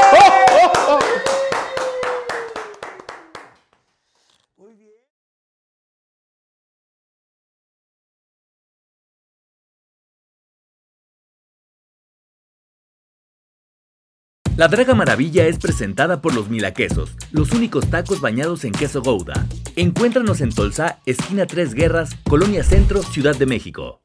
La 14.58 14.68
Draga 14.68 14.95
Maravilla 14.95 15.45
es 15.45 15.60
presentada 15.60 16.20
por 16.20 16.34
los 16.34 16.49
Milaquesos, 16.49 17.16
los 17.32 17.51
únicos 17.51 17.91
tacos 17.91 18.22
bañados 18.22 18.64
en 18.64 18.72
queso 18.72 19.03
Gouda. 19.03 19.45
Encuéntranos 19.76 20.41
en 20.41 20.49
Tolsá, 20.49 20.97
esquina 21.05 21.45
Tres 21.45 21.76
Guerras, 21.76 22.16
Colonia 22.24 22.64
Centro, 22.64 23.03
Ciudad 23.03 23.36
de 23.36 23.45
México. 23.45 24.01